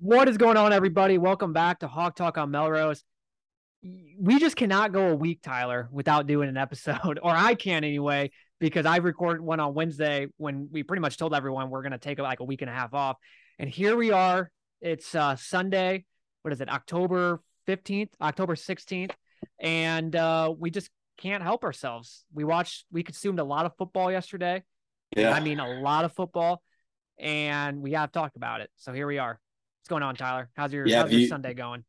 What 0.00 0.28
is 0.28 0.36
going 0.36 0.56
on, 0.56 0.72
everybody? 0.72 1.16
Welcome 1.16 1.52
back 1.52 1.80
to 1.80 1.88
Hawk 1.88 2.16
Talk 2.16 2.36
on 2.36 2.50
Melrose. 2.50 3.02
We 4.18 4.38
just 4.38 4.56
cannot 4.56 4.92
go 4.92 5.08
a 5.08 5.14
week, 5.14 5.40
Tyler, 5.42 5.88
without 5.90 6.26
doing 6.26 6.48
an 6.48 6.56
episode, 6.56 7.18
or 7.22 7.30
I 7.30 7.54
can 7.54 7.84
anyway, 7.84 8.30
because 8.58 8.84
I 8.84 8.96
recorded 8.96 9.42
one 9.42 9.60
on 9.60 9.74
Wednesday 9.74 10.26
when 10.36 10.68
we 10.70 10.82
pretty 10.82 11.00
much 11.00 11.16
told 11.16 11.34
everyone 11.34 11.70
we're 11.70 11.82
going 11.82 11.92
to 11.92 11.98
take 11.98 12.18
like 12.18 12.40
a 12.40 12.44
week 12.44 12.62
and 12.62 12.70
a 12.70 12.74
half 12.74 12.94
off. 12.94 13.16
And 13.58 13.70
here 13.70 13.96
we 13.96 14.10
are. 14.10 14.50
It's 14.80 15.14
uh, 15.14 15.36
Sunday. 15.36 16.04
What 16.42 16.52
is 16.52 16.60
it? 16.60 16.68
October 16.68 17.40
15th, 17.66 18.10
October 18.20 18.54
16th. 18.54 19.12
And 19.60 20.14
uh, 20.14 20.52
we 20.58 20.70
just 20.70 20.90
can't 21.16 21.42
help 21.42 21.64
ourselves. 21.64 22.24
We 22.34 22.44
watched, 22.44 22.84
we 22.90 23.02
consumed 23.02 23.38
a 23.38 23.44
lot 23.44 23.66
of 23.66 23.72
football 23.78 24.10
yesterday. 24.10 24.62
Yeah. 25.16 25.32
I 25.32 25.40
mean, 25.40 25.60
a 25.60 25.80
lot 25.80 26.04
of 26.04 26.12
football. 26.12 26.62
And 27.18 27.80
we 27.80 27.92
got 27.92 28.12
to 28.12 28.18
talk 28.18 28.32
about 28.36 28.60
it. 28.60 28.70
So 28.76 28.92
here 28.92 29.06
we 29.06 29.18
are. 29.18 29.40
What's 29.86 29.92
going 29.92 30.02
on, 30.02 30.16
Tyler? 30.16 30.50
How's 30.56 30.72
your, 30.72 30.84
Yeah, 30.84 31.02
how's 31.02 31.12
your 31.12 31.28
Sunday 31.28 31.54
going? 31.54 31.84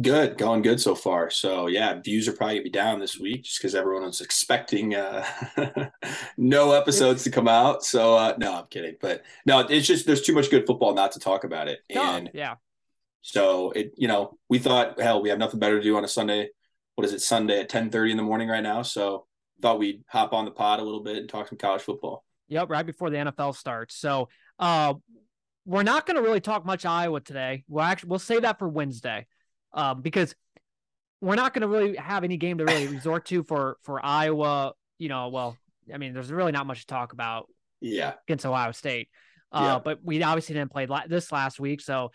Good, 0.00 0.38
going 0.38 0.62
good 0.62 0.80
so 0.80 0.94
far. 0.94 1.28
So 1.28 1.66
yeah, 1.66 2.00
views 2.00 2.26
are 2.26 2.32
probably 2.32 2.54
gonna 2.54 2.64
be 2.64 2.70
down 2.70 3.00
this 3.00 3.20
week 3.20 3.42
just 3.42 3.58
because 3.58 3.74
everyone 3.74 4.02
was 4.04 4.22
expecting 4.22 4.94
uh 4.94 5.26
no 6.38 6.72
episodes 6.72 7.22
to 7.24 7.30
come 7.30 7.46
out. 7.46 7.84
So 7.84 8.16
uh 8.16 8.34
no, 8.38 8.54
I'm 8.54 8.66
kidding. 8.70 8.96
But 8.98 9.24
no, 9.44 9.58
it's 9.58 9.86
just 9.86 10.06
there's 10.06 10.22
too 10.22 10.32
much 10.32 10.48
good 10.48 10.66
football 10.66 10.94
not 10.94 11.12
to 11.12 11.18
talk 11.18 11.44
about 11.44 11.68
it. 11.68 11.80
And 11.90 12.30
yeah. 12.32 12.54
so 13.20 13.72
it, 13.72 13.92
you 13.98 14.08
know, 14.08 14.38
we 14.48 14.58
thought, 14.58 14.98
hell, 14.98 15.20
we 15.20 15.28
have 15.28 15.38
nothing 15.38 15.60
better 15.60 15.76
to 15.76 15.84
do 15.84 15.98
on 15.98 16.04
a 16.04 16.08
Sunday. 16.08 16.48
What 16.94 17.04
is 17.04 17.12
it, 17.12 17.20
Sunday 17.20 17.60
at 17.60 17.68
10 17.68 17.90
30 17.90 18.12
in 18.12 18.16
the 18.16 18.22
morning 18.22 18.48
right 18.48 18.62
now? 18.62 18.80
So 18.80 19.26
thought 19.60 19.78
we'd 19.78 20.02
hop 20.06 20.32
on 20.32 20.46
the 20.46 20.50
pod 20.50 20.80
a 20.80 20.82
little 20.82 21.02
bit 21.02 21.18
and 21.18 21.28
talk 21.28 21.48
some 21.48 21.58
college 21.58 21.82
football. 21.82 22.24
Yep, 22.48 22.70
right 22.70 22.86
before 22.86 23.10
the 23.10 23.18
NFL 23.18 23.54
starts. 23.54 23.96
So 23.96 24.30
uh 24.58 24.94
we're 25.66 25.82
not 25.82 26.06
going 26.06 26.16
to 26.16 26.22
really 26.22 26.40
talk 26.40 26.64
much 26.64 26.84
Iowa 26.84 27.20
today. 27.20 27.64
We'll 27.68 27.84
actually 27.84 28.08
we'll 28.10 28.18
save 28.18 28.42
that 28.42 28.58
for 28.58 28.68
Wednesday, 28.68 29.26
um, 29.72 30.02
because 30.02 30.34
we're 31.20 31.36
not 31.36 31.54
going 31.54 31.62
to 31.62 31.68
really 31.68 31.96
have 31.96 32.22
any 32.24 32.36
game 32.36 32.58
to 32.58 32.64
really 32.64 32.86
resort 32.88 33.26
to 33.26 33.42
for 33.42 33.76
for 33.82 34.04
Iowa. 34.04 34.72
You 34.98 35.08
know, 35.08 35.28
well, 35.28 35.56
I 35.92 35.98
mean, 35.98 36.12
there's 36.14 36.30
really 36.32 36.52
not 36.52 36.66
much 36.66 36.80
to 36.80 36.86
talk 36.86 37.12
about 37.12 37.48
Yeah. 37.80 38.14
against 38.28 38.44
Ohio 38.46 38.72
State. 38.72 39.08
Uh, 39.52 39.60
Yeah. 39.62 39.78
But 39.82 40.00
we 40.04 40.22
obviously 40.22 40.54
didn't 40.54 40.70
play 40.72 40.86
la- 40.86 41.06
this 41.06 41.30
last 41.32 41.58
week, 41.60 41.80
so 41.80 42.10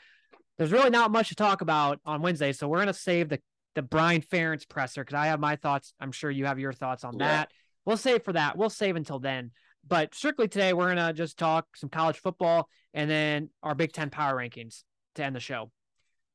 there's 0.58 0.72
really 0.72 0.89
not 0.89 1.09
much 1.11 1.30
to 1.30 1.36
talk 1.36 1.61
about 1.61 2.00
on 2.06 2.22
Wednesday. 2.22 2.52
So 2.53 2.67
we're 2.67 2.80
gonna 2.80 2.94
save 2.94 3.30
the 3.30 3.39
the 3.75 3.81
Brian 3.84 4.22
Ferentz 4.22 4.67
presser 4.67 5.03
because 5.03 5.13
I 5.16 5.28
have 5.28 5.39
my 5.39 5.56
thoughts. 5.56 5.94
I'm 6.00 6.11
sure 6.11 6.30
you 6.31 6.45
have 6.45 6.59
your 6.59 6.73
thoughts 6.73 7.03
on 7.03 7.17
Yeah. 7.17 7.28
that. 7.28 7.52
We'll 7.86 7.97
save 7.97 8.23
for 8.23 8.34
that. 8.34 8.58
We'll 8.58 8.69
save 8.72 8.95
until 8.95 9.19
then. 9.19 9.52
But 9.88 10.13
strictly 10.13 10.47
today, 10.47 10.73
we're 10.73 10.89
gonna 10.89 11.13
just 11.13 11.38
talk 11.38 11.75
some 11.75 11.89
college 11.89 12.17
football 12.17 12.69
and 12.94 13.09
then 13.09 13.49
our 13.63 13.75
Big 13.75 13.91
Ten 13.91 14.09
power 14.09 14.35
rankings 14.35 14.83
to 15.16 15.23
end 15.23 15.35
the 15.35 15.39
show. 15.39 15.72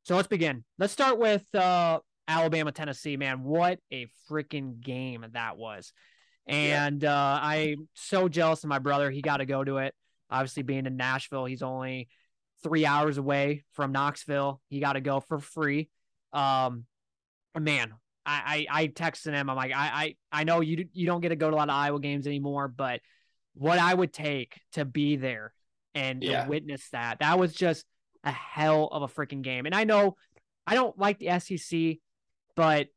So 0.02 0.16
let's 0.16 0.28
begin. 0.28 0.64
Let's 0.78 0.92
start 0.92 1.18
with 1.18 1.42
uh, 1.54 2.00
Alabama, 2.28 2.72
Tennessee. 2.72 3.16
Man, 3.16 3.42
what 3.42 3.78
a 3.92 4.06
freaking 4.30 4.80
game 4.80 5.24
that 5.32 5.56
was! 5.56 5.92
Yeah. 6.46 6.86
And 6.86 7.04
uh, 7.04 7.38
I'm 7.42 7.88
so 7.94 8.28
jealous 8.28 8.64
of 8.64 8.68
my 8.68 8.78
brother. 8.78 9.10
He 9.10 9.22
got 9.22 9.38
to 9.38 9.46
go 9.46 9.64
to 9.64 9.78
it. 9.78 9.94
Obviously, 10.30 10.62
being 10.62 10.86
in 10.86 10.96
Nashville, 10.96 11.44
he's 11.44 11.62
only 11.62 12.08
three 12.62 12.86
hours 12.86 13.18
away 13.18 13.64
from 13.72 13.92
Knoxville. 13.92 14.60
He 14.68 14.80
got 14.80 14.94
to 14.94 15.00
go 15.00 15.20
for 15.20 15.38
free. 15.38 15.88
Um, 16.32 16.84
man, 17.58 17.92
I, 18.26 18.66
I 18.70 18.82
I 18.82 18.88
texted 18.88 19.32
him. 19.32 19.48
I'm 19.48 19.56
like, 19.56 19.72
I 19.72 20.16
I 20.32 20.40
I 20.40 20.44
know 20.44 20.60
you 20.60 20.86
you 20.92 21.06
don't 21.06 21.20
get 21.20 21.28
to 21.28 21.36
go 21.36 21.50
to 21.50 21.56
a 21.56 21.58
lot 21.58 21.68
of 21.68 21.74
Iowa 21.74 22.00
games 22.00 22.26
anymore, 22.26 22.68
but 22.68 23.00
what 23.54 23.78
I 23.78 23.94
would 23.94 24.12
take 24.12 24.60
to 24.72 24.84
be 24.84 25.16
there 25.16 25.52
and 25.94 26.22
Yeah. 26.22 26.44
to 26.44 26.50
witness 26.50 26.88
that, 26.90 27.20
that 27.20 27.38
was 27.38 27.54
just 27.54 27.84
a 28.24 28.32
hell 28.32 28.88
of 28.90 29.02
a 29.02 29.08
freaking 29.08 29.42
game. 29.42 29.66
And 29.66 29.74
I 29.74 29.84
know 29.84 30.16
I 30.66 30.74
don't 30.74 30.98
like 30.98 31.18
the 31.18 31.38
SEC, 31.38 31.98
but 32.56 32.88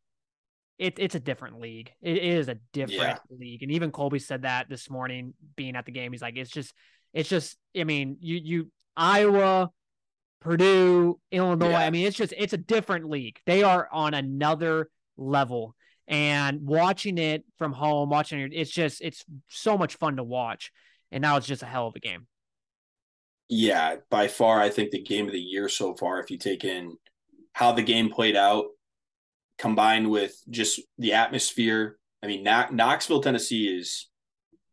it, 0.78 1.00
it's 1.00 1.16
a 1.16 1.20
different 1.20 1.60
league. 1.60 1.92
It 2.02 2.18
is 2.18 2.50
a 2.50 2.58
different 2.72 3.20
league. 3.30 3.64
And 3.64 3.72
even 3.72 3.92
Colby 3.92 4.20
said 4.20 4.44
that 4.44 4.70
this 4.70 4.90
morning 4.90 5.34
being 5.56 5.76
at 5.76 5.86
the 5.86 5.92
game. 5.92 6.12
He's 6.12 6.22
like, 6.22 6.38
it's 6.38 6.52
just, 6.52 6.74
it's 7.14 7.30
just, 7.30 7.58
I 7.76 7.84
mean, 7.84 8.18
you, 8.20 8.38
you, 8.38 8.72
Iowa, 8.96 9.72
Purdue, 10.40 11.20
Illinois. 11.32 11.70
Yeah. 11.70 11.80
I 11.80 11.90
mean, 11.90 12.06
it's 12.06 12.16
just, 12.18 12.34
it's 12.38 12.54
a 12.54 12.58
different 12.58 13.10
league. 13.10 13.40
They 13.46 13.64
are 13.64 13.90
on 13.92 14.14
another 14.14 14.90
level. 15.18 15.76
And 16.08 16.62
watching 16.66 17.18
it 17.18 17.44
from 17.58 17.74
home, 17.74 18.10
watching 18.10 18.40
it, 18.40 18.52
it's 18.54 18.72
just, 18.72 19.02
it's 19.02 19.26
so 19.50 19.78
much 19.78 19.96
fun 19.96 20.18
to 20.18 20.24
watch. 20.24 20.72
And 21.12 21.22
now 21.22 21.38
it's 21.38 21.48
just 21.48 21.64
a 21.64 21.66
hell 21.66 21.88
of 21.88 21.96
a 21.96 22.00
game. 22.00 22.28
Yeah, 23.50 23.98
by 24.10 24.28
far, 24.28 24.62
I 24.62 24.70
think 24.70 24.92
the 24.92 25.02
game 25.02 25.26
of 25.26 25.32
the 25.32 25.40
year 25.40 25.70
so 25.70 25.96
far, 25.96 26.20
if 26.20 26.30
you 26.32 26.38
take 26.38 26.64
in 26.64 26.98
how 27.54 27.72
the 27.72 27.82
game 27.82 28.10
played 28.10 28.36
out, 28.36 28.66
combined 29.58 30.10
with 30.10 30.40
just 30.50 30.82
the 30.98 31.14
atmosphere. 31.14 31.98
I 32.22 32.28
mean, 32.28 32.44
Kno- 32.44 32.70
Knoxville, 32.72 33.22
Tennessee 33.22 33.68
is 33.68 34.10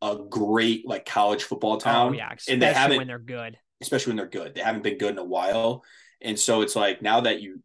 a 0.03 0.17
great 0.29 0.87
like 0.87 1.07
college 1.07 1.45
football 1.45 1.75
oh, 1.75 1.79
town, 1.79 2.13
oh, 2.13 2.17
yeah. 2.17 2.35
and 2.49 2.61
they 2.61 2.73
haven't, 2.73 2.99
when 2.99 3.07
they're 3.07 3.19
good. 3.19 3.57
especially 3.81 4.11
when 4.11 4.17
they're 4.19 4.27
good. 4.27 4.55
They 4.55 4.61
haven't 4.61 4.83
been 4.83 4.99
good 4.99 5.13
in 5.13 5.19
a 5.19 5.25
while, 5.25 5.83
and 6.21 6.39
so 6.39 6.61
it's 6.61 6.77
like 6.77 7.01
now 7.01 7.23
that 7.23 7.41
you 7.41 7.63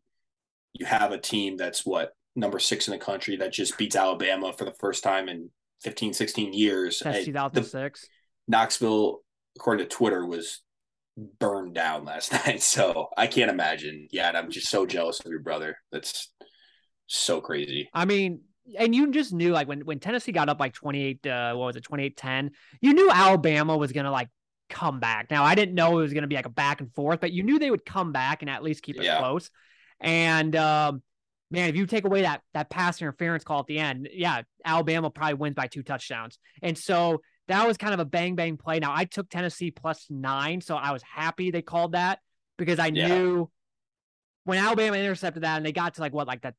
you 0.73 0.85
have 0.85 1.11
a 1.11 1.17
team 1.17 1.57
that's 1.57 1.85
what 1.85 2.13
number 2.35 2.59
six 2.59 2.87
in 2.87 2.91
the 2.91 2.97
country 3.03 3.35
that 3.37 3.51
just 3.53 3.77
beats 3.77 3.95
Alabama 3.95 4.53
for 4.53 4.65
the 4.65 4.73
first 4.79 5.03
time 5.03 5.29
in 5.29 5.49
15, 5.81 6.13
16 6.13 6.53
years. 6.53 6.99
The 6.99 7.23
2006. 7.25 8.07
Knoxville, 8.47 9.19
according 9.57 9.85
to 9.87 9.95
Twitter, 9.95 10.25
was 10.25 10.61
burned 11.39 11.75
down 11.75 12.05
last 12.05 12.31
night. 12.45 12.61
So 12.61 13.09
I 13.17 13.27
can't 13.27 13.51
imagine. 13.51 14.07
Yeah, 14.11 14.27
and 14.29 14.37
I'm 14.37 14.51
just 14.51 14.69
so 14.69 14.85
jealous 14.85 15.19
of 15.19 15.31
your 15.31 15.41
brother. 15.41 15.77
That's 15.91 16.31
so 17.07 17.41
crazy. 17.41 17.89
I 17.93 18.05
mean, 18.05 18.41
and 18.77 18.93
you 18.93 19.11
just 19.11 19.33
knew 19.33 19.51
like 19.51 19.67
when 19.67 19.81
when 19.81 19.99
Tennessee 19.99 20.31
got 20.31 20.49
up 20.49 20.59
like 20.59 20.73
28 20.73 21.25
uh 21.25 21.53
what 21.55 21.65
was 21.67 21.75
it 21.75 21.83
28-10, 21.83 22.51
you 22.81 22.93
knew 22.93 23.09
Alabama 23.11 23.75
was 23.75 23.91
going 23.91 24.05
to 24.05 24.11
like 24.11 24.29
come 24.69 24.99
back. 24.99 25.31
Now, 25.31 25.43
I 25.43 25.55
didn't 25.55 25.73
know 25.73 25.97
it 25.97 26.03
was 26.03 26.13
going 26.13 26.21
to 26.21 26.27
be 26.27 26.35
like 26.35 26.45
a 26.45 26.49
back 26.49 26.79
and 26.79 26.93
forth, 26.93 27.19
but 27.19 27.31
you 27.31 27.41
knew 27.41 27.57
they 27.57 27.71
would 27.71 27.85
come 27.85 28.11
back 28.11 28.43
and 28.43 28.49
at 28.49 28.61
least 28.61 28.83
keep 28.83 28.97
it 28.97 29.03
Yeah. 29.03 29.17
close. 29.17 29.49
And 29.99 30.55
um 30.55 31.01
man, 31.51 31.69
if 31.69 31.75
you 31.75 31.85
take 31.85 32.05
away 32.05 32.21
that 32.21 32.41
that 32.53 32.69
pass 32.69 33.01
interference 33.01 33.43
call 33.43 33.61
at 33.61 33.67
the 33.67 33.79
end, 33.79 34.09
yeah, 34.13 34.41
Alabama 34.63 35.09
probably 35.09 35.35
wins 35.35 35.55
by 35.55 35.67
two 35.67 35.83
touchdowns. 35.83 36.39
And 36.61 36.77
so 36.77 37.21
that 37.47 37.67
was 37.67 37.77
kind 37.77 37.93
of 37.93 37.99
a 37.99 38.05
bang 38.05 38.35
bang 38.35 38.57
play. 38.57 38.79
Now, 38.79 38.93
I 38.95 39.05
took 39.05 39.29
Tennessee 39.29 39.71
plus 39.71 40.05
9, 40.09 40.61
so 40.61 40.75
I 40.75 40.91
was 40.91 41.01
happy 41.01 41.51
they 41.51 41.61
called 41.61 41.93
that 41.93 42.19
because 42.57 42.79
I 42.79 42.87
Yeah. 42.87 43.07
knew 43.07 43.51
when 44.43 44.57
Alabama 44.59 44.97
intercepted 44.97 45.43
that 45.43 45.57
and 45.57 45.65
they 45.65 45.71
got 45.71 45.95
to 45.95 46.01
like 46.01 46.13
what 46.13 46.27
like 46.27 46.41
that 46.41 46.55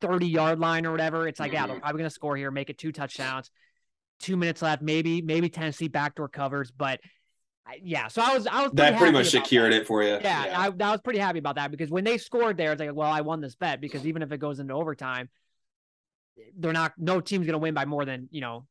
30 0.00 0.26
yard 0.26 0.58
line 0.58 0.84
or 0.84 0.90
whatever, 0.90 1.26
it's 1.28 1.40
like, 1.40 1.52
yeah, 1.52 1.66
they're 1.66 1.76
Mhm. 1.76 1.80
probably 1.80 1.98
going 2.00 2.08
to 2.10 2.14
score 2.14 2.36
here, 2.36 2.50
make 2.50 2.70
it 2.70 2.78
two 2.78 2.92
touchdowns. 2.92 3.50
Two 4.18 4.36
minutes 4.36 4.62
left, 4.62 4.82
maybe, 4.82 5.22
maybe 5.22 5.48
Tennessee 5.48 5.88
backdoor 5.88 6.28
covers, 6.28 6.70
but 6.70 7.00
yeah. 7.82 8.08
So 8.08 8.22
I 8.22 8.34
was, 8.34 8.46
I 8.46 8.62
was 8.62 8.72
That 8.72 8.98
pretty 8.98 9.12
much 9.12 9.30
secured 9.30 9.72
that. 9.72 9.82
it 9.82 9.86
for 9.86 10.02
you. 10.02 10.18
Yeah, 10.20 10.46
I, 10.56 10.66
I 10.66 10.90
was 10.90 11.00
pretty 11.00 11.18
happy 11.18 11.38
about 11.38 11.56
that 11.56 11.70
because 11.70 11.90
when 11.90 12.04
they 12.04 12.18
scored 12.18 12.56
there, 12.56 12.72
it's 12.72 12.80
like, 12.80 12.94
well, 12.94 13.10
I 13.10 13.20
won 13.20 13.40
this 13.40 13.54
bet 13.54 13.80
because 13.80 14.06
even 14.06 14.22
if 14.22 14.32
it 14.32 14.38
goes 14.38 14.58
into 14.58 14.74
overtime, 14.74 15.28
they're 16.58 16.72
not, 16.72 16.92
no 16.98 17.20
team's 17.20 17.46
going 17.46 17.52
to 17.54 17.58
win 17.58 17.74
by 17.74 17.84
more 17.84 18.04
than, 18.04 18.28
you 18.30 18.40
know, 18.40 18.66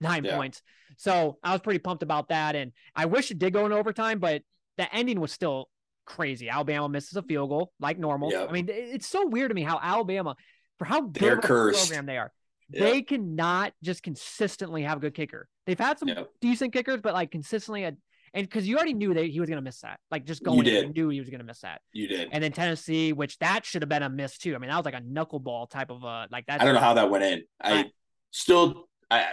nine 0.00 0.24
Yeah. 0.24 0.36
points. 0.36 0.62
So 0.96 1.38
I 1.42 1.52
was 1.52 1.60
pretty 1.60 1.78
pumped 1.78 2.02
about 2.02 2.28
that. 2.28 2.54
And 2.56 2.72
I 2.94 3.06
wish 3.06 3.30
it 3.30 3.38
did 3.38 3.52
go 3.52 3.64
into 3.64 3.76
overtime, 3.76 4.18
but 4.18 4.42
the 4.76 4.92
ending 4.94 5.20
was 5.20 5.32
still 5.32 5.68
crazy. 6.04 6.48
Alabama 6.48 6.88
misses 6.88 7.16
a 7.16 7.22
field 7.22 7.50
goal 7.50 7.72
like 7.80 7.98
normal. 7.98 8.30
Yep. 8.30 8.48
I 8.48 8.52
mean, 8.52 8.66
it's 8.70 9.08
so 9.08 9.26
weird 9.26 9.50
to 9.50 9.54
me 9.54 9.62
how 9.62 9.80
Alabama, 9.82 10.36
for 10.78 10.84
how 10.84 11.00
good 11.00 11.14
They're 11.22 11.32
of 11.32 11.38
a 11.40 11.42
cursed. 11.42 11.88
program 11.88 12.06
they 12.06 12.18
are, 12.18 12.32
Yep. 12.70 12.82
they 12.82 13.02
cannot 13.02 13.72
just 13.82 14.02
consistently 14.02 14.82
have 14.82 14.98
a 14.98 15.00
good 15.00 15.14
kicker. 15.14 15.48
They've 15.66 15.78
had 15.78 15.98
some 15.98 16.08
Yep. 16.08 16.28
decent 16.40 16.72
kickers, 16.72 17.00
but 17.00 17.14
like 17.14 17.30
consistently, 17.30 17.84
a, 17.84 17.96
and 18.36 18.46
because 18.46 18.68
you 18.68 18.76
already 18.76 18.92
knew 18.92 19.14
that 19.14 19.24
he 19.24 19.40
was 19.40 19.48
going 19.48 19.56
to 19.56 19.62
miss 19.62 19.80
that, 19.80 19.98
like 20.10 20.26
just 20.26 20.42
going, 20.42 20.58
you 20.58 20.64
did. 20.64 20.94
knew 20.94 21.08
he 21.08 21.20
was 21.20 21.30
going 21.30 21.40
to 21.40 21.44
miss 21.44 21.60
that. 21.60 21.80
you 21.94 22.06
did. 22.06 22.28
And 22.30 22.44
then 22.44 22.52
Tennessee, 22.52 23.14
which 23.14 23.38
that 23.38 23.64
should 23.64 23.80
have 23.80 23.88
been 23.88 24.02
a 24.02 24.10
miss 24.10 24.36
too. 24.36 24.54
I 24.54 24.58
mean, 24.58 24.68
that 24.68 24.76
was 24.76 24.84
like 24.84 24.94
a 24.94 25.00
knuckleball 25.00 25.70
type 25.70 25.90
of 25.90 26.04
uh 26.04 26.26
like 26.30 26.44
that. 26.46 26.60
I 26.60 26.64
don't 26.66 26.74
know 26.74 26.80
how 26.80 26.92
that 26.94 27.08
went 27.08 27.24
in. 27.24 27.44
I 27.62 27.86
still, 28.30 28.88
I, 29.10 29.28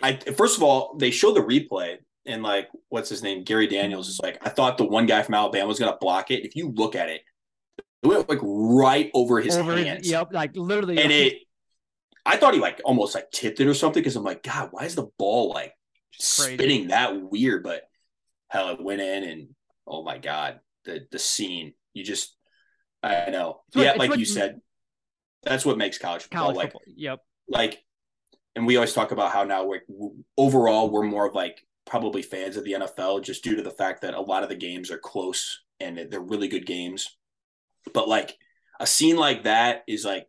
I, 0.00 0.18
first 0.36 0.56
of 0.58 0.62
all, 0.62 0.94
they 0.96 1.10
show 1.10 1.34
the 1.34 1.40
replay 1.40 1.98
and 2.24 2.44
like, 2.44 2.68
what's 2.88 3.08
his 3.08 3.24
name? 3.24 3.42
Gary 3.42 3.66
Danielson 3.66 4.10
is 4.10 4.20
like, 4.22 4.38
I 4.46 4.50
thought 4.50 4.78
the 4.78 4.84
one 4.84 5.06
guy 5.06 5.22
from 5.22 5.34
Alabama 5.34 5.66
was 5.66 5.80
going 5.80 5.90
to 5.90 5.98
block 6.00 6.30
it. 6.30 6.44
If 6.44 6.54
you 6.54 6.70
look 6.70 6.94
at 6.94 7.08
it, 7.08 7.22
it 8.02 8.06
went 8.06 8.28
like 8.28 8.38
right 8.42 9.10
over 9.12 9.40
his 9.40 9.56
over 9.56 9.76
his- 9.76 9.86
hands. 9.86 10.08
Yep, 10.08 10.32
like 10.32 10.56
literally. 10.56 10.98
and 10.98 11.10
it 11.10 11.38
I 12.24 12.36
thought 12.36 12.54
he 12.54 12.60
like 12.60 12.80
almost 12.84 13.16
like 13.16 13.28
tipped 13.32 13.58
it 13.58 13.66
or 13.66 13.74
something 13.74 14.00
because 14.00 14.14
I'm 14.14 14.22
like, 14.22 14.44
God, 14.44 14.68
why 14.70 14.84
is 14.84 14.94
the 14.94 15.08
ball 15.18 15.50
like 15.50 15.74
Spinning 16.12 16.88
that 16.88 17.20
weird? 17.20 17.62
But 17.62 17.82
hell, 18.48 18.70
it 18.70 18.82
went 18.82 19.00
in 19.00 19.24
and 19.24 19.48
oh 19.86 20.02
my 20.02 20.18
God, 20.18 20.60
the 20.84 21.06
the 21.10 21.18
scene. 21.18 21.74
You 21.92 22.04
just 22.04 22.36
I 23.02 23.30
know. 23.30 23.60
It's 23.68 23.76
yeah, 23.76 23.92
like 23.92 24.10
what- 24.10 24.18
you 24.18 24.24
said, 24.24 24.60
that's 25.42 25.64
what 25.64 25.78
makes 25.78 25.98
college 25.98 26.22
football 26.22 26.42
college 26.42 26.56
like 26.56 26.72
football. 26.72 26.94
Yep. 26.96 27.20
like 27.48 27.82
and 28.56 28.66
we 28.66 28.76
always 28.76 28.92
talk 28.92 29.12
about 29.12 29.32
how 29.32 29.44
now 29.44 29.64
we're 29.64 29.80
overall 30.36 30.90
we're 30.90 31.02
more 31.02 31.26
of 31.26 31.34
like 31.34 31.66
probably 31.86 32.22
fans 32.22 32.56
of 32.56 32.64
the 32.64 32.72
NFL 32.72 33.22
just 33.22 33.42
due 33.42 33.56
to 33.56 33.62
the 33.62 33.70
fact 33.70 34.02
that 34.02 34.14
a 34.14 34.20
lot 34.20 34.42
of 34.42 34.48
the 34.48 34.54
games 34.54 34.90
are 34.90 34.98
close 34.98 35.62
and 35.80 35.98
they're 36.10 36.20
really 36.20 36.48
good 36.48 36.66
games. 36.66 37.16
But 37.92 38.08
like 38.08 38.36
a 38.78 38.86
scene 38.86 39.16
like 39.16 39.44
that 39.44 39.82
is 39.88 40.04
like 40.04 40.28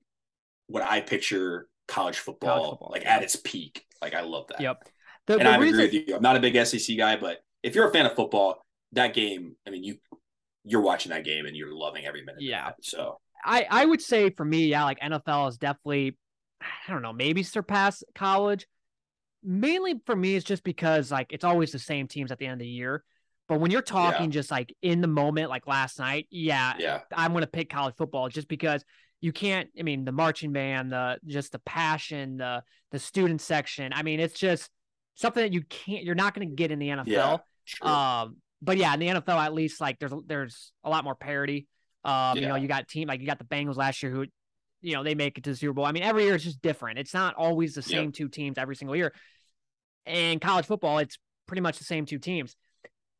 what 0.68 0.84
I 0.84 1.02
picture 1.02 1.68
college 1.88 2.20
football, 2.20 2.50
college 2.50 2.70
football 2.72 2.90
like 2.92 3.04
yeah. 3.04 3.18
at 3.18 3.24
its 3.24 3.36
peak. 3.36 3.86
Like 4.02 4.14
I 4.14 4.22
love 4.22 4.48
that. 4.48 4.62
Yep. 4.62 4.88
The, 5.32 5.40
and 5.40 5.48
the 5.48 5.52
I 5.52 5.58
reason... 5.58 5.80
agree 5.80 6.00
with 6.00 6.10
you. 6.10 6.16
I'm 6.16 6.22
not 6.22 6.36
a 6.36 6.40
big 6.40 6.66
SEC 6.66 6.98
guy, 6.98 7.16
but 7.16 7.44
if 7.64 7.76
you're 7.76 7.88
a 7.88 7.92
fan 7.92 8.06
of 8.06 8.16
football, 8.16 8.66
that 8.94 9.14
game, 9.14 9.56
I 9.66 9.70
mean, 9.70 9.84
you 9.84 9.98
you're 10.64 10.82
watching 10.82 11.12
that 11.12 11.24
game 11.24 11.46
and 11.46 11.56
you're 11.56 11.74
loving 11.74 12.06
every 12.06 12.24
minute. 12.24 12.42
Yeah. 12.42 12.72
So 12.82 13.20
I 13.44 13.66
I 13.70 13.86
would 13.86 14.02
say 14.02 14.30
for 14.30 14.46
me, 14.46 14.68
yeah, 14.68 14.84
like 14.84 15.00
NFL 15.00 15.50
is 15.50 15.58
definitely, 15.58 16.18
I 16.62 16.92
don't 16.92 17.02
know, 17.02 17.14
maybe 17.14 17.44
surpass 17.44 18.04
college. 18.14 18.68
Mainly 19.44 20.02
for 20.06 20.16
me, 20.16 20.36
it's 20.36 20.46
just 20.46 20.64
because 20.64 21.12
like 21.12 21.28
it's 21.32 21.44
always 21.44 21.72
the 21.72 21.80
same 21.80 22.08
teams 22.08 22.32
at 22.32 22.38
the 22.38 22.46
end 22.46 22.54
of 22.54 22.60
the 22.60 22.68
year. 22.68 23.04
But 23.48 23.60
when 23.60 23.72
you're 23.72 23.82
talking 23.82 24.26
yeah. 24.26 24.32
just 24.32 24.52
like 24.52 24.74
in 24.82 25.02
the 25.02 25.08
moment, 25.08 25.50
like 25.50 25.68
last 25.68 26.00
night, 26.00 26.28
yeah, 26.30 26.74
yeah, 26.78 27.00
I'm 27.16 27.34
gonna 27.34 27.48
pick 27.48 27.70
college 27.70 27.96
football 27.98 28.30
just 28.30 28.48
because 28.48 28.84
you 29.20 29.32
can't. 29.32 29.70
I 29.80 29.84
mean, 29.84 30.06
the 30.06 30.12
marching 30.12 30.52
band, 30.52 30.92
the 30.92 31.20
just 31.26 31.52
the 31.52 31.60
passion, 31.60 32.38
the 32.38 32.64
the 32.92 33.00
student 33.00 33.42
section. 33.42 33.94
I 33.94 34.04
mean, 34.04 34.20
it's 34.20 34.40
just 34.40 34.70
something 35.16 35.44
that 35.44 35.54
you 35.54 35.62
can't. 35.64 36.04
You're 36.04 36.16
not 36.16 36.34
gonna 36.34 36.46
get 36.48 36.72
in 36.72 36.80
the 36.80 36.90
NFL. 36.90 37.42
Yeah, 37.82 38.22
um, 38.22 38.38
but 38.62 38.78
yeah, 38.78 38.94
in 38.94 39.00
the 39.00 39.08
NFL, 39.08 39.38
at 39.38 39.54
least 39.54 39.82
like 39.82 40.00
there's 40.00 40.14
there's 40.28 40.72
a 40.84 40.90
lot 40.90 41.04
more 41.04 41.16
parity. 41.16 41.68
Um, 42.04 42.14
yeah. 42.14 42.34
you 42.36 42.48
know, 42.48 42.56
you 42.56 42.68
got 42.68 42.88
team 42.88 43.08
like 43.08 43.22
you 43.22 43.28
got 43.28 43.40
the 43.40 43.46
Bengals 43.46 43.78
last 43.78 44.02
year 44.02 44.12
who, 44.12 44.26
you 44.82 44.96
know, 44.96 45.04
they 45.04 45.16
make 45.16 45.38
it 45.38 45.44
to 45.44 45.52
the 45.52 45.56
Super 45.56 45.74
Bowl. 45.74 45.86
I 45.86 45.92
mean, 45.92 46.04
every 46.04 46.24
year 46.24 46.36
it's 46.36 46.44
just 46.44 46.62
different. 46.62 47.00
It's 47.00 47.14
not 47.14 47.36
always 47.36 47.76
the 47.76 47.82
same 47.82 48.06
yep. 48.06 48.14
two 48.14 48.30
teams 48.30 48.58
every 48.58 48.76
single 48.76 48.96
year. 48.96 49.14
And 50.06 50.42
college 50.42 50.66
football, 50.66 50.98
it's 50.98 51.18
pretty 51.48 51.62
much 51.62 51.78
the 51.78 51.84
same 51.84 52.06
two 52.06 52.18
teams. 52.18 52.56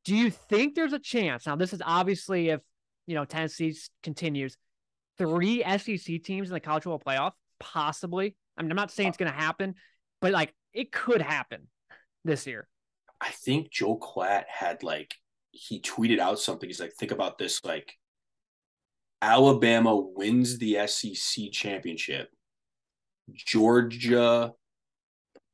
Do 0.04 0.16
you 0.16 0.32
think 0.32 0.74
there's 0.74 0.94
a 0.94 1.00
chance? 1.00 1.46
Now, 1.46 1.56
this 1.56 1.74
is 1.74 1.82
obviously 1.86 2.50
if 2.50 2.62
you 3.06 3.16
know 3.16 3.26
Tennessee 3.26 3.76
continues 4.04 4.58
three 5.18 5.64
SEC 5.64 6.24
teams 6.24 6.50
in 6.50 6.54
the 6.54 6.60
college 6.60 6.84
football 6.84 7.02
playoff, 7.06 7.34
possibly. 7.60 8.36
I 8.58 8.64
mean, 8.64 8.72
I'm 8.72 8.76
not 8.76 8.92
saying 8.92 9.10
it's 9.10 9.18
going 9.18 9.32
to 9.32 9.38
happen, 9.38 9.76
but 10.22 10.32
like 10.32 10.54
it 10.74 10.92
could 10.92 11.22
happen 11.22 11.68
this 12.24 12.48
year. 12.48 12.68
I 13.20 13.30
think 13.30 13.72
Joe 13.72 13.98
Klatt 13.98 14.46
had 14.48 14.84
like 14.84 15.16
he 15.52 15.80
tweeted 15.82 16.20
out 16.20 16.40
something. 16.40 16.68
He's 16.68 16.80
like, 16.80 16.94
think 16.94 17.12
about 17.12 17.38
this: 17.38 17.64
like 17.64 17.94
Alabama 19.22 19.96
wins 19.96 20.58
the 20.58 20.88
SEC 20.88 21.52
championship. 21.52 22.30
Georgia 23.34 24.54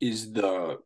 is 0.00 0.32
the 0.32 0.78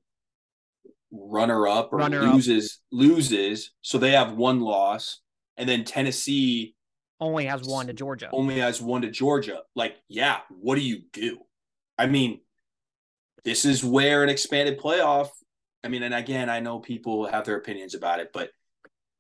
runner 1.12 1.69
up 1.69 1.93
or 1.93 1.99
runner 1.99 2.23
loses 2.23 2.81
up. 2.93 2.99
loses, 2.99 3.70
so 3.82 3.99
they 3.99 4.12
have 4.12 4.32
one 4.32 4.61
loss, 4.61 5.20
and 5.56 5.69
then 5.69 5.84
Tennessee 5.84 6.75
only 7.20 7.44
has 7.44 7.62
one 7.62 7.87
to 7.87 7.93
Georgia. 7.93 8.29
Only 8.32 8.58
has 8.58 8.82
one 8.82 9.02
to 9.02 9.11
Georgia. 9.11 9.61
Like, 9.76 9.94
yeah, 10.08 10.38
what 10.50 10.75
do 10.75 10.81
you 10.81 11.02
do? 11.12 11.38
I 11.96 12.06
mean, 12.06 12.40
this 13.44 13.64
is 13.64 13.84
where 13.84 14.25
an 14.25 14.29
expanded 14.29 14.81
playoff. 14.81 15.29
I 15.84 15.88
mean, 15.88 16.02
and 16.02 16.14
again, 16.14 16.49
I 16.49 16.61
know 16.61 16.79
people 16.79 17.26
have 17.26 17.44
their 17.44 17.56
opinions 17.56 17.94
about 17.94 18.20
it, 18.20 18.31
but 18.32 18.50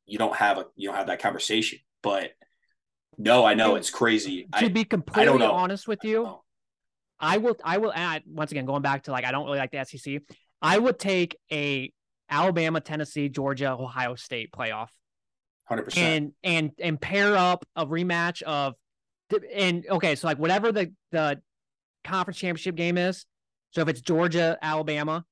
you 0.06 0.18
don't 0.18 0.36
have 0.36 0.58
a 0.58 0.66
you 0.76 0.88
don't 0.88 0.96
have 0.96 1.08
that 1.08 1.20
conversation. 1.20 1.78
But 2.02 2.32
no, 3.18 3.44
I 3.44 3.54
know 3.54 3.74
it's 3.74 3.90
crazy. 3.90 4.48
To 4.58 4.66
I, 4.66 4.68
be 4.68 4.84
completely 4.84 5.44
honest 5.44 5.88
with 5.88 6.04
you, 6.04 6.26
I, 7.18 7.34
I 7.34 7.38
will 7.38 7.56
I 7.64 7.78
will 7.78 7.92
add 7.92 8.22
once 8.26 8.52
again 8.52 8.64
going 8.64 8.82
back 8.82 9.04
to 9.04 9.12
like 9.12 9.24
I 9.24 9.32
don't 9.32 9.46
really 9.46 9.58
like 9.58 9.72
the 9.72 9.84
SEC. 9.84 10.22
I 10.60 10.78
would 10.78 10.98
take 10.98 11.36
a 11.50 11.92
Alabama, 12.30 12.80
Tennessee, 12.80 13.28
Georgia, 13.28 13.72
Ohio 13.72 14.14
State 14.14 14.50
playoff. 14.52 14.88
100%. 15.70 15.96
And 15.96 16.32
and 16.42 16.70
and 16.78 17.00
pair 17.00 17.36
up 17.36 17.64
a 17.76 17.86
rematch 17.86 18.42
of 18.42 18.74
and 19.52 19.86
okay, 19.88 20.14
so 20.14 20.26
like 20.26 20.38
whatever 20.38 20.72
the 20.72 20.92
the 21.10 21.40
conference 22.04 22.38
championship 22.38 22.74
game 22.74 22.98
is. 22.98 23.24
So 23.70 23.80
if 23.80 23.88
it's 23.88 24.00
Georgia, 24.00 24.58
Alabama, 24.60 25.24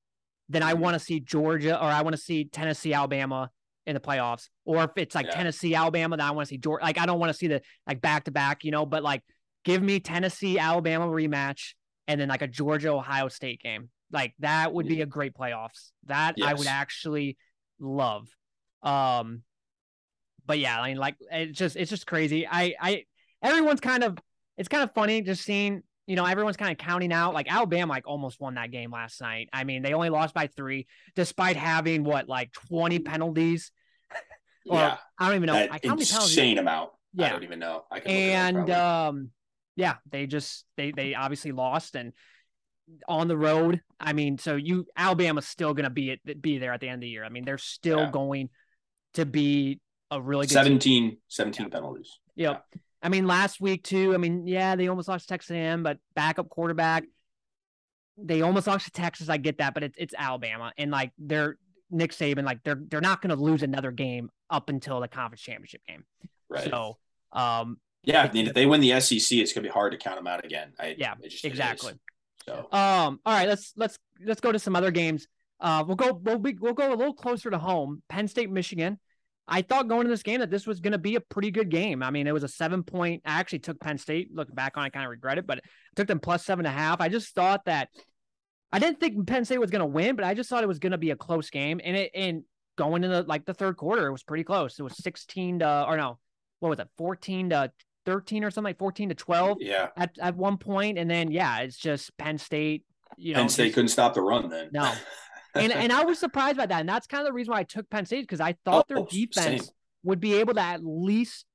then 0.51 0.63
I 0.63 0.73
want 0.73 0.95
to 0.95 0.99
see 0.99 1.19
Georgia 1.19 1.79
or 1.79 1.85
I 1.85 2.01
want 2.01 2.15
to 2.15 2.21
see 2.21 2.45
Tennessee, 2.45 2.93
Alabama 2.93 3.49
in 3.85 3.93
the 3.93 3.99
playoffs. 3.99 4.49
Or 4.65 4.83
if 4.83 4.91
it's 4.97 5.15
like 5.15 5.27
yeah. 5.27 5.35
Tennessee, 5.35 5.73
Alabama, 5.75 6.17
then 6.17 6.25
I 6.25 6.31
want 6.31 6.47
to 6.47 6.49
see 6.49 6.57
Georgia. 6.57 6.83
Like 6.83 6.99
I 6.99 7.05
don't 7.05 7.19
want 7.19 7.31
to 7.31 7.37
see 7.37 7.47
the 7.47 7.61
like 7.87 8.01
back 8.01 8.25
to 8.25 8.31
back, 8.31 8.63
you 8.63 8.71
know, 8.71 8.85
but 8.85 9.01
like 9.01 9.23
give 9.63 9.81
me 9.81 9.99
Tennessee, 9.99 10.59
Alabama 10.59 11.07
rematch 11.07 11.73
and 12.07 12.19
then 12.19 12.27
like 12.27 12.41
a 12.41 12.47
Georgia, 12.47 12.89
Ohio 12.89 13.29
State 13.29 13.61
game. 13.61 13.89
Like 14.11 14.33
that 14.39 14.73
would 14.73 14.87
be 14.87 15.01
a 15.01 15.05
great 15.05 15.33
playoffs. 15.33 15.91
That 16.05 16.35
yes. 16.37 16.49
I 16.49 16.53
would 16.53 16.67
actually 16.67 17.37
love. 17.79 18.27
Um 18.83 19.43
but 20.45 20.59
yeah, 20.59 20.81
I 20.81 20.89
mean 20.89 20.97
like 20.97 21.15
it's 21.31 21.57
just 21.57 21.77
it's 21.77 21.89
just 21.89 22.05
crazy. 22.05 22.45
I 22.45 22.75
I 22.79 23.05
everyone's 23.41 23.79
kind 23.79 24.03
of 24.03 24.17
it's 24.57 24.67
kind 24.67 24.83
of 24.83 24.93
funny 24.93 25.21
just 25.21 25.43
seeing 25.43 25.83
you 26.07 26.15
know, 26.15 26.25
everyone's 26.25 26.57
kind 26.57 26.71
of 26.71 26.77
counting 26.77 27.13
out 27.13 27.33
like 27.33 27.51
Alabama 27.51 27.93
like 27.93 28.07
almost 28.07 28.39
won 28.39 28.55
that 28.55 28.71
game 28.71 28.91
last 28.91 29.21
night. 29.21 29.49
I 29.53 29.63
mean, 29.63 29.81
they 29.81 29.93
only 29.93 30.09
lost 30.09 30.33
by 30.33 30.47
three 30.47 30.87
despite 31.15 31.55
having 31.55 32.03
what 32.03 32.27
like 32.27 32.51
20 32.69 32.99
penalties. 32.99 33.71
or, 34.69 34.77
yeah. 34.77 34.97
I 35.17 35.27
don't 35.27 35.35
even 35.35 35.47
know. 35.47 35.53
That 35.53 35.85
how 35.85 35.93
insane 35.93 36.57
amount. 36.57 36.91
Yeah. 37.13 37.27
I 37.27 37.29
don't 37.29 37.43
even 37.43 37.59
know. 37.59 37.83
I 37.91 37.99
can 37.99 38.11
and 38.11 38.69
um 38.71 39.31
yeah, 39.75 39.95
they 40.09 40.27
just 40.27 40.65
they 40.77 40.91
they 40.91 41.15
obviously 41.15 41.51
lost 41.51 41.95
and 41.95 42.13
on 43.07 43.27
the 43.27 43.37
road. 43.37 43.81
I 43.99 44.13
mean, 44.13 44.37
so 44.37 44.55
you 44.55 44.85
Alabama's 44.97 45.47
still 45.47 45.73
going 45.73 45.85
to 45.85 45.89
be 45.89 46.11
it 46.25 46.41
be 46.41 46.57
there 46.57 46.73
at 46.73 46.81
the 46.81 46.87
end 46.87 46.95
of 46.95 47.01
the 47.01 47.09
year. 47.09 47.23
I 47.23 47.29
mean, 47.29 47.45
they're 47.45 47.57
still 47.57 48.01
yeah. 48.01 48.11
going 48.11 48.49
to 49.13 49.25
be 49.25 49.79
a 50.09 50.21
really 50.21 50.45
good 50.45 50.53
17 50.53 50.79
team. 50.79 51.17
17 51.27 51.65
yeah. 51.65 51.69
penalties. 51.69 52.19
Yep. 52.35 52.65
Yeah. 52.73 52.81
I 53.01 53.09
mean, 53.09 53.25
last 53.25 53.59
week 53.59 53.83
too. 53.83 54.13
I 54.13 54.17
mean, 54.17 54.47
yeah, 54.47 54.75
they 54.75 54.87
almost 54.87 55.07
lost 55.07 55.27
to 55.27 55.33
Texas 55.33 55.51
A&M, 55.51 55.83
but 55.83 55.97
backup 56.15 56.49
quarterback. 56.49 57.05
They 58.17 58.41
almost 58.41 58.67
lost 58.67 58.85
to 58.85 58.91
Texas. 58.91 59.29
I 59.29 59.37
get 59.37 59.57
that, 59.57 59.73
but 59.73 59.83
it's 59.83 59.97
it's 59.97 60.13
Alabama, 60.17 60.71
and 60.77 60.91
like 60.91 61.11
they're 61.17 61.57
Nick 61.89 62.11
Saban, 62.11 62.43
like 62.43 62.63
they're 62.63 62.79
they're 62.79 63.01
not 63.01 63.21
going 63.21 63.35
to 63.35 63.41
lose 63.41 63.63
another 63.63 63.91
game 63.91 64.29
up 64.49 64.69
until 64.69 64.99
the 64.99 65.07
conference 65.07 65.41
championship 65.41 65.81
game. 65.87 66.03
Right. 66.49 66.69
So, 66.69 66.97
um, 67.31 67.77
yeah, 68.03 68.23
I 68.23 68.31
mean, 68.31 68.47
if 68.47 68.53
they 68.53 68.65
win 68.65 68.81
the 68.81 68.99
SEC, 68.99 69.37
it's 69.39 69.53
going 69.53 69.63
to 69.63 69.69
be 69.69 69.69
hard 69.69 69.91
to 69.93 69.97
count 69.97 70.17
them 70.17 70.27
out 70.27 70.43
again. 70.43 70.73
I, 70.79 70.95
yeah, 70.97 71.15
just, 71.21 71.45
exactly. 71.45 71.93
So, 72.45 72.67
um, 72.71 73.19
all 73.25 73.33
right, 73.33 73.47
let's 73.47 73.73
let's 73.75 73.97
let's 74.23 74.41
go 74.41 74.51
to 74.51 74.59
some 74.59 74.75
other 74.75 74.91
games. 74.91 75.27
Uh, 75.59 75.83
we'll 75.85 75.95
go 75.95 76.13
we'll 76.13 76.39
be, 76.39 76.55
we'll 76.59 76.73
go 76.73 76.93
a 76.93 76.95
little 76.95 77.13
closer 77.13 77.49
to 77.49 77.57
home. 77.57 78.01
Penn 78.09 78.27
State, 78.27 78.49
Michigan. 78.49 78.99
I 79.51 79.61
thought 79.61 79.89
going 79.89 80.01
into 80.01 80.11
this 80.11 80.23
game 80.23 80.39
that 80.39 80.49
this 80.49 80.65
was 80.65 80.79
going 80.79 80.93
to 80.93 80.97
be 80.97 81.15
a 81.15 81.19
pretty 81.21 81.51
good 81.51 81.69
game. 81.69 82.01
I 82.01 82.09
mean, 82.09 82.25
it 82.25 82.33
was 82.33 82.45
a 82.45 82.47
seven 82.47 82.83
point. 82.83 83.21
I 83.25 83.33
actually 83.33 83.59
took 83.59 83.81
Penn 83.81 83.97
State. 83.97 84.33
Looking 84.33 84.55
back 84.55 84.77
on, 84.77 84.83
it, 84.83 84.87
I 84.87 84.89
kind 84.89 85.03
of 85.03 85.11
regret 85.11 85.37
it, 85.37 85.45
but 85.45 85.57
I 85.57 85.61
took 85.97 86.07
them 86.07 86.21
plus 86.21 86.45
seven 86.45 86.65
and 86.65 86.73
a 86.73 86.77
half. 86.77 87.01
I 87.01 87.09
just 87.09 87.35
thought 87.35 87.65
that 87.65 87.89
I 88.71 88.79
didn't 88.79 89.01
think 89.01 89.27
Penn 89.27 89.43
State 89.43 89.59
was 89.59 89.69
going 89.69 89.81
to 89.81 89.85
win, 89.85 90.15
but 90.15 90.23
I 90.23 90.33
just 90.33 90.49
thought 90.49 90.63
it 90.63 90.67
was 90.67 90.79
going 90.79 90.93
to 90.93 90.97
be 90.97 91.11
a 91.11 91.17
close 91.17 91.49
game. 91.49 91.81
And 91.83 91.97
it 91.97 92.11
and 92.15 92.43
going 92.77 93.03
into 93.03 93.23
like 93.23 93.45
the 93.45 93.53
third 93.53 93.75
quarter, 93.75 94.07
it 94.07 94.13
was 94.13 94.23
pretty 94.23 94.45
close. 94.45 94.79
It 94.79 94.83
was 94.83 94.95
sixteen 94.95 95.59
to 95.59 95.85
or 95.85 95.97
no, 95.97 96.17
what 96.61 96.69
was 96.69 96.79
it, 96.79 96.87
fourteen 96.97 97.49
to 97.49 97.73
thirteen 98.05 98.45
or 98.45 98.51
something 98.51 98.69
like 98.69 98.79
fourteen 98.79 99.09
to 99.09 99.15
twelve. 99.15 99.57
Yeah. 99.59 99.89
At 99.97 100.11
at 100.21 100.37
one 100.37 100.59
point, 100.59 100.97
and 100.97 101.11
then 101.11 101.29
yeah, 101.29 101.59
it's 101.59 101.75
just 101.75 102.17
Penn 102.17 102.37
State. 102.37 102.85
You 103.17 103.33
know, 103.33 103.41
Penn 103.41 103.49
State 103.49 103.65
just, 103.65 103.75
couldn't 103.75 103.89
stop 103.89 104.13
the 104.13 104.21
run 104.21 104.49
then. 104.49 104.69
No. 104.71 104.93
and 105.55 105.71
and 105.71 105.91
I 105.91 106.03
was 106.03 106.19
surprised 106.19 106.57
by 106.57 106.65
that, 106.65 106.79
and 106.79 106.89
that's 106.89 107.07
kind 107.07 107.21
of 107.21 107.27
the 107.27 107.33
reason 107.33 107.51
why 107.51 107.59
I 107.59 107.63
took 107.63 107.89
Penn 107.89 108.05
State 108.05 108.21
because 108.21 108.41
I 108.41 108.55
thought 108.65 108.85
oh, 108.89 108.95
their 108.95 109.05
defense 109.05 109.65
same 109.65 109.73
would 110.03 110.19
be 110.19 110.35
able 110.35 110.53
to 110.55 110.61
at 110.61 110.83
least, 110.83 111.45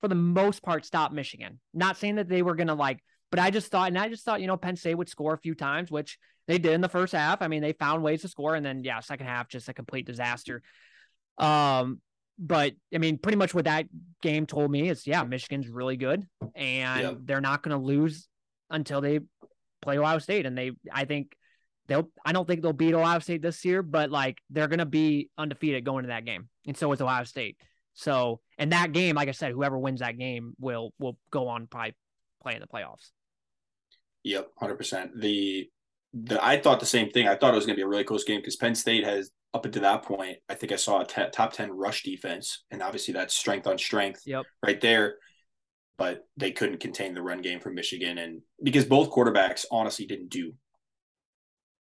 for 0.00 0.08
the 0.08 0.14
most 0.14 0.62
part, 0.62 0.84
stop 0.84 1.12
Michigan. 1.12 1.60
Not 1.72 1.96
saying 1.96 2.16
that 2.16 2.28
they 2.28 2.42
were 2.42 2.54
going 2.54 2.68
to 2.68 2.74
like, 2.74 3.00
but 3.30 3.40
I 3.40 3.50
just 3.50 3.70
thought, 3.70 3.88
and 3.88 3.98
I 3.98 4.08
just 4.08 4.24
thought, 4.24 4.40
you 4.40 4.46
know, 4.46 4.56
Penn 4.56 4.76
State 4.76 4.94
would 4.96 5.08
score 5.08 5.34
a 5.34 5.38
few 5.38 5.54
times, 5.54 5.90
which 5.90 6.18
they 6.46 6.58
did 6.58 6.72
in 6.72 6.80
the 6.80 6.88
first 6.88 7.12
half. 7.12 7.40
I 7.42 7.48
mean, 7.48 7.62
they 7.62 7.72
found 7.72 8.02
ways 8.02 8.22
to 8.22 8.28
score, 8.28 8.54
and 8.54 8.64
then 8.64 8.84
yeah, 8.84 9.00
second 9.00 9.26
half 9.26 9.48
just 9.48 9.68
a 9.68 9.74
complete 9.74 10.06
disaster. 10.06 10.62
Um, 11.38 12.00
but 12.38 12.74
I 12.92 12.98
mean, 12.98 13.18
pretty 13.18 13.36
much 13.36 13.54
what 13.54 13.64
that 13.64 13.86
game 14.22 14.46
told 14.46 14.70
me 14.70 14.88
is, 14.88 15.06
yeah, 15.06 15.22
Michigan's 15.24 15.68
really 15.68 15.96
good, 15.96 16.26
and 16.54 17.02
yep. 17.02 17.16
they're 17.24 17.40
not 17.40 17.62
going 17.62 17.78
to 17.78 17.84
lose 17.84 18.28
until 18.70 19.00
they 19.00 19.20
play 19.82 19.98
Ohio 19.98 20.18
State, 20.18 20.46
and 20.46 20.56
they, 20.56 20.72
I 20.92 21.04
think 21.04 21.34
they'll 21.86 22.08
I 22.24 22.32
don't 22.32 22.46
think 22.46 22.62
they'll 22.62 22.72
beat 22.72 22.94
Ohio 22.94 23.18
State 23.18 23.42
this 23.42 23.64
year, 23.64 23.82
but 23.82 24.10
like 24.10 24.38
they're 24.50 24.68
gonna 24.68 24.86
be 24.86 25.30
undefeated 25.36 25.84
going 25.84 26.04
to 26.04 26.08
that 26.08 26.24
game. 26.24 26.48
And 26.66 26.76
so 26.76 26.92
is 26.92 27.00
Ohio 27.00 27.24
State. 27.24 27.56
So 27.94 28.40
and 28.58 28.72
that 28.72 28.92
game, 28.92 29.16
like 29.16 29.28
I 29.28 29.32
said, 29.32 29.52
whoever 29.52 29.78
wins 29.78 30.00
that 30.00 30.18
game 30.18 30.54
will 30.58 30.92
will 30.98 31.18
go 31.30 31.48
on 31.48 31.66
probably 31.66 31.94
play 32.42 32.54
in 32.54 32.60
the 32.60 32.66
playoffs. 32.66 33.10
Yep, 34.24 34.50
hundred 34.58 34.76
percent. 34.76 35.20
The 35.20 35.68
the 36.12 36.44
I 36.44 36.60
thought 36.60 36.80
the 36.80 36.86
same 36.86 37.10
thing. 37.10 37.28
I 37.28 37.36
thought 37.36 37.52
it 37.52 37.56
was 37.56 37.66
gonna 37.66 37.76
be 37.76 37.82
a 37.82 37.88
really 37.88 38.04
close 38.04 38.24
game 38.24 38.40
because 38.40 38.56
Penn 38.56 38.74
State 38.74 39.04
has 39.04 39.30
up 39.52 39.64
until 39.64 39.82
that 39.82 40.02
point, 40.02 40.38
I 40.48 40.54
think 40.54 40.72
I 40.72 40.76
saw 40.76 41.00
a 41.00 41.06
t- 41.06 41.22
top 41.32 41.52
ten 41.52 41.70
rush 41.70 42.02
defense, 42.02 42.64
and 42.70 42.82
obviously 42.82 43.14
that's 43.14 43.34
strength 43.34 43.66
on 43.66 43.78
strength. 43.78 44.22
Yep. 44.26 44.44
right 44.64 44.80
there. 44.80 45.16
But 45.96 46.26
they 46.36 46.50
couldn't 46.50 46.80
contain 46.80 47.14
the 47.14 47.22
run 47.22 47.40
game 47.40 47.60
from 47.60 47.76
Michigan, 47.76 48.18
and 48.18 48.42
because 48.60 48.84
both 48.84 49.10
quarterbacks 49.10 49.64
honestly 49.70 50.06
didn't 50.06 50.30
do 50.30 50.54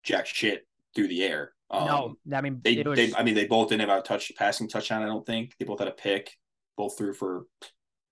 jack 0.03 0.25
shit 0.25 0.67
through 0.95 1.07
the 1.07 1.23
air. 1.23 1.53
Um, 1.69 2.17
no, 2.25 2.37
I 2.37 2.41
mean 2.41 2.59
they, 2.63 2.83
was... 2.85 2.97
they, 2.97 3.13
I 3.15 3.23
mean 3.23 3.35
they 3.35 3.45
both 3.45 3.69
didn't 3.69 3.87
have 3.87 3.99
a 3.99 4.01
touch 4.01 4.31
passing 4.37 4.67
touchdown. 4.67 5.03
I 5.03 5.05
don't 5.05 5.25
think 5.25 5.53
they 5.57 5.65
both 5.65 5.79
had 5.79 5.87
a 5.87 5.91
pick. 5.91 6.31
both 6.75 6.97
threw 6.97 7.13
for 7.13 7.45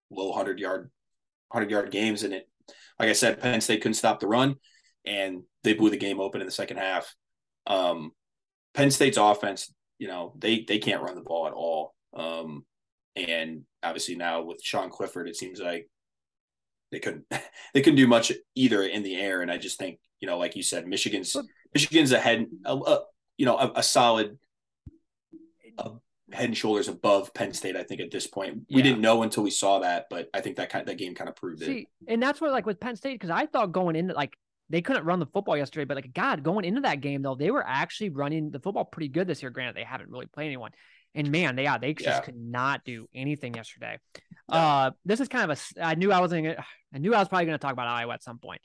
low 0.09 0.31
hundred 0.31 0.59
yard, 0.59 0.89
hundred 1.51 1.71
yard 1.71 1.91
games, 1.91 2.23
and 2.23 2.33
it, 2.33 2.47
like 2.97 3.09
I 3.09 3.13
said, 3.13 3.41
Penn 3.41 3.61
State 3.61 3.81
couldn't 3.81 3.95
stop 3.95 4.19
the 4.19 4.27
run, 4.27 4.55
and 5.05 5.43
they 5.63 5.73
blew 5.73 5.89
the 5.89 5.97
game 5.97 6.19
open 6.19 6.41
in 6.41 6.47
the 6.47 6.51
second 6.51 6.77
half. 6.77 7.13
Um, 7.67 8.11
Penn 8.73 8.91
State's 8.91 9.17
offense, 9.17 9.73
you 9.97 10.07
know, 10.07 10.33
they 10.37 10.63
they 10.67 10.79
can't 10.79 11.01
run 11.01 11.15
the 11.15 11.21
ball 11.21 11.47
at 11.47 11.53
all. 11.53 11.93
Um, 12.13 12.65
and 13.15 13.63
obviously 13.83 14.15
now 14.15 14.41
with 14.41 14.61
Sean 14.63 14.89
Clifford, 14.89 15.27
it 15.27 15.35
seems 15.35 15.59
like 15.59 15.89
they 16.91 16.99
couldn't 16.99 17.25
they 17.73 17.81
couldn't 17.81 17.97
do 17.97 18.07
much 18.07 18.31
either 18.55 18.83
in 18.83 19.03
the 19.03 19.15
air. 19.15 19.41
And 19.41 19.51
I 19.51 19.57
just 19.57 19.77
think, 19.77 19.99
you 20.19 20.27
know, 20.27 20.37
like 20.37 20.55
you 20.55 20.63
said, 20.63 20.87
Michigan's 20.87 21.35
Michigan's 21.73 22.11
ahead, 22.11 22.47
a, 22.65 22.75
a, 22.75 23.03
you 23.37 23.45
know, 23.45 23.57
a, 23.57 23.71
a 23.75 23.83
solid 23.83 24.37
a 25.77 25.91
head 26.31 26.45
and 26.45 26.57
shoulders 26.57 26.87
above 26.87 27.33
Penn 27.33 27.53
State. 27.53 27.75
I 27.75 27.83
think 27.83 28.01
at 28.01 28.11
this 28.11 28.27
point, 28.27 28.61
we 28.69 28.77
yeah. 28.77 28.83
didn't 28.83 29.01
know 29.01 29.23
until 29.23 29.43
we 29.43 29.51
saw 29.51 29.79
that, 29.79 30.07
but 30.09 30.29
I 30.33 30.41
think 30.41 30.57
that 30.57 30.69
kind 30.69 30.81
of, 30.81 30.87
that 30.87 30.97
game 30.97 31.15
kind 31.15 31.29
of 31.29 31.35
proved 31.35 31.63
See, 31.63 31.79
it. 31.79 31.87
And 32.07 32.21
that's 32.21 32.41
what 32.41 32.51
like 32.51 32.65
with 32.65 32.79
Penn 32.79 32.95
State 32.95 33.15
because 33.15 33.29
I 33.29 33.45
thought 33.45 33.71
going 33.71 33.95
into 33.95 34.13
like 34.13 34.33
they 34.69 34.81
couldn't 34.81 35.05
run 35.05 35.19
the 35.19 35.25
football 35.25 35.57
yesterday, 35.57 35.85
but 35.85 35.95
like 35.95 36.13
God, 36.13 36.43
going 36.43 36.65
into 36.65 36.81
that 36.81 37.01
game 37.01 37.21
though, 37.21 37.35
they 37.35 37.51
were 37.51 37.65
actually 37.65 38.09
running 38.09 38.51
the 38.51 38.59
football 38.59 38.85
pretty 38.85 39.09
good 39.09 39.27
this 39.27 39.41
year. 39.41 39.49
Granted, 39.49 39.75
they 39.75 39.83
haven't 39.83 40.09
really 40.09 40.27
played 40.27 40.47
anyone. 40.47 40.71
And 41.15 41.31
man, 41.31 41.55
they 41.55 41.63
yeah, 41.63 41.79
they 41.79 41.93
just 41.95 42.05
yeah. 42.05 42.19
could 42.19 42.37
not 42.37 42.83
do 42.85 43.07
anything 43.15 43.55
yesterday. 43.55 43.97
Uh, 44.47 44.91
this 45.05 45.19
is 45.19 45.27
kind 45.27 45.49
of 45.49 45.57
a. 45.57 45.83
I 45.83 45.95
knew 45.95 46.11
I 46.11 46.19
wasn't. 46.19 46.59
I 46.93 46.97
knew 46.99 47.15
I 47.15 47.19
was 47.19 47.27
probably 47.27 47.45
going 47.45 47.57
to 47.57 47.61
talk 47.61 47.73
about 47.73 47.87
Iowa 47.87 48.13
at 48.13 48.23
some 48.23 48.37
point. 48.37 48.61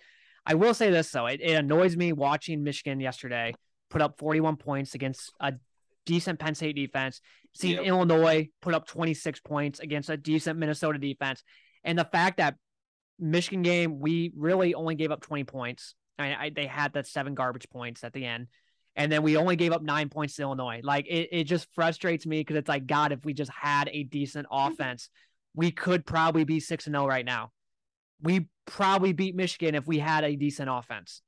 I 0.47 0.55
will 0.55 0.75
say 0.75 0.91
this 0.91 1.11
though, 1.11 1.27
it, 1.27 1.41
it 1.41 1.53
annoys 1.53 1.97
me 1.97 2.13
watching 2.13 2.63
Michigan 2.63 3.01
yesterday 3.01 3.55
put 3.91 4.03
up 4.03 4.19
41 4.19 4.57
points 4.57 4.95
against 4.95 5.33
a 5.41 5.55
decent 6.05 6.39
Penn 6.39 6.55
State 6.55 6.77
defense. 6.77 7.21
Seeing 7.55 7.77
yep. 7.77 7.87
Illinois 7.87 8.49
put 8.61 8.75
up 8.75 8.87
26 8.89 9.41
points 9.41 9.79
against 9.79 10.11
a 10.11 10.17
decent 10.17 10.59
Minnesota 10.59 10.99
defense, 10.99 11.43
and 11.85 11.97
the 11.97 12.05
fact 12.05 12.39
that 12.39 12.57
Michigan 13.19 13.63
game 13.63 14.01
we 14.01 14.33
really 14.37 14.75
only 14.75 14.97
gave 14.97 15.13
up 15.13 15.21
20 15.21 15.45
points. 15.45 15.95
I, 16.19 16.35
I 16.35 16.51
they 16.55 16.67
had 16.67 16.93
that 16.95 17.07
seven 17.07 17.35
garbage 17.35 17.69
points 17.71 18.05
at 18.05 18.13
the 18.13 18.25
end 18.25 18.49
and 18.97 19.11
then 19.11 19.23
we 19.23 19.37
only 19.37 19.57
gave 19.57 19.73
up 19.73 19.83
nine 19.83 20.09
points 20.09 20.37
to 20.37 20.43
Illinois. 20.43 20.81
Like 20.83 21.07
it, 21.07 21.29
it 21.33 21.45
just 21.45 21.67
frustrates 21.75 22.27
me 22.27 22.41
because 22.41 22.57
it's 22.57 22.69
like, 22.69 22.87
God, 22.87 23.13
if 23.13 23.25
we 23.25 23.35
just 23.35 23.51
had 23.51 23.89
a 23.93 24.05
decent 24.05 24.47
mm-hmm. 24.49 24.73
offense, 24.73 25.09
we 25.55 25.71
could 25.71 26.07
probably 26.07 26.45
be 26.45 26.61
six 26.61 26.87
and 26.87 26.95
zero 26.95 27.05
oh 27.05 27.09
right 27.09 27.25
now. 27.25 27.51
We 28.25 28.49
probably 28.67 29.13
beat 29.13 29.37
Michigan 29.37 29.75
if 29.75 29.87
we 29.87 29.99
had 29.99 30.25
a 30.25 30.35
decent 30.35 30.69
offense 30.71 31.23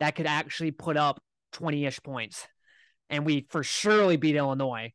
that 0.00 0.14
could 0.14 0.26
actually 0.26 0.70
put 0.70 0.96
up 0.96 1.20
twenty 1.52 1.86
ish 1.86 2.00
points, 2.02 2.46
and 3.10 3.26
we 3.26 3.46
for 3.50 3.62
surely 3.62 4.16
beat 4.16 4.36
Illinois, 4.36 4.92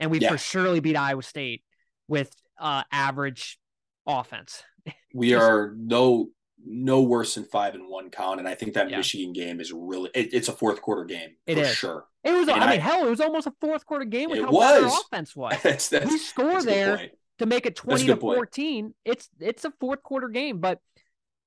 and 0.00 0.10
we 0.10 0.18
yeah. 0.18 0.30
for 0.30 0.38
surely 0.38 0.80
beat 0.80 0.96
Iowa 0.96 1.22
State 1.22 1.62
with 2.08 2.34
uh, 2.58 2.82
average 2.90 3.58
offense. 4.06 4.62
We 5.16 5.34
are 5.34 5.72
no 5.76 6.30
no 6.66 7.02
worse 7.02 7.36
than 7.36 7.44
five 7.44 7.74
and 7.74 7.88
one 7.88 8.10
count. 8.10 8.40
And 8.40 8.48
I 8.48 8.54
think 8.54 8.74
that 8.74 8.90
yeah. 8.90 8.96
Michigan 8.96 9.32
game 9.32 9.60
is 9.60 9.72
really 9.72 10.10
it, 10.14 10.32
it's 10.32 10.48
a 10.48 10.52
fourth 10.52 10.82
quarter 10.82 11.04
game 11.04 11.36
it 11.46 11.54
for 11.54 11.60
is. 11.60 11.74
sure. 11.74 12.06
It 12.24 12.32
was. 12.32 12.48
And 12.48 12.62
I 12.62 12.70
mean, 12.70 12.80
hell, 12.80 13.06
it 13.06 13.10
was 13.10 13.20
almost 13.20 13.46
a 13.46 13.52
fourth 13.60 13.84
quarter 13.86 14.04
game 14.04 14.30
with 14.30 14.40
how 14.40 14.50
was. 14.50 14.82
bad 14.82 14.84
our 14.84 15.00
offense 15.00 15.36
was. 15.36 15.56
that's, 15.62 15.88
that's, 15.88 16.10
we 16.10 16.18
score 16.18 16.62
there 16.62 17.10
to 17.38 17.46
make 17.46 17.66
it 17.66 17.76
twenty 17.76 18.06
to 18.06 18.16
fourteen. 18.16 18.84
Point. 18.84 18.96
It's 19.04 19.28
it's 19.40 19.64
a 19.64 19.72
fourth 19.78 20.02
quarter 20.02 20.28
game, 20.28 20.58
but 20.58 20.80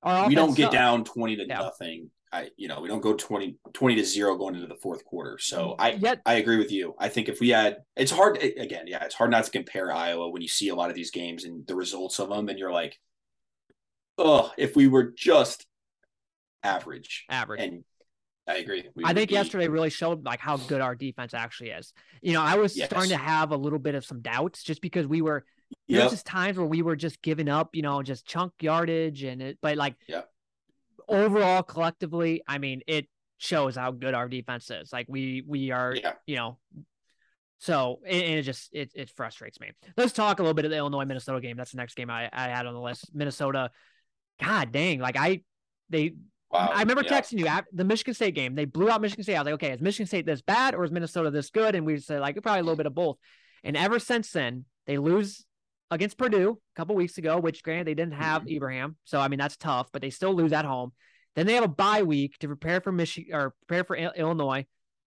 we 0.04 0.36
don't 0.36 0.56
get 0.56 0.66
sucks. 0.66 0.74
down 0.74 1.04
twenty 1.04 1.36
to 1.38 1.46
yeah. 1.48 1.58
nothing. 1.58 2.10
I 2.32 2.50
you 2.58 2.68
know 2.68 2.82
we 2.82 2.90
don't 2.90 3.02
go 3.02 3.14
20, 3.14 3.58
20 3.74 3.96
to 3.96 4.04
zero 4.04 4.36
going 4.36 4.56
into 4.56 4.68
the 4.68 4.76
fourth 4.76 5.06
quarter. 5.06 5.38
So 5.40 5.70
mm-hmm. 5.70 5.82
I 5.82 5.92
Yet, 5.92 6.22
I 6.26 6.36
agree 6.36 6.58
with 6.58 6.72
you. 6.72 6.94
I 7.00 7.08
think 7.10 7.30
if 7.30 7.40
we 7.40 7.50
had, 7.50 7.78
it's 7.96 8.12
hard 8.12 8.38
again. 8.38 8.86
Yeah, 8.88 9.04
it's 9.06 9.16
hard 9.16 9.32
not 9.32 9.46
to 9.46 9.52
compare 9.52 9.92
Iowa 9.92 10.30
when 10.30 10.42
you 10.42 10.48
see 10.48 10.70
a 10.70 10.76
lot 10.76 10.90
of 10.90 10.96
these 10.96 11.12
games 11.12 11.46
and 11.46 11.66
the 11.68 11.76
results 11.76 12.20
of 12.20 12.30
them, 12.30 12.50
and 12.50 12.60
you're 12.60 12.72
like, 12.72 13.00
oh, 14.18 14.52
if 14.58 14.76
we 14.76 14.88
were 14.88 15.14
just 15.16 15.66
average. 16.64 17.26
Average. 17.30 17.62
And 17.62 17.84
I 18.48 18.58
agree. 18.58 18.86
We 18.96 19.04
I 19.04 19.14
think 19.14 19.30
be... 19.30 19.36
yesterday 19.36 19.68
really 19.68 19.90
showed 19.90 20.26
like 20.26 20.40
how 20.40 20.58
good 20.58 20.82
our 20.82 20.96
defense 20.96 21.34
actually 21.34 21.72
is. 21.72 21.94
You 22.22 22.34
know, 22.34 22.42
I 22.42 22.56
was 22.56 22.78
yes. 22.78 22.90
starting 22.90 23.12
to 23.12 23.18
have 23.18 23.52
a 23.52 23.58
little 23.58 23.80
bit 23.80 23.96
of 23.96 24.06
some 24.06 24.22
doubts 24.22 24.64
just 24.64 24.82
because 24.82 25.06
we 25.06 25.22
were 25.22 25.44
yep. 25.88 26.02
there's 26.02 26.12
just 26.12 26.26
times 26.26 26.58
where 26.58 26.66
we 26.66 26.82
were 26.82 26.96
just 26.96 27.22
giving 27.22 27.50
up, 27.50 27.70
you 27.74 27.82
know, 27.82 28.02
just 28.02 28.26
chunk 28.26 28.54
yardage 28.62 29.24
and 29.24 29.42
it 29.42 29.58
but 29.62 29.78
like 29.78 29.96
yeah. 30.08 30.22
overall 31.08 31.64
collectively, 31.64 32.42
I 32.48 32.58
mean, 32.58 32.82
it 32.88 33.08
shows 33.38 33.76
how 33.76 33.92
good 33.92 34.14
our 34.14 34.28
defense 34.28 34.70
is. 34.72 34.92
Like 34.92 35.08
we 35.10 35.44
we 35.46 35.72
are, 35.72 35.96
yeah. 35.96 36.14
you 36.26 36.36
know, 36.36 36.58
so 37.60 38.00
and 38.06 38.22
it 38.22 38.44
just 38.44 38.70
it 38.74 38.92
it 38.96 39.10
frustrates 39.10 39.60
me. 39.60 39.72
Let's 39.96 40.14
talk 40.14 40.40
a 40.40 40.44
little 40.44 40.54
bit 40.54 40.66
of 40.66 40.72
the 40.72 40.78
Illinois 40.78 41.06
Minnesota 41.06 41.42
game. 41.42 41.58
That's 41.58 41.72
the 41.72 41.78
next 41.78 41.96
game 41.96 42.10
I, 42.10 42.30
I 42.32 42.50
had 42.50 42.66
on 42.66 42.74
the 42.74 42.82
list. 42.82 43.10
Minnesota 43.14 43.72
God 44.42 44.72
dang, 44.72 45.00
like 45.00 45.18
I 45.18 45.42
they 45.90 46.14
Wow. 46.50 46.72
I 46.74 46.80
remember 46.80 47.04
yeah. 47.04 47.20
texting 47.20 47.40
you 47.40 47.48
at 47.48 47.66
the 47.74 47.84
Michigan 47.84 48.14
State 48.14 48.34
game. 48.34 48.56
They 48.56 48.64
blew 48.64 48.90
out 48.90 49.02
Michigan 49.02 49.24
State. 49.24 49.36
I 49.36 49.40
was 49.40 49.48
like, 49.48 49.56
okay, 49.56 49.72
is 49.72 49.82
Michigan 49.82 50.08
State 50.08 50.26
this 50.26 50.42
bad 50.42 50.76
or 50.76 50.86
is 50.86 50.92
Minnesota 50.92 51.30
this 51.30 51.50
good? 51.50 51.76
And 51.76 51.86
we 51.86 51.98
said 52.00 52.22
like 52.22 52.42
probably 52.42 52.62
a 52.62 52.64
little 52.64 52.78
bit 52.78 52.86
of 52.86 52.96
both. 52.96 53.18
And 53.66 53.76
ever 53.76 54.00
since 54.00 54.32
then, 54.32 54.64
they 54.86 54.98
lose 54.98 55.46
against 55.92 56.18
Purdue 56.18 56.52
a 56.52 56.76
couple 56.76 56.96
weeks 56.96 57.18
ago, 57.18 57.40
which 57.40 57.64
granted 57.64 57.88
they 57.88 57.94
didn't 57.94 58.16
have 58.16 58.44
mm-hmm. 58.44 58.56
Ibrahim, 58.56 58.96
so 59.04 59.20
I 59.20 59.28
mean 59.28 59.40
that's 59.40 59.58
tough. 59.58 59.90
But 59.92 60.02
they 60.02 60.10
still 60.10 60.34
lose 60.34 60.54
at 60.54 60.66
home. 60.66 60.92
Then 61.36 61.46
they 61.46 61.54
have 61.54 61.64
a 61.64 61.70
bye 61.70 62.04
week 62.04 62.38
to 62.40 62.48
prepare 62.48 62.82
for 62.82 62.92
Michigan 62.92 63.36
or 63.36 63.54
prepare 63.68 63.84
for 63.84 63.96
Illinois, 63.96 64.66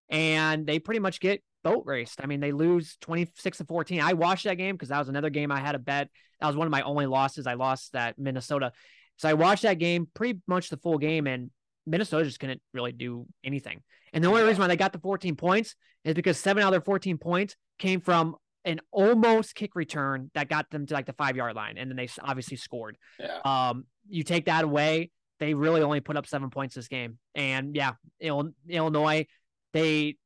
and 0.09 0.67
they 0.67 0.79
pretty 0.79 1.01
much 1.01 1.21
get 1.21 1.43
boat 1.63 1.83
raced. 1.87 2.21
I 2.23 2.27
mean, 2.27 2.41
they 2.41 2.53
lose 2.53 2.97
26 3.01 3.59
to 3.59 3.65
14. 3.65 4.01
I 4.01 4.13
watched 4.15 4.45
that 4.45 4.55
game 4.55 4.75
because 4.75 4.89
that 4.89 4.99
was 4.99 5.09
another 5.09 5.31
game 5.31 5.53
I 5.53 5.61
had 5.61 5.75
a 5.75 5.79
bet. 5.79 6.09
That 6.41 6.47
was 6.47 6.57
one 6.57 6.67
of 6.67 6.71
my 6.71 6.83
only 6.83 7.07
losses. 7.07 7.47
I 7.47 7.55
lost 7.55 7.93
that 7.93 8.19
Minnesota. 8.19 8.73
So 9.17 9.29
I 9.29 9.35
watched 9.35 9.63
that 9.63 9.79
game 9.79 10.09
pretty 10.15 10.41
much 10.47 10.71
the 10.71 10.79
full 10.79 10.99
game, 10.99 11.27
and 11.27 11.51
Minnesota 11.87 12.25
just 12.25 12.41
couldn't 12.41 12.63
really 12.73 12.93
do 12.93 13.27
anything. 13.45 13.83
And 14.13 14.25
the 14.25 14.29
only 14.29 14.43
reason 14.43 14.61
why 14.61 14.67
they 14.67 14.77
got 14.77 14.93
the 14.93 14.99
14 14.99 15.37
points 15.37 15.75
is 16.05 16.15
because 16.15 16.39
seven 16.39 16.63
out 16.63 16.69
of 16.69 16.73
their 16.73 16.81
14 16.81 17.19
points 17.19 17.57
came 17.79 18.01
from 18.01 18.37
an 18.65 18.81
almost 18.91 19.55
kick 19.55 19.75
return 19.75 20.31
that 20.35 20.49
got 20.49 20.71
them 20.71 20.87
to 20.87 20.95
like 20.95 21.07
the 21.07 21.13
five 21.15 21.37
yard 21.37 21.57
line, 21.57 21.79
and 21.79 21.91
then 21.91 21.97
they 21.97 22.09
obviously 22.21 22.57
scored. 22.57 22.97
Yeah. 23.19 23.39
Um, 23.45 23.85
you 24.09 24.23
take 24.23 24.47
that 24.47 24.65
away, 24.65 25.11
they 25.41 25.55
really 25.55 25.83
only 25.83 26.01
put 26.01 26.17
up 26.17 26.27
seven 26.27 26.51
points 26.51 26.75
this 26.75 26.87
game. 26.87 27.19
And 27.35 27.75
yeah, 27.75 27.93
Illinois, 28.21 29.27
they, 29.73 30.17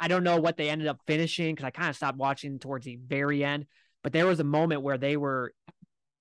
I 0.00 0.08
don't 0.08 0.24
know 0.24 0.40
what 0.40 0.56
they 0.56 0.70
ended 0.70 0.88
up 0.88 0.98
finishing 1.06 1.54
because 1.54 1.66
I 1.66 1.70
kind 1.70 1.90
of 1.90 1.96
stopped 1.96 2.18
watching 2.18 2.58
towards 2.58 2.86
the 2.86 2.96
very 2.96 3.44
end, 3.44 3.66
but 4.02 4.12
there 4.12 4.26
was 4.26 4.40
a 4.40 4.44
moment 4.44 4.82
where 4.82 4.98
they 4.98 5.16
were 5.16 5.52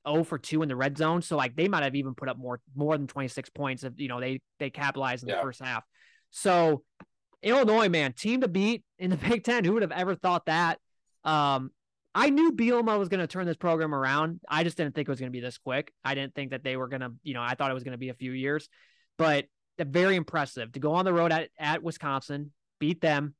0 0.08 0.26
for 0.26 0.38
2 0.38 0.62
in 0.62 0.70
the 0.70 0.76
red 0.76 0.98
zone. 0.98 1.22
So 1.22 1.38
like 1.38 1.56
they 1.56 1.70
might 1.70 1.84
have 1.84 1.96
even 1.96 2.14
put 2.14 2.30
up 2.30 2.38
more 2.38 2.60
more 2.76 2.98
than 2.98 3.08
26 3.08 3.50
points 3.52 3.84
if 3.84 3.94
you 3.98 4.08
know 4.08 4.20
they 4.20 4.42
they 4.60 4.70
capitalized 4.70 5.24
in 5.24 5.30
yeah. 5.30 5.38
the 5.38 5.42
first 5.42 5.62
half. 5.62 5.84
So 6.32 6.84
Illinois, 7.42 7.90
man, 7.90 8.14
team 8.14 8.42
to 8.42 8.48
beat 8.48 8.84
in 9.00 9.10
the 9.10 9.18
Big 9.30 9.44
Ten. 9.44 9.64
Who 9.64 9.74
would 9.74 9.84
have 9.84 9.92
ever 9.92 10.16
thought 10.16 10.48
that? 10.48 10.80
Um, 11.26 11.72
I 12.14 12.30
knew 12.30 12.54
Bielema 12.54 12.98
was 12.98 13.10
going 13.10 13.20
to 13.20 13.28
turn 13.28 13.46
this 13.46 13.58
program 13.58 13.94
around. 13.94 14.40
I 14.48 14.64
just 14.64 14.78
didn't 14.78 14.96
think 14.96 15.10
it 15.10 15.12
was 15.12 15.20
going 15.20 15.32
to 15.32 15.36
be 15.36 15.42
this 15.42 15.58
quick. 15.58 15.92
I 16.04 16.16
didn't 16.16 16.34
think 16.34 16.52
that 16.52 16.64
they 16.64 16.78
were 16.78 16.88
going 16.88 17.02
to, 17.02 17.12
you 17.24 17.34
know, 17.34 17.42
I 17.42 17.56
thought 17.56 17.72
it 17.72 17.74
was 17.74 17.84
going 17.84 17.92
to 17.92 17.98
be 17.98 18.08
a 18.10 18.14
few 18.14 18.32
years, 18.32 18.70
but 19.18 19.46
very 19.78 20.16
impressive 20.16 20.72
to 20.72 20.80
go 20.80 20.94
on 20.94 21.04
the 21.04 21.12
road 21.12 21.34
at, 21.34 21.50
at 21.60 21.84
Wisconsin, 21.84 22.52
beat 22.80 23.02
them, 23.02 23.36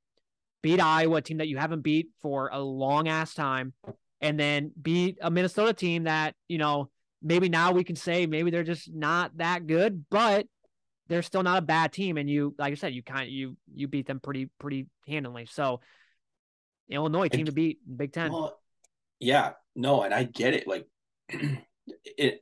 beat 0.62 0.82
Iowa, 0.82 1.22
team 1.22 1.38
that 1.38 1.48
you 1.48 1.58
haven't 1.58 1.82
beat 1.82 2.10
for 2.22 2.50
a 2.52 2.60
long 2.60 3.08
ass 3.08 3.34
time, 3.34 3.72
and 4.20 4.38
then 4.38 4.74
beat 4.82 5.18
a 5.22 5.32
Minnesota 5.32 5.72
team 5.72 6.04
that, 6.04 6.36
you 6.50 6.58
know, 6.58 6.90
maybe 7.22 7.48
now 7.48 7.72
we 7.72 7.86
can 7.86 7.96
say 7.96 8.26
maybe 8.26 8.52
they're 8.52 8.64
just 8.64 8.94
not 8.94 9.38
that 9.38 9.68
good, 9.68 10.04
but 10.10 10.48
they're 11.08 11.22
still 11.22 11.44
not 11.44 11.60
a 11.60 11.62
bad 11.62 11.94
team. 11.94 12.18
And 12.18 12.30
you, 12.30 12.54
like 12.58 12.72
I 12.72 12.76
said, 12.76 12.94
you 12.94 13.04
kind 13.04 13.24
of, 13.24 13.30
you, 13.30 13.56
you 13.74 13.88
beat 13.88 14.08
them 14.08 14.20
pretty, 14.20 14.50
pretty 14.60 14.88
handily. 15.08 15.46
So 15.46 15.80
Illinois 16.90 17.28
team 17.28 17.46
to 17.46 17.52
beat 17.52 17.80
Big 17.98 18.14
Ten. 18.14 18.32
Well, 18.32 18.60
yeah, 19.20 19.54
no. 19.76 20.04
And 20.04 20.14
I 20.14 20.24
get 20.24 20.54
it. 20.54 20.68
Like 20.68 20.88
it, 21.30 22.42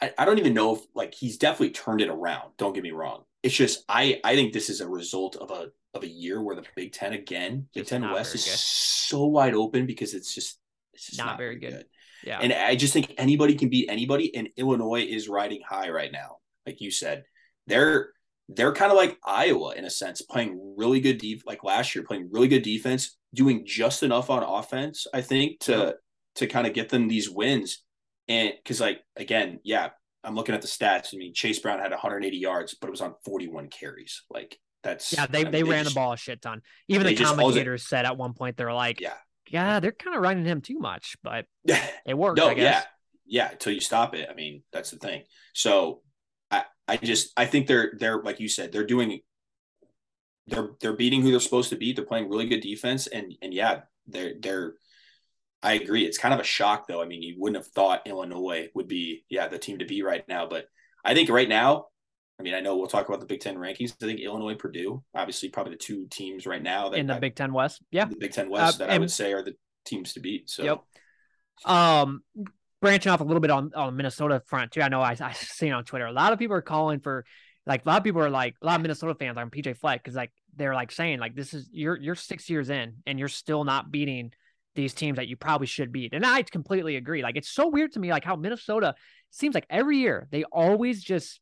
I, 0.00 0.12
I 0.18 0.24
don't 0.24 0.38
even 0.38 0.54
know 0.54 0.76
if 0.76 0.82
like 0.94 1.14
he's 1.14 1.38
definitely 1.38 1.70
turned 1.70 2.00
it 2.00 2.08
around. 2.08 2.52
Don't 2.58 2.74
get 2.74 2.82
me 2.82 2.90
wrong. 2.90 3.24
It's 3.42 3.54
just, 3.54 3.84
I, 3.88 4.20
I 4.24 4.34
think 4.34 4.52
this 4.52 4.68
is 4.68 4.80
a 4.80 4.88
result 4.88 5.36
of 5.36 5.50
a, 5.50 5.68
of 5.94 6.02
a 6.02 6.08
year 6.08 6.42
where 6.42 6.56
the 6.56 6.64
Big 6.74 6.92
Ten 6.92 7.12
again, 7.12 7.68
Big 7.74 7.86
Ten 7.86 8.02
West 8.10 8.34
is 8.34 8.44
good. 8.44 8.58
so 8.58 9.26
wide 9.26 9.54
open 9.54 9.86
because 9.86 10.12
it's 10.14 10.34
just 10.34 10.58
it's 10.92 11.06
just 11.06 11.18
not, 11.18 11.26
not 11.26 11.38
very 11.38 11.58
good. 11.58 11.72
good. 11.72 11.86
Yeah. 12.24 12.38
And 12.40 12.52
I 12.52 12.74
just 12.74 12.92
think 12.92 13.14
anybody 13.16 13.54
can 13.54 13.68
beat 13.68 13.88
anybody, 13.88 14.34
and 14.34 14.48
Illinois 14.56 15.02
is 15.02 15.28
riding 15.28 15.62
high 15.66 15.90
right 15.90 16.10
now. 16.10 16.38
Like 16.66 16.80
you 16.80 16.90
said, 16.90 17.24
they're 17.66 18.10
they're 18.48 18.72
kind 18.72 18.90
of 18.90 18.96
like 18.96 19.18
Iowa 19.24 19.74
in 19.74 19.84
a 19.84 19.90
sense, 19.90 20.22
playing 20.22 20.74
really 20.76 21.00
good 21.00 21.18
deep 21.18 21.42
like 21.46 21.62
last 21.64 21.94
year, 21.94 22.04
playing 22.04 22.30
really 22.32 22.48
good 22.48 22.62
defense, 22.62 23.16
doing 23.34 23.64
just 23.66 24.02
enough 24.02 24.30
on 24.30 24.42
offense, 24.42 25.06
I 25.12 25.20
think, 25.20 25.60
to 25.60 25.72
yeah. 25.72 25.92
to 26.36 26.46
kind 26.46 26.66
of 26.66 26.72
get 26.72 26.88
them 26.88 27.08
these 27.08 27.30
wins. 27.30 27.82
And 28.28 28.52
because 28.56 28.80
like 28.80 29.02
again, 29.16 29.60
yeah, 29.64 29.90
I'm 30.24 30.34
looking 30.34 30.54
at 30.54 30.62
the 30.62 30.68
stats. 30.68 31.14
I 31.14 31.16
mean, 31.16 31.34
Chase 31.34 31.58
Brown 31.58 31.78
had 31.78 31.90
180 31.90 32.36
yards, 32.36 32.74
but 32.74 32.88
it 32.88 32.90
was 32.90 33.00
on 33.00 33.14
41 33.24 33.68
carries. 33.68 34.22
Like 34.30 34.58
that's 34.82 35.12
yeah, 35.12 35.26
they, 35.26 35.40
I 35.40 35.44
mean, 35.44 35.52
they, 35.52 35.62
they 35.62 35.70
ran 35.70 35.84
just, 35.84 35.94
the 35.94 36.00
ball 36.00 36.12
a 36.12 36.16
shit 36.16 36.42
ton. 36.42 36.62
Even 36.88 37.06
the 37.06 37.16
commentators 37.16 37.88
said 37.88 38.04
at 38.04 38.16
one 38.16 38.34
point 38.34 38.56
they're 38.56 38.72
like, 38.72 39.00
yeah, 39.00 39.14
yeah, 39.50 39.80
they're 39.80 39.92
kind 39.92 40.16
of 40.16 40.22
running 40.22 40.44
him 40.44 40.60
too 40.60 40.78
much, 40.78 41.16
but 41.22 41.46
it 42.06 42.16
works. 42.16 42.38
no, 42.38 42.48
I 42.48 42.54
guess. 42.54 42.84
yeah, 43.26 43.44
yeah. 43.44 43.52
Until 43.52 43.72
you 43.72 43.80
stop 43.80 44.14
it. 44.14 44.28
I 44.30 44.34
mean, 44.34 44.62
that's 44.72 44.90
the 44.90 44.98
thing. 44.98 45.22
So 45.54 46.02
I, 46.50 46.64
I 46.86 46.96
just, 46.96 47.32
I 47.36 47.46
think 47.46 47.66
they're, 47.66 47.92
they're 47.98 48.22
like 48.22 48.40
you 48.40 48.48
said, 48.48 48.72
they're 48.72 48.86
doing, 48.86 49.20
they're, 50.48 50.70
they're 50.80 50.92
beating 50.96 51.22
who 51.22 51.30
they're 51.30 51.40
supposed 51.40 51.70
to 51.70 51.76
beat. 51.76 51.96
They're 51.96 52.04
playing 52.04 52.28
really 52.28 52.46
good 52.46 52.60
defense, 52.60 53.06
and 53.06 53.34
and 53.42 53.54
yeah, 53.54 53.82
they're, 54.06 54.34
they're. 54.40 54.74
I 55.62 55.72
agree. 55.72 56.04
It's 56.04 56.18
kind 56.18 56.32
of 56.32 56.40
a 56.40 56.44
shock, 56.44 56.86
though. 56.86 57.02
I 57.02 57.06
mean, 57.06 57.20
you 57.20 57.34
wouldn't 57.36 57.64
have 57.64 57.72
thought 57.72 58.06
Illinois 58.06 58.68
would 58.74 58.86
be, 58.86 59.24
yeah, 59.28 59.48
the 59.48 59.58
team 59.58 59.78
to 59.78 59.84
beat 59.84 60.04
right 60.04 60.22
now. 60.28 60.46
But 60.46 60.66
I 61.04 61.14
think 61.14 61.28
right 61.30 61.48
now, 61.48 61.86
I 62.38 62.44
mean, 62.44 62.54
I 62.54 62.60
know 62.60 62.76
we'll 62.76 62.86
talk 62.86 63.08
about 63.08 63.18
the 63.18 63.26
Big 63.26 63.40
Ten 63.40 63.56
rankings. 63.56 63.92
I 64.00 64.06
think 64.06 64.20
Illinois, 64.20 64.54
Purdue, 64.54 65.02
obviously, 65.14 65.48
probably 65.48 65.72
the 65.72 65.78
two 65.78 66.06
teams 66.10 66.46
right 66.46 66.62
now 66.62 66.90
that 66.90 66.98
in 66.98 67.08
the 67.08 67.16
I, 67.16 67.18
Big 67.18 67.34
Ten 67.34 67.52
West. 67.52 67.82
Yeah, 67.90 68.04
the 68.04 68.16
Big 68.16 68.32
Ten 68.32 68.48
West 68.48 68.80
Uh, 68.80 68.86
that 68.86 68.92
I 68.92 68.98
would 68.98 69.10
say 69.10 69.32
are 69.32 69.42
the 69.42 69.56
teams 69.84 70.12
to 70.12 70.20
beat. 70.20 70.48
So, 70.48 70.62
Yep. 70.62 70.82
Um, 71.64 72.22
branching 72.80 73.10
off 73.10 73.20
a 73.20 73.24
little 73.24 73.40
bit 73.40 73.50
on 73.50 73.72
on 73.74 73.96
Minnesota 73.96 74.42
front 74.46 74.72
too. 74.72 74.82
I 74.82 74.88
know 74.88 75.00
I 75.00 75.16
I 75.20 75.32
seen 75.32 75.72
on 75.72 75.84
Twitter 75.84 76.06
a 76.06 76.12
lot 76.12 76.32
of 76.32 76.38
people 76.38 76.56
are 76.56 76.62
calling 76.62 77.00
for 77.00 77.24
like 77.68 77.84
a 77.84 77.88
lot 77.88 77.98
of 77.98 78.04
people 78.04 78.22
are 78.22 78.30
like 78.30 78.56
a 78.62 78.66
lot 78.66 78.76
of 78.76 78.82
Minnesota 78.82 79.14
fans 79.14 79.36
are 79.36 79.42
on 79.42 79.50
PJ 79.50 79.76
Fleck 79.76 80.02
because 80.02 80.16
like 80.16 80.32
they're 80.56 80.74
like 80.74 80.90
saying 80.90 81.20
like 81.20 81.36
this 81.36 81.52
is 81.54 81.68
you're 81.70 81.96
you're 81.96 82.14
six 82.14 82.48
years 82.48 82.70
in 82.70 82.94
and 83.06 83.18
you're 83.18 83.28
still 83.28 83.62
not 83.62 83.92
beating 83.92 84.32
these 84.74 84.94
teams 84.94 85.16
that 85.16 85.28
you 85.28 85.36
probably 85.36 85.66
should 85.66 85.92
beat. 85.92 86.14
And 86.14 86.24
I 86.24 86.42
completely 86.42 86.96
agree. 86.96 87.22
Like 87.22 87.36
it's 87.36 87.50
so 87.50 87.68
weird 87.68 87.92
to 87.92 88.00
me 88.00 88.10
like 88.10 88.24
how 88.24 88.36
Minnesota 88.36 88.94
seems 89.30 89.54
like 89.54 89.66
every 89.68 89.98
year 89.98 90.26
they 90.30 90.44
always 90.44 91.02
just 91.02 91.40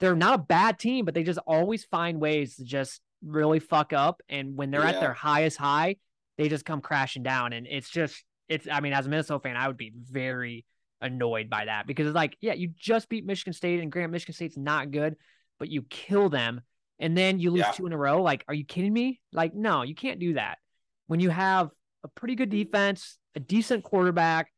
they're 0.00 0.14
not 0.14 0.34
a 0.34 0.42
bad 0.42 0.78
team, 0.78 1.04
but 1.04 1.14
they 1.14 1.24
just 1.24 1.40
always 1.44 1.84
find 1.84 2.20
ways 2.20 2.56
to 2.56 2.64
just 2.64 3.00
really 3.24 3.58
fuck 3.58 3.92
up. 3.92 4.22
And 4.28 4.56
when 4.56 4.70
they're 4.70 4.84
at 4.84 5.00
their 5.00 5.12
highest 5.12 5.56
high, 5.56 5.96
they 6.36 6.48
just 6.48 6.64
come 6.64 6.80
crashing 6.80 7.24
down. 7.24 7.52
And 7.52 7.66
it's 7.68 7.90
just 7.90 8.24
it's 8.48 8.68
I 8.70 8.80
mean, 8.80 8.92
as 8.92 9.06
a 9.06 9.08
Minnesota 9.08 9.40
fan, 9.40 9.56
I 9.56 9.66
would 9.66 9.76
be 9.76 9.92
very 9.94 10.64
annoyed 11.00 11.48
by 11.50 11.64
that 11.66 11.86
because 11.86 12.06
it's 12.06 12.14
like, 12.14 12.36
yeah, 12.40 12.54
you 12.54 12.70
just 12.76 13.08
beat 13.08 13.24
Michigan 13.26 13.52
State 13.52 13.80
and 13.80 13.90
Grant 13.90 14.12
Michigan 14.12 14.34
State's 14.34 14.56
not 14.56 14.90
good, 14.90 15.16
but 15.58 15.68
you 15.68 15.82
kill 15.82 16.28
them 16.28 16.60
and 16.98 17.16
then 17.16 17.38
you 17.38 17.50
lose 17.50 17.60
Yeah. 17.60 17.72
two 17.72 17.86
in 17.86 17.92
a 17.92 17.96
row. 17.98 18.22
Like, 18.22 18.44
are 18.48 18.54
you 18.54 18.64
kidding 18.64 18.92
me? 18.92 19.20
Like, 19.32 19.54
no, 19.54 19.82
you 19.82 19.94
can't 19.94 20.18
do 20.20 20.34
that. 20.34 20.58
When 21.06 21.20
you 21.20 21.30
have 21.30 21.70
a 22.04 22.08
pretty 22.08 22.34
good 22.34 22.50
defense, 22.50 23.18
a 23.34 23.40
decent 23.40 23.84
quarterback, 23.84 24.52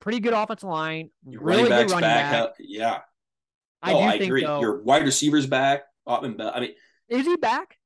pretty 0.00 0.20
good 0.20 0.32
offensive 0.34 0.68
line, 0.68 1.10
your 1.26 1.42
really 1.42 1.64
running 1.64 1.86
good 1.86 1.90
running 1.92 2.08
back. 2.08 2.32
back. 2.32 2.54
yeah. 2.58 3.00
I 3.82 3.92
no, 3.92 3.98
do 4.00 4.04
I, 4.04 4.10
think 4.12 4.24
agree. 4.24 4.44
though, 4.44 4.60
Your 4.60 4.82
wide 4.82 5.04
receivers 5.04 5.46
back. 5.46 5.84
Autman-Bell. 6.06 6.52
I 6.54 6.60
mean, 6.60 6.72
is 7.08 7.24
he 7.26 7.36
back? 7.36 7.76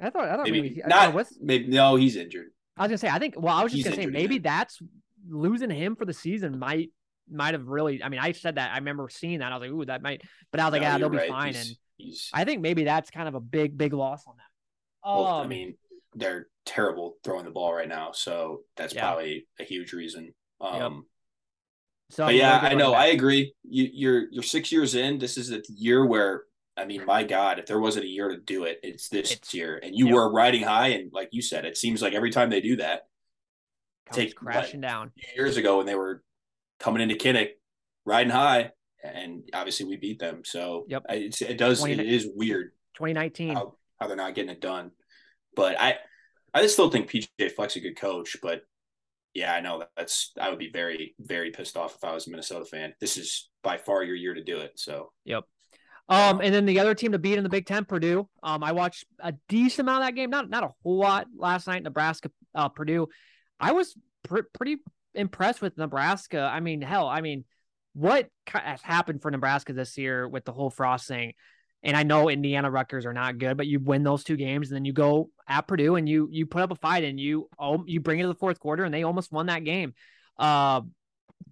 I 0.00 0.10
thought 0.10 0.28
I 0.28 0.36
thought 0.36 0.44
maybe 0.44 0.62
maybe, 0.62 0.84
I 0.84 0.88
not. 0.88 1.12
thought 1.12 1.26
Maybe 1.40 1.66
no, 1.66 1.96
he's 1.96 2.14
injured. 2.16 2.48
I 2.76 2.82
was 2.82 2.88
gonna 2.90 2.98
say 2.98 3.08
I 3.08 3.18
think 3.18 3.34
well 3.36 3.54
I 3.56 3.62
was 3.64 3.72
just 3.72 3.78
He's 3.78 3.84
gonna 3.96 3.96
say 3.96 4.06
maybe 4.06 4.38
that's 4.38 4.78
losing 5.28 5.70
him 5.70 5.96
for 5.96 6.04
the 6.04 6.12
season 6.12 6.58
might 6.58 6.90
might 7.30 7.54
have 7.54 7.66
really 7.66 8.02
I 8.02 8.08
mean 8.08 8.20
I 8.20 8.32
said 8.32 8.56
that 8.56 8.72
I 8.72 8.78
remember 8.78 9.08
seeing 9.08 9.38
that 9.40 9.52
I 9.52 9.56
was 9.56 9.68
like 9.68 9.70
ooh 9.78 9.84
that 9.84 10.02
might 10.02 10.22
but 10.50 10.60
I 10.60 10.64
was 10.66 10.72
like 10.72 10.82
No, 10.82 10.88
yeah 10.88 10.98
they'll 10.98 11.12
you're 11.12 11.22
be 11.22 11.28
fine 11.28 11.54
He's, 11.54 11.66
and 11.68 11.76
he's 11.96 12.30
I 12.32 12.44
think 12.44 12.60
maybe 12.62 12.84
that's 12.84 13.10
kind 13.10 13.28
of 13.28 13.34
a 13.34 13.40
big 13.40 13.76
big 13.76 13.92
loss 13.92 14.24
on 14.26 14.34
that. 14.36 15.08
well, 15.08 15.26
Um, 15.26 15.44
I 15.44 15.46
mean, 15.48 15.74
they're 16.14 16.46
terrible 16.64 17.16
throwing 17.24 17.44
the 17.44 17.50
ball 17.50 17.72
right 17.74 17.88
now, 17.88 18.12
so 18.12 18.60
that's 18.76 18.94
Yeah. 18.94 19.02
probably 19.06 19.46
a 19.60 19.64
huge 19.64 19.92
reason. 19.92 20.34
Um, 20.60 21.06
so 22.10 22.24
but 22.26 22.34
yeah, 22.34 22.58
I 22.62 22.74
know. 22.74 22.94
I 22.94 23.06
agree. 23.06 23.52
You, 23.64 23.88
you're 23.92 24.26
you're 24.30 24.42
six 24.42 24.72
years 24.72 24.94
in. 24.94 25.18
This 25.18 25.36
is 25.36 25.48
the 25.50 25.62
year 25.68 26.04
where 26.06 26.44
I 26.76 26.84
mean, 26.84 27.04
my 27.04 27.24
God, 27.24 27.58
if 27.58 27.66
there 27.66 27.80
wasn't 27.80 28.04
a 28.06 28.08
year 28.08 28.28
to 28.28 28.36
do 28.38 28.64
it, 28.64 28.78
it's 28.82 29.08
this 29.08 29.32
It's- 29.32 29.52
year. 29.52 29.78
And 29.82 29.94
you 29.96 30.06
yep. 30.06 30.14
were 30.14 30.32
riding 30.32 30.62
high, 30.62 30.88
and 30.88 31.12
like 31.12 31.28
you 31.32 31.42
said, 31.42 31.64
it 31.64 31.76
seems 31.76 32.00
like 32.00 32.14
every 32.14 32.30
time 32.30 32.50
they 32.50 32.60
do 32.60 32.76
that, 32.76 33.02
comes 34.06 34.16
take- 34.16 34.34
crashing 34.36 34.80
down. 34.80 35.10
years 35.36 35.56
ago 35.56 35.78
when 35.78 35.86
they 35.86 35.96
were 35.96 36.22
coming 36.78 37.02
into 37.02 37.14
Kinnick, 37.14 37.50
riding 38.04 38.30
high, 38.32 38.70
and 39.02 39.48
obviously 39.54 39.86
we 39.86 39.96
beat 39.96 40.18
them. 40.18 40.42
So 40.44 40.86
Yep. 40.88 41.06
It's, 41.10 41.42
it 41.42 41.58
does. 41.58 41.78
It 41.84 41.94
20 41.96 42.14
is 42.14 42.28
weird 42.34 42.72
2019. 42.94 43.54
how, 43.54 43.74
how 44.00 44.06
they're 44.06 44.16
not 44.16 44.34
getting 44.34 44.50
it 44.50 44.60
done. 44.60 44.90
But 45.54 45.80
I, 45.80 45.96
I 46.54 46.66
still 46.66 46.90
think 46.90 47.10
PJ 47.10 47.52
Fleck's 47.56 47.76
a 47.76 47.80
good 47.80 47.96
coach. 47.96 48.36
But 48.42 48.62
yeah, 49.34 49.52
I 49.54 49.60
know 49.60 49.80
that 49.80 49.90
that's 49.96 50.32
I 50.40 50.50
would 50.50 50.58
be 50.58 50.70
very 50.70 51.14
very 51.20 51.50
pissed 51.50 51.76
off 51.76 51.96
if 51.96 52.04
I 52.04 52.12
was 52.12 52.26
a 52.26 52.30
Minnesota 52.30 52.64
fan. 52.64 52.94
This 53.00 53.16
is 53.16 53.50
by 53.62 53.76
far 53.76 54.02
your 54.02 54.16
year 54.16 54.34
to 54.34 54.42
do 54.42 54.58
it. 54.58 54.72
So 54.76 55.12
yep. 55.24 55.44
Um, 56.10 56.40
and 56.42 56.54
then 56.54 56.64
the 56.64 56.80
other 56.80 56.94
team 56.94 57.12
to 57.12 57.18
beat 57.18 57.36
in 57.36 57.44
the 57.44 57.50
Big 57.50 57.66
Ten, 57.66 57.84
Purdue. 57.84 58.26
Um, 58.42 58.64
I 58.64 58.72
watched 58.72 59.04
a 59.20 59.34
decent 59.48 59.86
amount 59.86 60.02
of 60.02 60.08
that 60.08 60.14
game, 60.14 60.30
not 60.30 60.48
not 60.48 60.64
a 60.64 60.70
whole 60.82 60.98
lot 60.98 61.26
last 61.36 61.66
night. 61.66 61.82
Nebraska, 61.82 62.30
uh, 62.54 62.68
Purdue. 62.68 63.08
I 63.60 63.72
was 63.72 63.94
pr- 64.24 64.48
pretty 64.54 64.78
impressed 65.18 65.60
with 65.60 65.76
Nebraska. 65.76 66.40
I 66.40 66.60
mean, 66.60 66.80
hell, 66.80 67.08
I 67.08 67.20
mean, 67.20 67.44
what 67.94 68.28
has 68.46 68.80
happened 68.80 69.22
for 69.22 69.30
Nebraska 69.30 69.72
this 69.72 69.98
year 69.98 70.28
with 70.28 70.44
the 70.44 70.52
whole 70.52 70.70
Frost 70.70 71.08
thing? 71.08 71.34
And 71.82 71.96
I 71.96 72.02
know 72.02 72.28
Indiana 72.28 72.70
Rutgers 72.70 73.06
are 73.06 73.12
not 73.12 73.38
good, 73.38 73.56
but 73.56 73.66
you 73.66 73.78
win 73.78 74.02
those 74.02 74.24
two 74.24 74.36
games, 74.36 74.68
and 74.68 74.76
then 74.76 74.84
you 74.84 74.92
go 74.92 75.30
at 75.48 75.68
Purdue 75.68 75.94
and 75.94 76.08
you 76.08 76.28
you 76.30 76.44
put 76.46 76.62
up 76.62 76.72
a 76.72 76.74
fight, 76.74 77.04
and 77.04 77.20
you 77.20 77.48
oh, 77.58 77.84
you 77.86 78.00
bring 78.00 78.18
it 78.18 78.22
to 78.22 78.28
the 78.28 78.34
fourth 78.34 78.58
quarter, 78.58 78.84
and 78.84 78.92
they 78.92 79.04
almost 79.04 79.30
won 79.30 79.46
that 79.46 79.64
game. 79.64 79.94
Uh, 80.38 80.80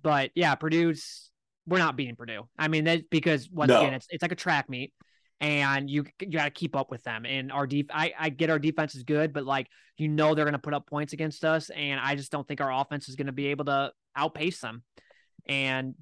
but 0.02 0.30
yeah, 0.34 0.54
Purdue's 0.56 1.30
we're 1.68 1.78
not 1.78 1.96
beating 1.96 2.16
Purdue. 2.16 2.48
I 2.58 2.68
mean, 2.68 2.84
that's 2.84 3.02
because 3.10 3.48
once 3.50 3.68
No. 3.68 3.78
again, 3.80 3.94
it's 3.94 4.06
it's 4.10 4.22
like 4.22 4.32
a 4.32 4.36
track 4.36 4.68
meet, 4.68 4.92
and 5.40 5.90
you 5.90 6.04
you 6.20 6.28
got 6.28 6.44
to 6.44 6.50
keep 6.50 6.74
up 6.76 6.90
with 6.90 7.02
them. 7.04 7.26
And 7.26 7.52
our 7.52 7.66
def, 7.66 7.86
I 7.90 8.12
I 8.18 8.28
get 8.30 8.50
our 8.50 8.58
defense 8.58 8.94
is 8.94 9.02
good, 9.02 9.32
but 9.32 9.44
like 9.44 9.68
you 9.98 10.08
know 10.08 10.34
they're 10.34 10.44
gonna 10.44 10.58
put 10.58 10.74
up 10.74 10.86
points 10.88 11.12
against 11.12 11.44
us, 11.44 11.70
and 11.70 12.00
I 12.00 12.14
just 12.14 12.32
don't 12.32 12.46
think 12.46 12.60
our 12.60 12.72
offense 12.72 13.08
is 13.08 13.16
gonna 13.16 13.32
be 13.32 13.48
able 13.48 13.66
to 13.66 13.92
outpace 14.14 14.60
them. 14.60 14.82
And 15.46 15.94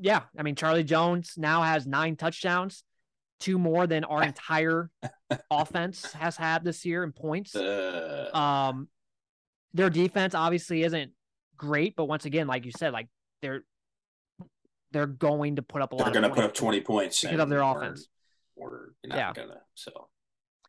yeah, 0.00 0.22
I 0.38 0.42
mean 0.42 0.54
Charlie 0.54 0.84
Jones 0.84 1.34
now 1.36 1.62
has 1.62 1.86
nine 1.86 2.16
touchdowns, 2.16 2.84
two 3.40 3.58
more 3.58 3.86
than 3.86 4.04
our 4.04 4.22
entire 4.22 4.90
offense 5.50 6.12
has 6.12 6.36
had 6.36 6.64
this 6.64 6.84
year 6.84 7.02
in 7.04 7.12
points. 7.12 7.54
uh, 7.56 8.30
Um, 8.34 8.88
their 9.74 9.90
defense 9.90 10.34
obviously 10.34 10.82
isn't 10.82 11.12
great, 11.56 11.96
but 11.96 12.06
once 12.06 12.24
again, 12.24 12.46
like 12.46 12.64
you 12.64 12.72
said, 12.76 12.92
like 12.92 13.08
they're 13.42 13.64
they're 14.92 15.06
going 15.06 15.56
to 15.56 15.62
put 15.62 15.82
up 15.82 15.92
a 15.92 15.96
lot. 15.96 16.00
Of 16.00 16.04
points. 16.06 16.14
They're 16.14 16.22
going 16.22 16.34
to 16.34 16.40
put 16.42 16.44
up 16.44 16.54
twenty 16.54 16.80
points 16.80 17.20
because 17.20 17.40
of 17.40 17.48
their 17.48 17.60
offense. 17.60 18.08
Or, 18.58 18.94
you're 19.02 19.10
not 19.10 19.16
Yeah. 19.18 19.32
gonna. 19.32 19.60
So 19.74 20.08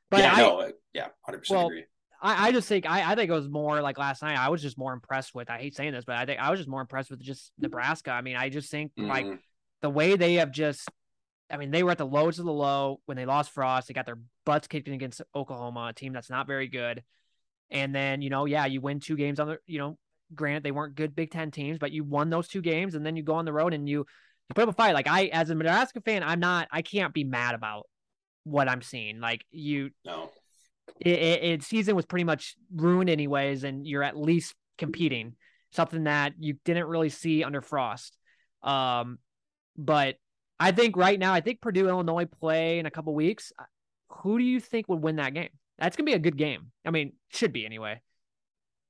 But 0.10 0.22
yeah, 0.22 0.34
I, 0.34 0.72
yeah, 0.94 1.08
hundred 1.22 1.40
percent 1.40 1.58
Well, 1.60 1.68
agree. 1.68 1.86
I, 2.22 2.48
I 2.48 2.52
just 2.52 2.68
think 2.68 2.90
I, 2.90 3.12
I 3.12 3.16
think 3.16 3.30
it 3.30 3.34
was 3.34 3.48
more 3.48 3.82
like 3.82 3.98
last 3.98 4.22
night. 4.22 4.38
I 4.38 4.50
was 4.50 4.62
just 4.62 4.78
more 4.78 4.94
impressed 4.94 5.34
with. 5.34 5.50
I 5.50 5.58
hate 5.58 5.76
saying 5.76 5.94
this, 5.94 6.06
but 6.06 6.16
I 6.16 6.26
think 6.26 6.40
I 6.40 6.50
was 6.52 6.60
just 6.60 6.70
more 6.70 6.82
impressed 6.82 7.10
with 7.10 7.22
just 7.22 7.52
Nebraska. 7.58 8.12
I 8.12 8.22
mean, 8.22 8.36
I 8.36 8.50
just 8.50 8.70
think 8.70 8.92
like 8.98 9.26
Mhm. 9.26 9.40
the 9.82 9.90
way 9.90 10.16
they 10.16 10.36
have 10.36 10.52
just. 10.52 10.90
I 11.52 11.58
mean, 11.58 11.72
they 11.72 11.82
were 11.82 11.90
at 11.92 11.98
the 11.98 12.06
lowest 12.06 12.38
of 12.38 12.46
the 12.46 12.54
low 12.54 13.02
when 13.08 13.18
they 13.18 13.26
lost 13.26 13.52
Frost. 13.52 13.88
They 13.88 13.96
got 13.96 14.06
their 14.06 14.20
butts 14.46 14.68
kicked 14.68 14.88
in 14.88 14.94
against 14.94 15.22
Oklahoma, 15.34 15.88
a 15.90 15.94
team 15.94 16.14
that's 16.14 16.30
not 16.30 16.46
very 16.46 16.68
good. 16.68 17.04
And 17.72 17.94
then, 17.96 18.22
you 18.22 18.30
know, 18.30 18.46
yeah, 18.46 18.66
you 18.68 18.82
win 18.82 19.00
two 19.00 19.16
games 19.16 19.40
on 19.40 19.48
the, 19.48 19.58
you 19.66 19.80
know, 19.80 19.98
granted 20.36 20.62
they 20.62 20.72
weren't 20.72 20.94
good 20.94 21.16
Big 21.16 21.32
Ten 21.32 21.50
teams, 21.50 21.80
but 21.80 21.92
you 21.92 22.04
won 22.04 22.30
those 22.30 22.48
two 22.48 22.62
games, 22.62 22.94
and 22.94 23.04
then 23.04 23.16
you 23.16 23.24
go 23.24 23.34
on 23.34 23.46
the 23.46 23.54
road 23.54 23.74
and 23.74 23.90
you 23.90 24.06
you 24.50 24.54
put 24.56 24.64
up 24.64 24.70
a 24.70 24.74
fight. 24.74 24.94
Like 24.94 25.08
I, 25.08 25.26
as 25.26 25.50
a 25.50 25.56
Nebraska 25.56 26.02
fan, 26.02 26.24
I'm 26.24 26.40
not, 26.40 26.68
I 26.72 26.82
can't 26.82 27.14
be 27.14 27.24
mad 27.24 27.56
about 27.56 27.88
what 28.44 28.68
I'm 28.68 28.82
seeing. 28.82 29.20
Like 29.20 29.46
you, 29.52 29.92
no, 30.06 30.32
it, 31.00 31.20
it, 31.20 31.44
it 31.44 31.64
season 31.64 31.96
was 31.96 32.06
pretty 32.06 32.24
much 32.24 32.56
ruined 32.76 33.10
anyways, 33.10 33.64
and 33.64 33.86
you're 33.86 34.04
at 34.04 34.18
least 34.18 34.56
competing. 34.78 35.36
Something 35.72 36.06
that 36.06 36.34
you 36.40 36.56
didn't 36.66 36.88
really 36.88 37.10
see 37.10 37.44
under 37.44 37.62
Frost. 37.62 38.18
Um, 38.64 39.20
but 39.78 40.16
I 40.60 40.72
think 40.72 40.98
right 40.98 41.20
now, 41.20 41.32
I 41.32 41.42
think 41.42 41.62
Purdue 41.62 41.88
Illinois 41.88 42.26
play 42.26 42.80
in 42.80 42.88
a 42.88 42.92
couple 42.92 43.14
weeks. 43.14 43.54
Who 44.10 44.40
do 44.40 44.44
you 44.44 44.60
think 44.60 44.90
would 44.90 45.02
win 45.04 45.18
that 45.18 45.36
game? 45.36 45.50
That's 45.78 45.96
gonna 45.96 46.08
be 46.08 46.14
a 46.14 46.20
good 46.20 46.38
game. 46.38 46.72
I 46.86 46.90
mean, 46.90 47.14
should 47.30 47.54
be 47.54 47.68
anyway. 47.68 48.02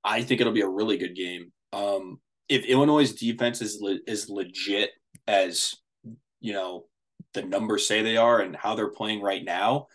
I 0.06 0.24
think 0.24 0.39
it'll 0.39 0.54
be 0.54 0.62
a 0.62 0.69
really 0.69 0.98
good 0.98 1.15
game. 1.15 1.52
Um, 1.74 2.22
if 2.48 2.63
Illinois' 2.65 3.12
defense 3.12 3.62
is 3.62 3.80
le- 3.82 4.00
is 4.08 4.30
legit 4.30 4.91
as 5.27 5.75
you 6.39 6.53
know 6.53 6.86
the 7.34 7.41
numbers 7.43 7.86
say 7.88 8.01
they 8.01 8.17
are 8.17 8.39
and 8.39 8.55
how 8.55 8.75
they're 8.75 8.89
playing 8.89 9.21
right 9.21 9.43
now, 9.43 9.88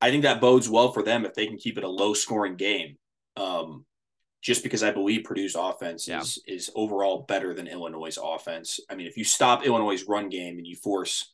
I 0.00 0.10
think 0.10 0.22
that 0.24 0.40
bodes 0.40 0.68
well 0.68 0.92
for 0.92 1.02
them 1.02 1.24
if 1.24 1.34
they 1.34 1.46
can 1.46 1.58
keep 1.58 1.78
it 1.78 1.84
a 1.84 1.88
low 1.88 2.12
scoring 2.14 2.56
game. 2.56 2.96
Um, 3.36 3.84
just 4.40 4.64
because 4.64 4.82
I 4.82 4.90
believe 4.90 5.22
Purdue's 5.24 5.54
offense 5.54 6.08
Yeah. 6.08 6.20
is 6.20 6.38
is 6.46 6.70
overall 6.74 7.22
better 7.28 7.54
than 7.54 7.68
Illinois' 7.68 8.18
offense. 8.20 8.80
I 8.90 8.96
mean, 8.96 9.06
if 9.06 9.16
you 9.16 9.22
stop 9.24 9.64
Illinois' 9.64 10.02
run 10.08 10.28
game 10.28 10.58
and 10.58 10.66
you 10.66 10.74
force 10.76 11.32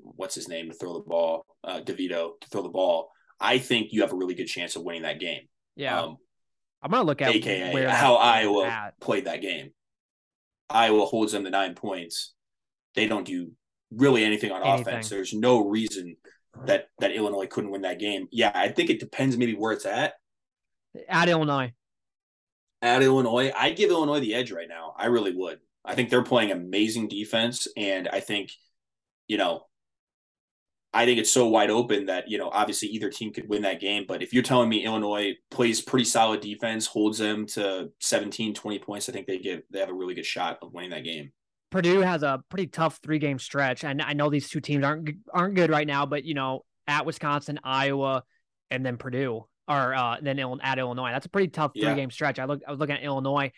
what's 0.00 0.34
his 0.36 0.48
name 0.48 0.68
to 0.68 0.74
throw 0.74 0.94
the 0.94 1.00
ball, 1.00 1.44
uh, 1.64 1.80
DeVito 1.80 2.38
to 2.40 2.48
throw 2.48 2.62
the 2.62 2.68
ball, 2.68 3.10
I 3.40 3.58
think 3.58 3.92
you 3.92 4.02
have 4.02 4.12
a 4.12 4.16
really 4.16 4.34
good 4.34 4.46
chance 4.46 4.76
of 4.76 4.82
winning 4.84 5.02
that 5.02 5.18
game. 5.20 5.48
Yeah, 5.74 6.00
Um, 6.02 6.18
I'm 6.80 6.90
gonna 6.92 7.02
look 7.02 7.20
at 7.22 7.34
AKA 7.34 7.74
where 7.74 7.88
how 7.90 8.14
Iowa 8.14 8.66
at. 8.68 9.00
played 9.00 9.24
that 9.24 9.40
game. 9.42 9.72
Iowa 10.70 11.04
holds 11.06 11.32
them 11.32 11.44
to 11.44 11.50
nine 11.50 11.74
points. 11.74 12.34
They 12.94 13.06
don't 13.06 13.24
do 13.26 13.52
really 13.90 14.24
anything 14.24 14.50
on 14.52 14.62
Anything. 14.62 14.88
offense. 14.88 15.08
There's 15.08 15.32
no 15.32 15.66
reason 15.66 16.16
that 16.66 16.88
that 16.98 17.12
Illinois 17.12 17.46
couldn't 17.46 17.70
win 17.70 17.82
that 17.82 17.98
game. 17.98 18.28
Yeah, 18.30 18.52
I 18.54 18.68
think 18.68 18.90
it 18.90 19.00
depends 19.00 19.36
maybe 19.36 19.54
where 19.54 19.72
it's 19.72 19.86
at. 19.86 20.14
at 21.08 21.28
Illinois. 21.28 21.72
at 22.82 23.02
Illinois, 23.02 23.52
I'd 23.56 23.76
give 23.76 23.90
Illinois 23.90 24.20
the 24.20 24.34
edge 24.34 24.50
right 24.52 24.68
now. 24.68 24.94
I 24.96 25.06
really 25.06 25.34
would. 25.34 25.60
I 25.84 25.94
think 25.94 26.10
they're 26.10 26.22
playing 26.22 26.50
amazing 26.52 27.08
defense, 27.08 27.66
and 27.76 28.08
I 28.08 28.20
think, 28.20 28.50
you 29.26 29.36
know, 29.38 29.66
I 30.92 31.04
think 31.04 31.18
it's 31.18 31.30
so 31.30 31.46
wide 31.48 31.70
open 31.70 32.06
that, 32.06 32.28
you 32.28 32.38
know, 32.38 32.48
obviously 32.48 32.88
either 32.88 33.10
team 33.10 33.32
could 33.32 33.48
win 33.48 33.62
that 33.62 33.80
game. 33.80 34.04
But 34.08 34.22
if 34.22 34.32
you're 34.32 34.42
telling 34.42 34.68
me 34.68 34.84
Illinois 34.84 35.34
plays 35.50 35.82
pretty 35.82 36.06
solid 36.06 36.40
defense, 36.40 36.86
holds 36.86 37.18
them 37.18 37.46
to 37.48 37.90
17, 38.00 38.54
20 38.54 38.78
points, 38.78 39.08
I 39.08 39.12
think 39.12 39.26
they 39.26 39.38
get 39.38 39.64
they 39.70 39.80
have 39.80 39.90
a 39.90 39.94
really 39.94 40.14
good 40.14 40.26
shot 40.26 40.58
of 40.62 40.72
winning 40.72 40.90
that 40.90 41.04
game. 41.04 41.32
Purdue 41.70 42.00
has 42.00 42.22
a 42.22 42.42
pretty 42.48 42.68
tough 42.68 43.00
three 43.02 43.18
game 43.18 43.38
stretch. 43.38 43.84
And 43.84 44.00
I 44.00 44.14
know 44.14 44.30
these 44.30 44.48
two 44.48 44.60
teams 44.60 44.84
aren't 44.84 45.10
aren't 45.32 45.54
good 45.54 45.70
right 45.70 45.86
now, 45.86 46.06
but 46.06 46.24
you 46.24 46.34
know, 46.34 46.64
at 46.86 47.04
Wisconsin, 47.04 47.60
Iowa, 47.62 48.24
and 48.70 48.84
then 48.84 48.96
Purdue 48.96 49.44
or 49.68 49.94
uh, 49.94 50.16
then 50.20 50.38
at 50.62 50.78
Illinois. 50.78 51.10
That's 51.10 51.26
a 51.26 51.30
pretty 51.30 51.48
tough 51.48 51.72
three 51.74 51.82
yeah. 51.82 51.94
game 51.94 52.10
stretch. 52.10 52.38
I 52.38 52.46
look 52.46 52.62
I 52.66 52.70
was 52.70 52.80
looking 52.80 52.96
at 52.96 53.02
Illinois. 53.02 53.52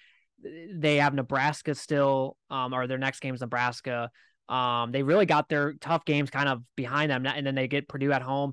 They 0.74 0.96
have 0.96 1.14
Nebraska 1.14 1.74
still, 1.74 2.36
um, 2.50 2.72
or 2.74 2.86
their 2.86 2.98
next 2.98 3.20
game 3.20 3.34
is 3.34 3.40
Nebraska. 3.40 4.10
Um, 4.50 4.90
they 4.90 5.04
really 5.04 5.26
got 5.26 5.48
their 5.48 5.74
tough 5.74 6.04
games 6.04 6.28
kind 6.28 6.48
of 6.48 6.62
behind 6.76 7.10
them, 7.10 7.24
and 7.24 7.46
then 7.46 7.54
they 7.54 7.68
get 7.68 7.88
Purdue 7.88 8.12
at 8.12 8.22
home. 8.22 8.52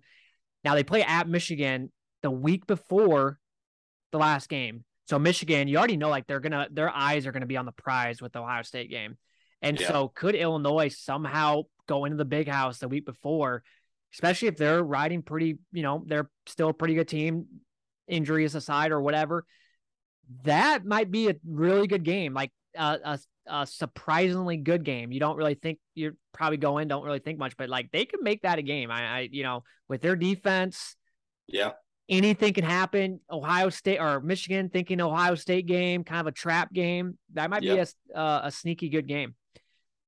Now 0.63 0.75
they 0.75 0.83
play 0.83 1.01
at 1.01 1.27
Michigan 1.27 1.91
the 2.21 2.31
week 2.31 2.67
before 2.67 3.39
the 4.11 4.19
last 4.19 4.47
game. 4.47 4.85
So 5.07 5.17
Michigan, 5.17 5.67
you 5.67 5.77
already 5.77 5.97
know 5.97 6.09
like 6.09 6.27
they're 6.27 6.39
gonna 6.39 6.67
their 6.71 6.89
eyes 6.89 7.25
are 7.25 7.31
gonna 7.31 7.47
be 7.47 7.57
on 7.57 7.65
the 7.65 7.71
prize 7.71 8.21
with 8.21 8.33
the 8.33 8.39
Ohio 8.39 8.61
State 8.61 8.89
game. 8.91 9.17
And 9.61 9.79
yeah. 9.79 9.87
so 9.87 10.11
could 10.13 10.35
Illinois 10.35 10.93
somehow 10.95 11.63
go 11.87 12.05
into 12.05 12.17
the 12.17 12.25
big 12.25 12.47
house 12.47 12.77
the 12.77 12.87
week 12.87 13.05
before, 13.05 13.63
especially 14.13 14.49
if 14.49 14.57
they're 14.57 14.83
riding 14.83 15.23
pretty, 15.23 15.57
you 15.71 15.81
know, 15.81 16.03
they're 16.05 16.29
still 16.45 16.69
a 16.69 16.73
pretty 16.73 16.93
good 16.93 17.07
team, 17.07 17.47
injuries 18.07 18.53
aside 18.53 18.91
or 18.91 19.01
whatever. 19.01 19.45
That 20.43 20.85
might 20.85 21.09
be 21.09 21.29
a 21.29 21.35
really 21.47 21.87
good 21.87 22.03
game. 22.03 22.33
Like 22.33 22.51
uh, 22.77 22.97
a 23.03 23.19
a 23.49 23.65
surprisingly 23.65 24.57
good 24.57 24.83
game. 24.83 25.11
You 25.11 25.19
don't 25.19 25.37
really 25.37 25.55
think 25.55 25.79
you're 25.95 26.15
probably 26.33 26.57
going, 26.57 26.87
don't 26.87 27.03
really 27.03 27.19
think 27.19 27.39
much, 27.39 27.57
but 27.57 27.69
like 27.69 27.91
they 27.91 28.05
can 28.05 28.23
make 28.23 28.41
that 28.43 28.59
a 28.59 28.61
game. 28.61 28.91
I, 28.91 29.07
I 29.07 29.29
you 29.31 29.43
know, 29.43 29.63
with 29.87 30.01
their 30.01 30.15
defense, 30.15 30.95
yeah, 31.47 31.71
anything 32.09 32.53
can 32.53 32.63
happen. 32.63 33.19
Ohio 33.31 33.69
State 33.69 33.99
or 33.99 34.19
Michigan 34.19 34.69
thinking 34.69 35.01
Ohio 35.01 35.35
State 35.35 35.65
game, 35.65 36.03
kind 36.03 36.21
of 36.21 36.27
a 36.27 36.31
trap 36.31 36.73
game. 36.73 37.17
That 37.33 37.49
might 37.49 37.63
yep. 37.63 37.75
be 37.75 38.13
a 38.13 38.19
uh, 38.19 38.41
a 38.43 38.51
sneaky 38.51 38.89
good 38.89 39.07
game. 39.07 39.35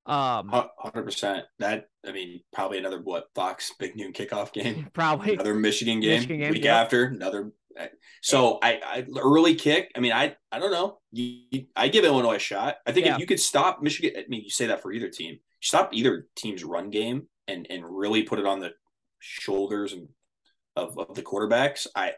Um, 0.06 0.50
hundred 0.78 1.04
percent. 1.04 1.44
That 1.58 1.88
I 2.06 2.12
mean, 2.12 2.40
probably 2.52 2.78
another 2.78 3.00
what 3.00 3.28
Fox 3.34 3.72
Big 3.78 3.96
Noon 3.96 4.12
kickoff 4.12 4.52
game. 4.52 4.88
Probably 4.94 5.34
another 5.34 5.54
Michigan 5.54 6.00
game. 6.00 6.20
Michigan 6.20 6.40
game 6.40 6.52
week 6.52 6.64
yep. 6.64 6.84
after 6.84 7.04
another 7.04 7.52
so 8.22 8.58
I, 8.62 8.80
I 8.84 9.06
early 9.18 9.54
kick. 9.54 9.90
I 9.96 10.00
mean, 10.00 10.12
I 10.12 10.36
I 10.50 10.58
don't 10.58 10.72
know. 10.72 10.98
You, 11.12 11.66
I 11.76 11.88
give 11.88 12.04
Illinois 12.04 12.36
a 12.36 12.38
shot. 12.38 12.76
I 12.86 12.92
think 12.92 13.06
yeah. 13.06 13.14
if 13.14 13.20
you 13.20 13.26
could 13.26 13.40
stop 13.40 13.82
Michigan, 13.82 14.12
I 14.16 14.24
mean, 14.28 14.42
you 14.44 14.50
say 14.50 14.66
that 14.66 14.82
for 14.82 14.92
either 14.92 15.08
team. 15.08 15.38
Stop 15.60 15.90
either 15.92 16.26
team's 16.36 16.64
run 16.64 16.90
game 16.90 17.28
and 17.48 17.66
and 17.70 17.84
really 17.84 18.22
put 18.22 18.38
it 18.38 18.46
on 18.46 18.60
the 18.60 18.70
shoulders 19.18 19.92
and 19.92 20.08
of, 20.76 20.98
of 20.98 21.14
the 21.14 21.22
quarterbacks. 21.22 21.86
I 21.94 22.14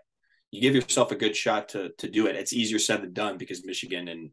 you 0.50 0.60
give 0.60 0.74
yourself 0.74 1.10
a 1.12 1.16
good 1.16 1.36
shot 1.36 1.70
to 1.70 1.90
to 1.98 2.08
do 2.08 2.26
it. 2.26 2.36
It's 2.36 2.52
easier 2.52 2.78
said 2.78 3.02
than 3.02 3.12
done 3.12 3.38
because 3.38 3.64
Michigan 3.64 4.08
and 4.08 4.20
you 4.20 4.28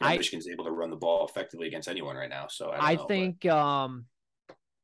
know, 0.00 0.06
I, 0.06 0.16
Michigan's 0.16 0.48
able 0.48 0.64
to 0.64 0.70
run 0.70 0.90
the 0.90 0.96
ball 0.96 1.26
effectively 1.26 1.66
against 1.66 1.88
anyone 1.88 2.16
right 2.16 2.30
now. 2.30 2.46
So 2.48 2.70
I, 2.70 2.92
I 2.92 2.94
know, 2.94 3.06
think 3.06 3.40
but. 3.42 3.56
um 3.56 4.06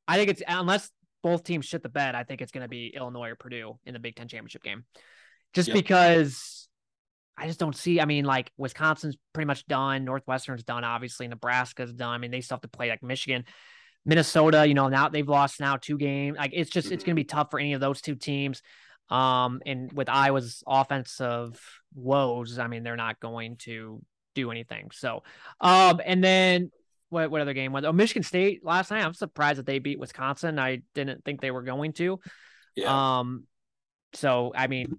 I 0.06 0.16
think 0.16 0.30
it's 0.30 0.42
unless 0.46 0.90
both 1.22 1.44
teams 1.44 1.64
shit 1.64 1.82
the 1.82 1.88
bed, 1.88 2.14
I 2.14 2.24
think 2.24 2.42
it's 2.42 2.52
going 2.52 2.64
to 2.64 2.68
be 2.68 2.92
Illinois 2.94 3.30
or 3.30 3.34
Purdue 3.34 3.78
in 3.86 3.94
the 3.94 3.98
Big 3.98 4.14
Ten 4.14 4.28
championship 4.28 4.62
game 4.62 4.84
just 5.54 5.68
yep. 5.68 5.76
because 5.76 6.68
I 7.36 7.46
just 7.46 7.58
don't 7.58 7.76
see. 7.76 8.00
I 8.00 8.04
mean, 8.04 8.24
like 8.24 8.52
Wisconsin's 8.56 9.16
pretty 9.32 9.46
much 9.46 9.66
done, 9.66 10.04
Northwestern's 10.04 10.64
done, 10.64 10.84
obviously, 10.84 11.28
Nebraska's 11.28 11.92
done. 11.92 12.10
I 12.14 12.18
mean, 12.18 12.30
they 12.30 12.40
still 12.40 12.56
have 12.56 12.62
to 12.62 12.68
play 12.68 12.88
like 12.88 13.02
Michigan, 13.02 13.44
Minnesota. 14.04 14.66
You 14.66 14.74
know, 14.74 14.88
now 14.88 15.08
they've 15.08 15.28
lost 15.28 15.60
now 15.60 15.76
two 15.76 15.98
games. 15.98 16.36
Like 16.38 16.52
it's 16.54 16.70
just 16.70 16.86
mm-hmm. 16.86 16.94
it's 16.94 17.04
going 17.04 17.16
to 17.16 17.20
be 17.20 17.24
tough 17.24 17.50
for 17.50 17.58
any 17.58 17.72
of 17.72 17.80
those 17.80 18.00
two 18.00 18.14
teams. 18.14 18.62
Um, 19.10 19.60
and 19.66 19.92
with 19.92 20.08
Iowa's 20.08 20.62
offensive 20.66 21.60
woes, 21.94 22.58
I 22.58 22.68
mean, 22.68 22.82
they're 22.82 22.96
not 22.96 23.20
going 23.20 23.56
to 23.58 24.02
do 24.34 24.50
anything. 24.50 24.90
So, 24.92 25.22
um, 25.60 26.00
and 26.04 26.22
then 26.22 26.70
what 27.10 27.30
what 27.30 27.40
other 27.40 27.52
game 27.52 27.72
was? 27.72 27.84
Oh, 27.84 27.92
Michigan 27.92 28.22
State 28.22 28.64
last 28.64 28.90
night. 28.90 29.04
I'm 29.04 29.14
surprised 29.14 29.58
that 29.58 29.66
they 29.66 29.78
beat 29.78 29.98
Wisconsin. 29.98 30.58
I 30.58 30.82
didn't 30.94 31.24
think 31.24 31.40
they 31.40 31.50
were 31.50 31.62
going 31.62 31.92
to. 31.94 32.20
Yeah. 32.76 33.18
Um, 33.18 33.44
so 34.14 34.52
I 34.54 34.66
mean, 34.68 34.98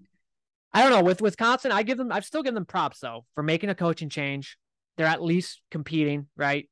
I 0.75 0.81
don't 0.81 0.91
know 0.91 1.03
with 1.03 1.21
Wisconsin. 1.21 1.71
I 1.71 1.83
give 1.83 1.97
them. 1.97 2.11
I've 2.11 2.25
still 2.25 2.43
given 2.43 2.55
them 2.55 2.65
props 2.65 2.99
though 2.99 3.25
for 3.33 3.41
making 3.41 3.69
a 3.69 3.75
coaching 3.75 4.09
change. 4.09 4.57
They're 4.97 5.07
at 5.07 5.23
least 5.23 5.61
competing, 5.71 6.27
right? 6.35 6.69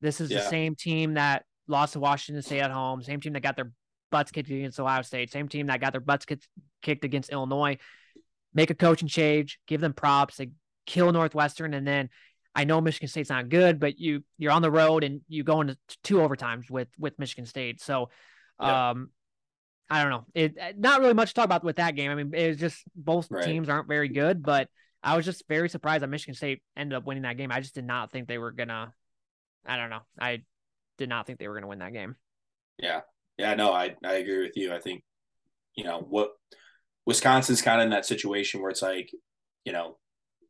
This 0.00 0.20
is 0.20 0.28
yeah. 0.28 0.38
the 0.38 0.48
same 0.48 0.74
team 0.74 1.14
that 1.14 1.44
lost 1.68 1.92
to 1.92 2.00
Washington 2.00 2.42
State 2.42 2.60
at 2.60 2.72
home. 2.72 3.00
Same 3.00 3.20
team 3.20 3.32
that 3.34 3.44
got 3.44 3.54
their 3.54 3.70
butts 4.10 4.32
kicked 4.32 4.50
against 4.50 4.80
Ohio 4.80 5.02
State. 5.02 5.30
Same 5.30 5.48
team 5.48 5.68
that 5.68 5.80
got 5.80 5.92
their 5.92 6.00
butts 6.00 6.26
kicked 6.82 7.04
against 7.04 7.30
Illinois. 7.30 7.78
Make 8.54 8.70
a 8.70 8.74
coaching 8.74 9.08
change. 9.08 9.60
Give 9.68 9.80
them 9.80 9.92
props. 9.92 10.36
They 10.36 10.50
kill 10.84 11.12
Northwestern, 11.12 11.74
and 11.74 11.86
then 11.86 12.10
I 12.56 12.64
know 12.64 12.80
Michigan 12.80 13.08
State's 13.08 13.30
not 13.30 13.48
good, 13.48 13.78
but 13.78 14.00
you 14.00 14.24
you're 14.36 14.52
on 14.52 14.62
the 14.62 14.70
road 14.70 15.04
and 15.04 15.20
you 15.28 15.44
go 15.44 15.60
into 15.60 15.78
two 16.02 16.16
overtimes 16.16 16.70
with 16.70 16.88
with 16.98 17.16
Michigan 17.20 17.46
State. 17.46 17.80
So, 17.80 18.10
yeah. 18.60 18.90
um, 18.90 19.10
I 19.90 20.02
don't 20.02 20.10
know. 20.10 20.24
It 20.34 20.56
uh, 20.60 20.72
not 20.76 21.00
really 21.00 21.14
much 21.14 21.28
to 21.30 21.34
talk 21.34 21.44
about 21.44 21.64
with 21.64 21.76
that 21.76 21.94
game. 21.94 22.10
I 22.10 22.14
mean, 22.14 22.32
it's 22.34 22.60
just 22.60 22.82
both 22.94 23.30
right. 23.30 23.44
teams 23.44 23.68
aren't 23.68 23.88
very 23.88 24.08
good, 24.08 24.42
but 24.42 24.68
I 25.02 25.16
was 25.16 25.24
just 25.24 25.46
very 25.48 25.68
surprised 25.68 26.02
that 26.02 26.08
Michigan 26.08 26.34
State 26.34 26.62
ended 26.76 26.96
up 26.96 27.04
winning 27.04 27.24
that 27.24 27.36
game. 27.36 27.52
I 27.52 27.60
just 27.60 27.74
did 27.74 27.84
not 27.84 28.10
think 28.10 28.26
they 28.26 28.38
were 28.38 28.52
gonna. 28.52 28.92
I 29.66 29.76
don't 29.76 29.90
know. 29.90 30.00
I 30.18 30.42
did 30.98 31.08
not 31.08 31.26
think 31.26 31.38
they 31.38 31.48
were 31.48 31.54
gonna 31.54 31.66
win 31.66 31.80
that 31.80 31.92
game. 31.92 32.16
Yeah, 32.78 33.00
yeah, 33.38 33.54
no, 33.54 33.72
I 33.72 33.94
I 34.04 34.14
agree 34.14 34.42
with 34.42 34.56
you. 34.56 34.72
I 34.72 34.80
think 34.80 35.04
you 35.74 35.84
know 35.84 36.06
what 36.08 36.30
Wisconsin's 37.06 37.62
kind 37.62 37.80
of 37.80 37.84
in 37.84 37.90
that 37.90 38.06
situation 38.06 38.62
where 38.62 38.70
it's 38.70 38.82
like 38.82 39.10
you 39.64 39.72
know 39.72 39.98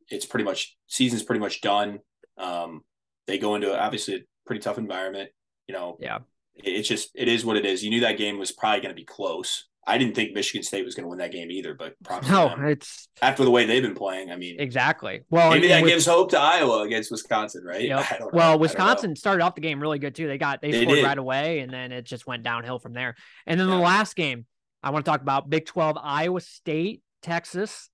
it's 0.07 0.25
pretty 0.25 0.45
much 0.45 0.77
season's 0.87 1.23
pretty 1.23 1.41
much 1.41 1.61
done. 1.61 1.99
Um, 2.37 2.81
they 3.27 3.37
go 3.37 3.55
into 3.55 3.77
obviously 3.77 4.15
a 4.15 4.19
pretty 4.45 4.61
tough 4.61 4.77
environment. 4.77 5.29
You 5.67 5.73
know, 5.73 5.97
yeah, 5.99 6.19
it's 6.57 6.87
just 6.87 7.09
it 7.15 7.27
is 7.27 7.45
what 7.45 7.57
it 7.57 7.65
is. 7.65 7.83
You 7.83 7.89
knew 7.89 8.01
that 8.01 8.17
game 8.17 8.37
was 8.37 8.51
probably 8.51 8.81
going 8.81 8.95
to 8.95 8.99
be 8.99 9.05
close. 9.05 9.67
I 9.87 9.99
didn't 9.99 10.15
think 10.15 10.33
Michigan 10.33 10.63
State 10.63 10.83
was 10.83 10.95
going 10.95 11.03
to 11.03 11.09
win 11.09 11.19
that 11.19 11.31
game 11.31 11.51
either, 11.51 11.75
but 11.75 11.93
probably 12.03 12.29
no, 12.29 12.55
it's 12.67 13.07
after 13.21 13.43
the 13.43 13.51
way 13.51 13.65
they've 13.65 13.83
been 13.83 13.93
playing. 13.93 14.31
I 14.31 14.35
mean, 14.35 14.59
exactly. 14.59 15.21
Well, 15.29 15.51
maybe 15.51 15.67
that 15.67 15.83
with, 15.83 15.91
gives 15.91 16.07
hope 16.07 16.31
to 16.31 16.39
Iowa 16.39 16.81
against 16.81 17.11
Wisconsin, 17.11 17.63
right? 17.63 17.81
Yep. 17.81 18.05
Well, 18.33 18.57
Wisconsin 18.57 19.15
started 19.15 19.43
off 19.43 19.53
the 19.53 19.61
game 19.61 19.79
really 19.79 19.99
good 19.99 20.15
too. 20.15 20.27
They 20.27 20.39
got 20.39 20.61
they, 20.61 20.71
they 20.71 20.81
scored 20.81 20.97
did. 20.97 21.05
right 21.05 21.17
away, 21.17 21.59
and 21.59 21.71
then 21.71 21.91
it 21.91 22.03
just 22.03 22.25
went 22.25 22.41
downhill 22.43 22.79
from 22.79 22.93
there. 22.93 23.15
And 23.45 23.59
then 23.59 23.67
yeah. 23.67 23.75
the 23.75 23.81
last 23.81 24.15
game 24.15 24.45
I 24.81 24.89
want 24.89 25.05
to 25.05 25.11
talk 25.11 25.21
about 25.21 25.49
Big 25.49 25.67
Twelve, 25.67 25.97
Iowa 26.01 26.41
State, 26.41 27.03
Texas. 27.21 27.89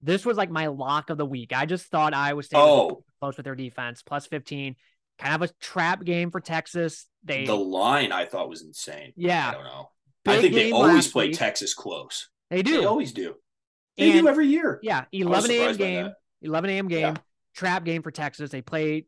This 0.00 0.24
was 0.24 0.36
like 0.36 0.50
my 0.50 0.68
lock 0.68 1.10
of 1.10 1.18
the 1.18 1.26
week. 1.26 1.52
I 1.52 1.66
just 1.66 1.86
thought 1.86 2.14
Iowa 2.14 2.42
State 2.42 2.58
oh. 2.58 3.02
close 3.20 3.36
with 3.36 3.44
their 3.44 3.56
defense, 3.56 4.02
plus 4.02 4.26
fifteen 4.26 4.76
kind 5.18 5.34
of 5.34 5.50
a 5.50 5.52
trap 5.60 6.04
game 6.04 6.30
for 6.30 6.40
Texas. 6.40 7.06
They 7.24 7.46
the 7.46 7.54
line 7.54 8.12
I 8.12 8.24
thought 8.24 8.48
was 8.48 8.62
insane. 8.62 9.12
Yeah, 9.16 9.48
I 9.48 9.52
don't 9.52 9.64
know. 9.64 9.90
Big 10.24 10.38
I 10.38 10.40
think 10.40 10.54
they 10.54 10.72
always 10.72 11.08
play 11.08 11.28
week. 11.28 11.38
Texas 11.38 11.74
close. 11.74 12.28
They 12.50 12.62
do. 12.62 12.78
They 12.80 12.84
always 12.84 13.12
do. 13.12 13.34
They 13.96 14.12
and, 14.12 14.22
do 14.22 14.28
every 14.28 14.48
year. 14.48 14.80
Yeah, 14.82 15.04
eleven 15.12 15.50
a.m. 15.50 15.76
game. 15.76 16.12
Eleven 16.40 16.70
a.m. 16.70 16.88
game. 16.88 17.00
Yeah. 17.00 17.14
Trap 17.54 17.84
game 17.84 18.02
for 18.02 18.10
Texas. 18.10 18.50
They 18.50 18.62
played 18.62 19.06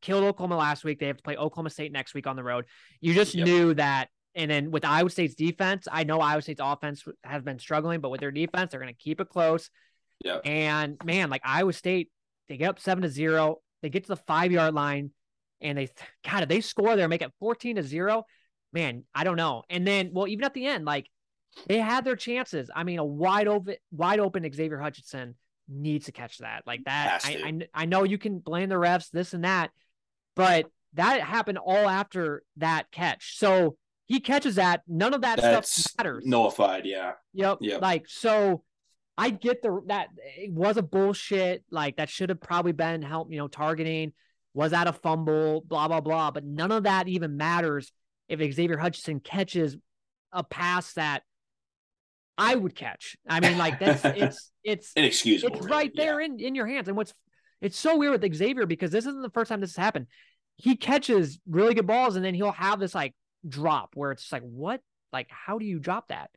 killed 0.00 0.24
Oklahoma 0.24 0.56
last 0.56 0.84
week. 0.84 0.98
They 0.98 1.06
have 1.06 1.16
to 1.16 1.22
play 1.22 1.36
Oklahoma 1.36 1.70
State 1.70 1.92
next 1.92 2.14
week 2.14 2.26
on 2.26 2.36
the 2.36 2.42
road. 2.42 2.64
You 3.00 3.14
just 3.14 3.34
yep. 3.34 3.46
knew 3.46 3.74
that. 3.74 4.08
And 4.34 4.50
then 4.50 4.70
with 4.70 4.84
Iowa 4.84 5.10
State's 5.10 5.34
defense, 5.34 5.88
I 5.90 6.04
know 6.04 6.20
Iowa 6.20 6.40
State's 6.40 6.60
offense 6.62 7.04
has 7.24 7.42
been 7.42 7.58
struggling, 7.58 8.00
but 8.00 8.10
with 8.10 8.20
their 8.20 8.30
defense, 8.30 8.70
they're 8.70 8.80
going 8.80 8.94
to 8.94 8.98
keep 8.98 9.20
it 9.20 9.28
close. 9.28 9.70
Yeah. 10.24 10.38
And 10.44 10.96
man, 11.04 11.30
like 11.30 11.42
Iowa 11.44 11.72
State, 11.72 12.10
they 12.48 12.56
get 12.56 12.70
up 12.70 12.78
seven 12.78 13.02
to 13.02 13.08
zero. 13.08 13.58
They 13.82 13.90
get 13.90 14.04
to 14.04 14.08
the 14.08 14.16
five 14.16 14.52
yard 14.52 14.74
line 14.74 15.10
and 15.60 15.78
they 15.78 15.88
God, 16.28 16.48
they 16.48 16.60
score 16.60 16.96
there, 16.96 17.08
make 17.08 17.22
it 17.22 17.32
14 17.40 17.76
to 17.76 17.82
0. 17.82 18.24
Man, 18.72 19.04
I 19.14 19.24
don't 19.24 19.36
know. 19.36 19.64
And 19.68 19.86
then, 19.86 20.10
well, 20.12 20.28
even 20.28 20.44
at 20.44 20.54
the 20.54 20.66
end, 20.66 20.84
like 20.84 21.08
they 21.66 21.78
had 21.78 22.04
their 22.04 22.16
chances. 22.16 22.70
I 22.74 22.84
mean, 22.84 22.98
a 22.98 23.04
wide 23.04 23.48
open, 23.48 23.76
wide 23.90 24.20
open 24.20 24.50
Xavier 24.52 24.78
Hutchinson 24.78 25.34
needs 25.68 26.06
to 26.06 26.12
catch 26.12 26.38
that. 26.38 26.62
Like 26.66 26.84
that. 26.84 27.22
I, 27.24 27.30
I, 27.44 27.82
I 27.82 27.84
know 27.86 28.04
you 28.04 28.18
can 28.18 28.38
blame 28.38 28.68
the 28.68 28.76
refs, 28.76 29.10
this 29.10 29.34
and 29.34 29.44
that, 29.44 29.70
but 30.36 30.66
that 30.94 31.20
happened 31.20 31.58
all 31.58 31.88
after 31.88 32.42
that 32.58 32.90
catch. 32.90 33.38
So 33.38 33.76
he 34.06 34.20
catches 34.20 34.56
that. 34.56 34.82
None 34.88 35.14
of 35.14 35.22
that 35.22 35.40
That's 35.40 35.72
stuff 35.72 35.94
matters. 35.98 36.24
Nullified, 36.26 36.86
yeah. 36.86 37.12
Yep. 37.32 37.58
Yep. 37.60 37.82
Like 37.82 38.04
so 38.08 38.62
I 39.20 39.28
get 39.28 39.60
the 39.60 39.82
that 39.88 40.08
it 40.38 40.50
was 40.50 40.78
a 40.78 40.82
bullshit. 40.82 41.62
Like 41.70 41.96
that 41.96 42.08
should 42.08 42.30
have 42.30 42.40
probably 42.40 42.72
been 42.72 43.02
help, 43.02 43.30
you 43.30 43.36
know, 43.36 43.48
targeting. 43.48 44.14
Was 44.54 44.70
that 44.70 44.86
a 44.86 44.94
fumble? 44.94 45.60
Blah, 45.60 45.88
blah, 45.88 46.00
blah. 46.00 46.30
But 46.30 46.44
none 46.44 46.72
of 46.72 46.84
that 46.84 47.06
even 47.06 47.36
matters 47.36 47.92
if 48.30 48.40
Xavier 48.40 48.78
Hutchinson 48.78 49.20
catches 49.20 49.76
a 50.32 50.42
pass 50.42 50.94
that 50.94 51.22
I 52.38 52.54
would 52.54 52.74
catch. 52.74 53.18
I 53.28 53.40
mean, 53.40 53.58
like 53.58 53.78
that's 53.78 54.02
it's 54.04 54.50
it's 54.64 54.92
inexcusable. 54.96 55.54
It's 55.58 55.66
right 55.66 55.92
there 55.94 56.20
yeah. 56.20 56.26
in, 56.26 56.40
in 56.40 56.54
your 56.54 56.66
hands. 56.66 56.88
And 56.88 56.96
what's 56.96 57.12
It's 57.60 57.78
so 57.78 57.98
weird 57.98 58.22
with 58.22 58.34
Xavier 58.34 58.64
because 58.64 58.90
this 58.90 59.04
isn't 59.04 59.20
the 59.20 59.28
first 59.28 59.50
time 59.50 59.60
this 59.60 59.76
has 59.76 59.84
happened. 59.84 60.06
He 60.56 60.76
catches 60.76 61.38
really 61.46 61.74
good 61.74 61.86
balls 61.86 62.16
and 62.16 62.24
then 62.24 62.32
he'll 62.34 62.52
have 62.52 62.80
this 62.80 62.94
like 62.94 63.14
drop 63.46 63.90
where 63.92 64.12
it's 64.12 64.32
like, 64.32 64.42
what? 64.42 64.80
Like, 65.12 65.28
how 65.28 65.58
do 65.58 65.66
you 65.66 65.78
drop 65.78 66.08
that? 66.08 66.30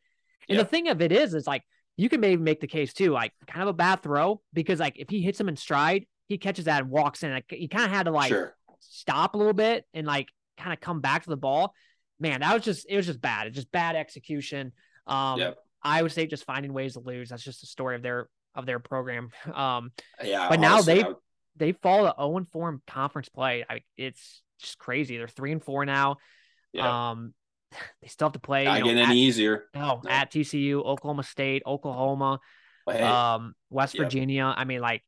And 0.50 0.58
Yeah. 0.58 0.63
the 0.63 0.69
thing 0.69 0.89
of 0.89 1.02
it 1.02 1.13
is, 1.13 1.34
is 1.34 1.48
like 1.48 1.63
you 1.97 2.10
can 2.10 2.19
maybe 2.19 2.41
make 2.41 2.60
the 2.60 2.67
case 2.67 2.93
too, 2.93 3.12
like 3.12 3.32
kind 3.47 3.62
of 3.63 3.69
a 3.69 3.73
bad 3.73 4.01
throw 4.01 4.41
because 4.53 4.79
like 4.79 4.97
if 4.97 5.10
he 5.10 5.21
hits 5.21 5.39
him 5.39 5.47
in 5.49 5.56
stride, 5.56 6.06
he 6.27 6.38
catches 6.38 6.65
that 6.65 6.82
and 6.82 6.89
walks 6.89 7.23
in. 7.23 7.32
Like 7.32 7.45
he 7.49 7.67
kind 7.67 7.86
of 7.86 7.91
had 7.91 8.03
to 8.03 8.12
like 8.12 8.29
sure. 8.29 8.56
stop 8.79 9.36
a 9.36 9.38
little 9.38 9.53
bit 9.53 9.86
and 9.93 10.08
like 10.08 10.27
kind 10.58 10.73
of 10.73 10.79
come 10.79 11.01
back 11.01 11.23
to 11.23 11.29
the 11.29 11.38
ball. 11.38 11.73
Man, 12.19 12.39
that 12.41 12.53
was 12.53 12.63
just 12.63 12.86
it 12.89 12.95
was 12.95 13.06
just 13.06 13.21
bad. 13.21 13.47
It's 13.47 13.56
just 13.56 13.71
bad 13.71 13.95
execution. 13.95 14.71
Um 15.08 15.39
Yep. 15.39 15.58
I 15.84 16.01
would 16.01 16.12
say 16.12 16.25
just 16.27 16.45
finding 16.45 16.73
ways 16.73 16.93
to 16.93 16.99
lose. 17.01 17.29
That's 17.29 17.43
just 17.43 17.62
the 17.62 17.67
story 17.67 17.95
of 17.95 18.01
their 18.01 18.27
of 18.56 18.65
their 18.65 18.79
program. 18.79 19.29
Um 19.53 19.91
Yeah. 20.23 20.47
But 20.49 20.60
now 20.60 20.82
they- 20.82 21.03
I- 21.03 21.13
they 21.56 21.71
fall 21.73 22.06
to 22.08 22.15
0 22.19 22.38
and 22.38 22.49
4 22.49 22.69
in 22.69 22.82
conference 22.88 23.29
play. 23.29 23.63
I 23.69 23.82
it's 23.95 24.41
just 24.60 24.79
crazy. 24.79 25.17
They're 25.17 25.27
3 25.27 25.51
and 25.51 25.63
4 25.63 25.86
now. 25.86 26.17
yeah, 26.71 27.12
Um 27.12 27.36
they 28.01 28.07
still 28.07 28.27
have 28.27 28.33
to 28.33 28.39
play 28.39 28.65
not 28.65 28.73
you 28.75 28.79
know, 28.81 28.86
getting 28.88 29.03
at, 29.03 29.09
any 29.09 29.19
easier. 29.19 29.65
no, 29.73 30.01
no. 30.03 30.09
at 30.09 30.31
TCU, 30.31 30.83
Oklahoma 30.83 31.23
State, 31.23 31.63
Oklahoma, 31.65 32.39
hey, 32.89 33.01
um 33.01 33.53
West 33.69 33.95
Yep. 33.95 34.03
Virginia. 34.03 34.53
I 34.55 34.65
mean 34.65 34.81
like 34.81 35.03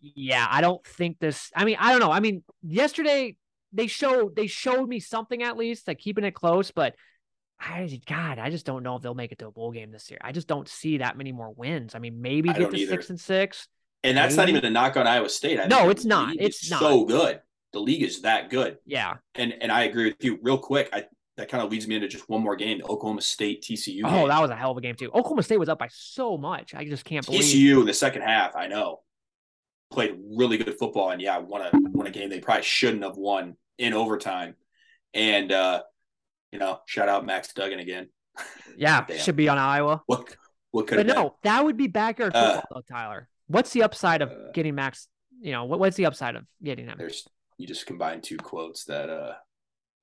yeah, 0.00 0.46
I 0.48 0.60
don't 0.60 0.84
think 0.86 1.18
this 1.18 1.50
I 1.56 1.64
mean, 1.64 1.76
I 1.80 1.90
don't 1.90 2.00
know. 2.00 2.12
I 2.12 2.20
mean, 2.20 2.44
yesterday 2.62 3.36
they 3.72 3.86
showed 3.86 4.36
they 4.36 4.46
showed 4.46 4.88
me 4.88 5.00
something 5.00 5.42
at 5.42 5.56
least, 5.56 5.88
like 5.88 5.98
keeping 5.98 6.24
it 6.24 6.32
close, 6.32 6.70
but 6.70 6.94
I 7.60 8.00
God, 8.06 8.38
I 8.38 8.50
just 8.50 8.64
don't 8.64 8.82
know 8.84 8.96
if 8.96 9.02
they'll 9.02 9.14
make 9.14 9.32
it 9.32 9.40
to 9.40 9.48
a 9.48 9.50
bowl 9.50 9.72
game 9.72 9.90
this 9.90 10.10
year. 10.10 10.20
I 10.22 10.30
just 10.32 10.46
don't 10.46 10.68
see 10.68 10.98
that 10.98 11.18
many 11.18 11.32
more 11.32 11.50
wins. 11.50 11.94
I 11.94 11.98
mean, 11.98 12.20
maybe 12.22 12.48
I 12.50 12.52
get 12.52 12.70
to 12.70 12.76
either. 12.76 12.92
six 12.92 13.10
and 13.10 13.18
six. 13.18 13.66
and 14.04 14.16
that's 14.16 14.36
not 14.36 14.48
even 14.48 14.64
a 14.64 14.70
knock 14.70 14.96
on 14.96 15.06
Iowa 15.08 15.28
State. 15.28 15.58
I 15.58 15.66
No, 15.66 15.90
it's 15.90 16.04
not. 16.04 16.36
It's 16.38 16.70
not. 16.70 16.80
so 16.80 17.04
good. 17.04 17.40
The 17.72 17.80
league 17.80 18.02
is 18.02 18.22
that 18.22 18.50
good. 18.50 18.78
Yeah. 18.86 19.14
And 19.34 19.52
and 19.60 19.72
I 19.72 19.82
agree 19.82 20.06
with 20.06 20.22
you. 20.24 20.38
Real 20.40 20.58
quick, 20.58 20.88
I 20.92 21.06
that 21.38 21.48
kind 21.48 21.62
of 21.64 21.70
leads 21.70 21.86
me 21.88 21.94
into 21.94 22.08
just 22.08 22.28
one 22.28 22.42
more 22.42 22.56
game, 22.56 22.78
the 22.78 22.84
Oklahoma 22.84 23.22
State 23.22 23.62
TCU. 23.62 24.02
Oh, 24.04 24.10
game. 24.10 24.28
that 24.28 24.42
was 24.42 24.50
a 24.50 24.56
hell 24.56 24.72
of 24.72 24.76
a 24.76 24.80
game 24.80 24.94
too. 24.96 25.06
Oklahoma 25.08 25.42
State 25.42 25.58
was 25.58 25.68
up 25.70 25.78
by 25.78 25.88
so 25.90 26.36
much. 26.36 26.74
I 26.74 26.84
just 26.84 27.04
can't 27.04 27.24
believe. 27.24 27.42
TCU 27.42 27.80
in 27.80 27.86
the 27.86 27.94
second 27.94 28.22
half, 28.22 28.54
I 28.56 28.66
know, 28.66 29.00
played 29.90 30.18
really 30.36 30.58
good 30.58 30.76
football 30.78 31.10
and 31.10 31.22
yeah, 31.22 31.38
won 31.38 31.62
a 31.62 31.70
won 31.72 32.06
a 32.06 32.10
game 32.10 32.28
they 32.28 32.40
probably 32.40 32.62
shouldn't 32.64 33.02
have 33.04 33.16
won 33.16 33.56
in 33.78 33.94
overtime. 33.94 34.56
And 35.14 35.50
uh, 35.50 35.82
you 36.52 36.58
know, 36.58 36.80
shout 36.86 37.08
out 37.08 37.24
Max 37.24 37.52
Duggan 37.54 37.78
again. 37.78 38.08
Yeah, 38.76 39.06
should 39.16 39.34
be 39.34 39.48
on 39.48 39.58
Iowa. 39.58 40.02
What 40.06 40.36
what 40.70 40.86
could 40.86 40.98
But 40.98 41.06
have 41.06 41.16
been? 41.16 41.24
no, 41.24 41.34
that 41.42 41.64
would 41.64 41.76
be 41.76 41.88
backyard 41.88 42.32
Uh, 42.36 42.60
though, 42.72 42.82
Tyler. 42.88 43.28
What's 43.48 43.70
the 43.72 43.82
upside 43.82 44.22
of 44.22 44.30
Uh, 44.30 44.52
getting 44.54 44.76
Max? 44.76 45.08
You 45.40 45.50
know, 45.52 45.64
what, 45.64 45.80
what's 45.80 45.96
the 45.96 46.06
upside 46.06 46.36
of 46.36 46.44
getting 46.62 46.86
him? 46.86 46.94
There's 46.96 47.26
you 47.56 47.66
just 47.66 47.86
combine 47.86 48.20
two 48.20 48.36
quotes 48.36 48.84
that 48.84 49.10
uh 49.10 49.32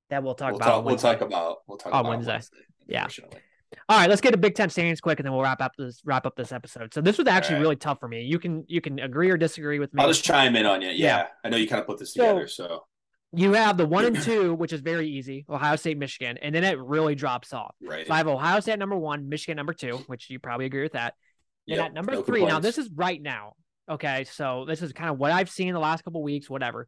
That 0.10 0.24
we'll 0.24 0.36
talk 0.36 0.52
we'll 0.52 0.58
about. 0.58 0.68
talk 0.70 0.86
we'll 0.86 0.98
talk 0.98 1.22
about 1.22 1.58
we'll 1.68 1.78
talk 1.78 1.94
On 1.94 2.02
about 2.02 2.10
Wednesday. 2.10 2.40
Yeah. 2.88 3.08
All 3.90 3.98
right, 4.00 4.10
let's 4.10 4.22
get 4.22 4.32
to 4.32 4.38
Big 4.38 4.56
Ten 4.56 4.70
standings 4.70 5.02
quick, 5.02 5.20
and 5.20 5.26
then 5.26 5.34
we'll 5.34 5.42
wrap 5.42 5.62
up 5.62 5.74
this 5.78 6.02
wrap 6.06 6.26
up 6.26 6.36
this 6.36 6.52
episode. 6.52 6.94
So 6.94 7.02
this 7.02 7.18
was 7.18 7.28
actually 7.28 7.56
right. 7.56 7.62
really 7.62 7.76
tough 7.76 8.00
for 8.00 8.08
me. 8.08 8.22
You 8.22 8.40
can 8.40 8.64
you 8.68 8.80
can 8.82 9.00
agree 9.00 9.30
or 9.30 9.38
disagree 9.38 9.80
with 9.80 9.94
me. 9.94 10.02
I'll 10.02 10.08
just 10.10 10.24
chime 10.24 10.56
in 10.56 10.66
on 10.66 10.82
you. 10.82 10.90
Yeah. 10.90 10.96
Yeah. 10.96 11.28
I 11.44 11.50
know 11.50 11.58
you 11.58 11.68
kind 11.68 11.82
of 11.82 11.88
put 11.88 12.00
this 12.00 12.14
So- 12.14 12.22
together, 12.24 12.48
so 12.48 12.86
You 13.34 13.54
have 13.54 13.78
the 13.78 13.86
one 13.86 14.06
and 14.06 14.16
two, 14.22 14.54
which 14.54 14.72
is 14.72 14.82
very 14.82 15.10
easy, 15.10 15.46
Ohio 15.50 15.76
State, 15.76 15.98
Michigan, 15.98 16.38
and 16.42 16.54
then 16.56 16.64
it 16.64 16.80
really 16.80 17.16
drops 17.16 17.52
off. 17.54 17.76
right. 17.82 18.08
So 18.08 18.14
I 18.14 18.18
have 18.18 18.28
Ohio 18.28 18.60
State 18.60 18.74
at 18.74 18.80
number 18.80 18.96
one, 18.96 19.28
Michigan 19.28 19.58
number 19.58 19.74
two, 19.74 19.98
which 20.08 20.30
you 20.30 20.40
probably 20.40 20.68
agree 20.68 20.84
with 20.84 20.94
that. 20.94 21.16
And 21.68 21.78
Yep, 21.78 21.86
at 21.88 21.94
number 21.94 22.12
no 22.14 22.22
three, 22.22 22.46
now 22.46 22.60
this 22.60 22.78
is 22.78 22.90
right 22.96 23.22
now. 23.22 23.54
Okay, 23.90 24.24
so 24.24 24.66
this 24.68 24.82
is 24.82 24.94
kind 24.94 25.10
of 25.10 25.18
what 25.18 25.32
I've 25.32 25.50
seen 25.50 25.74
the 25.74 25.80
last 25.80 26.04
couple 26.04 26.24
weeks, 26.24 26.50
whatever. 26.50 26.88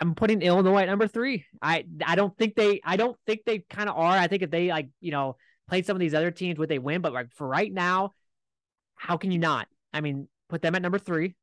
I'm 0.00 0.14
putting 0.14 0.42
Illinois 0.42 0.82
at 0.82 0.88
number 0.88 1.08
three. 1.08 1.44
I 1.60 1.84
I 2.04 2.14
don't 2.14 2.36
think 2.36 2.54
they 2.54 2.80
I 2.84 2.96
don't 2.96 3.16
think 3.26 3.42
they 3.44 3.60
kind 3.70 3.88
of 3.88 3.96
are. 3.96 4.16
I 4.16 4.26
think 4.28 4.42
if 4.42 4.50
they 4.50 4.68
like 4.68 4.88
you 5.00 5.10
know 5.10 5.36
played 5.68 5.86
some 5.86 5.96
of 5.96 6.00
these 6.00 6.14
other 6.14 6.30
teams, 6.30 6.58
would 6.58 6.68
they 6.68 6.78
win? 6.78 7.00
But 7.00 7.12
like 7.12 7.32
for 7.34 7.46
right 7.46 7.72
now, 7.72 8.14
how 8.96 9.16
can 9.16 9.30
you 9.30 9.38
not? 9.38 9.68
I 9.92 10.00
mean, 10.00 10.28
put 10.48 10.62
them 10.62 10.74
at 10.74 10.82
number 10.82 10.98
three. 10.98 11.34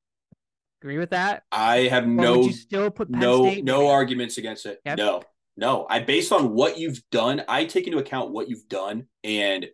Agree 0.82 0.98
with 0.98 1.12
that? 1.12 1.44
I 1.52 1.88
have 1.88 2.04
Or 2.04 2.08
no 2.08 2.41
you 2.44 2.54
still 2.54 2.91
put 2.91 3.12
Penn 3.12 3.22
no 3.22 3.44
State? 3.44 3.63
no 3.63 3.88
arguments 3.89 4.38
against 4.38 4.65
it. 4.65 4.80
Yep. 4.86 4.98
No. 4.98 5.24
No. 5.58 5.88
I 5.89 6.00
based 6.00 6.32
on 6.32 6.54
what 6.54 6.78
you've 6.78 7.02
done, 7.12 7.44
I 7.48 7.65
take 7.65 7.88
into 7.88 7.98
account 8.00 8.32
what 8.32 8.50
you've 8.50 8.68
done 8.70 9.08
and 9.24 9.68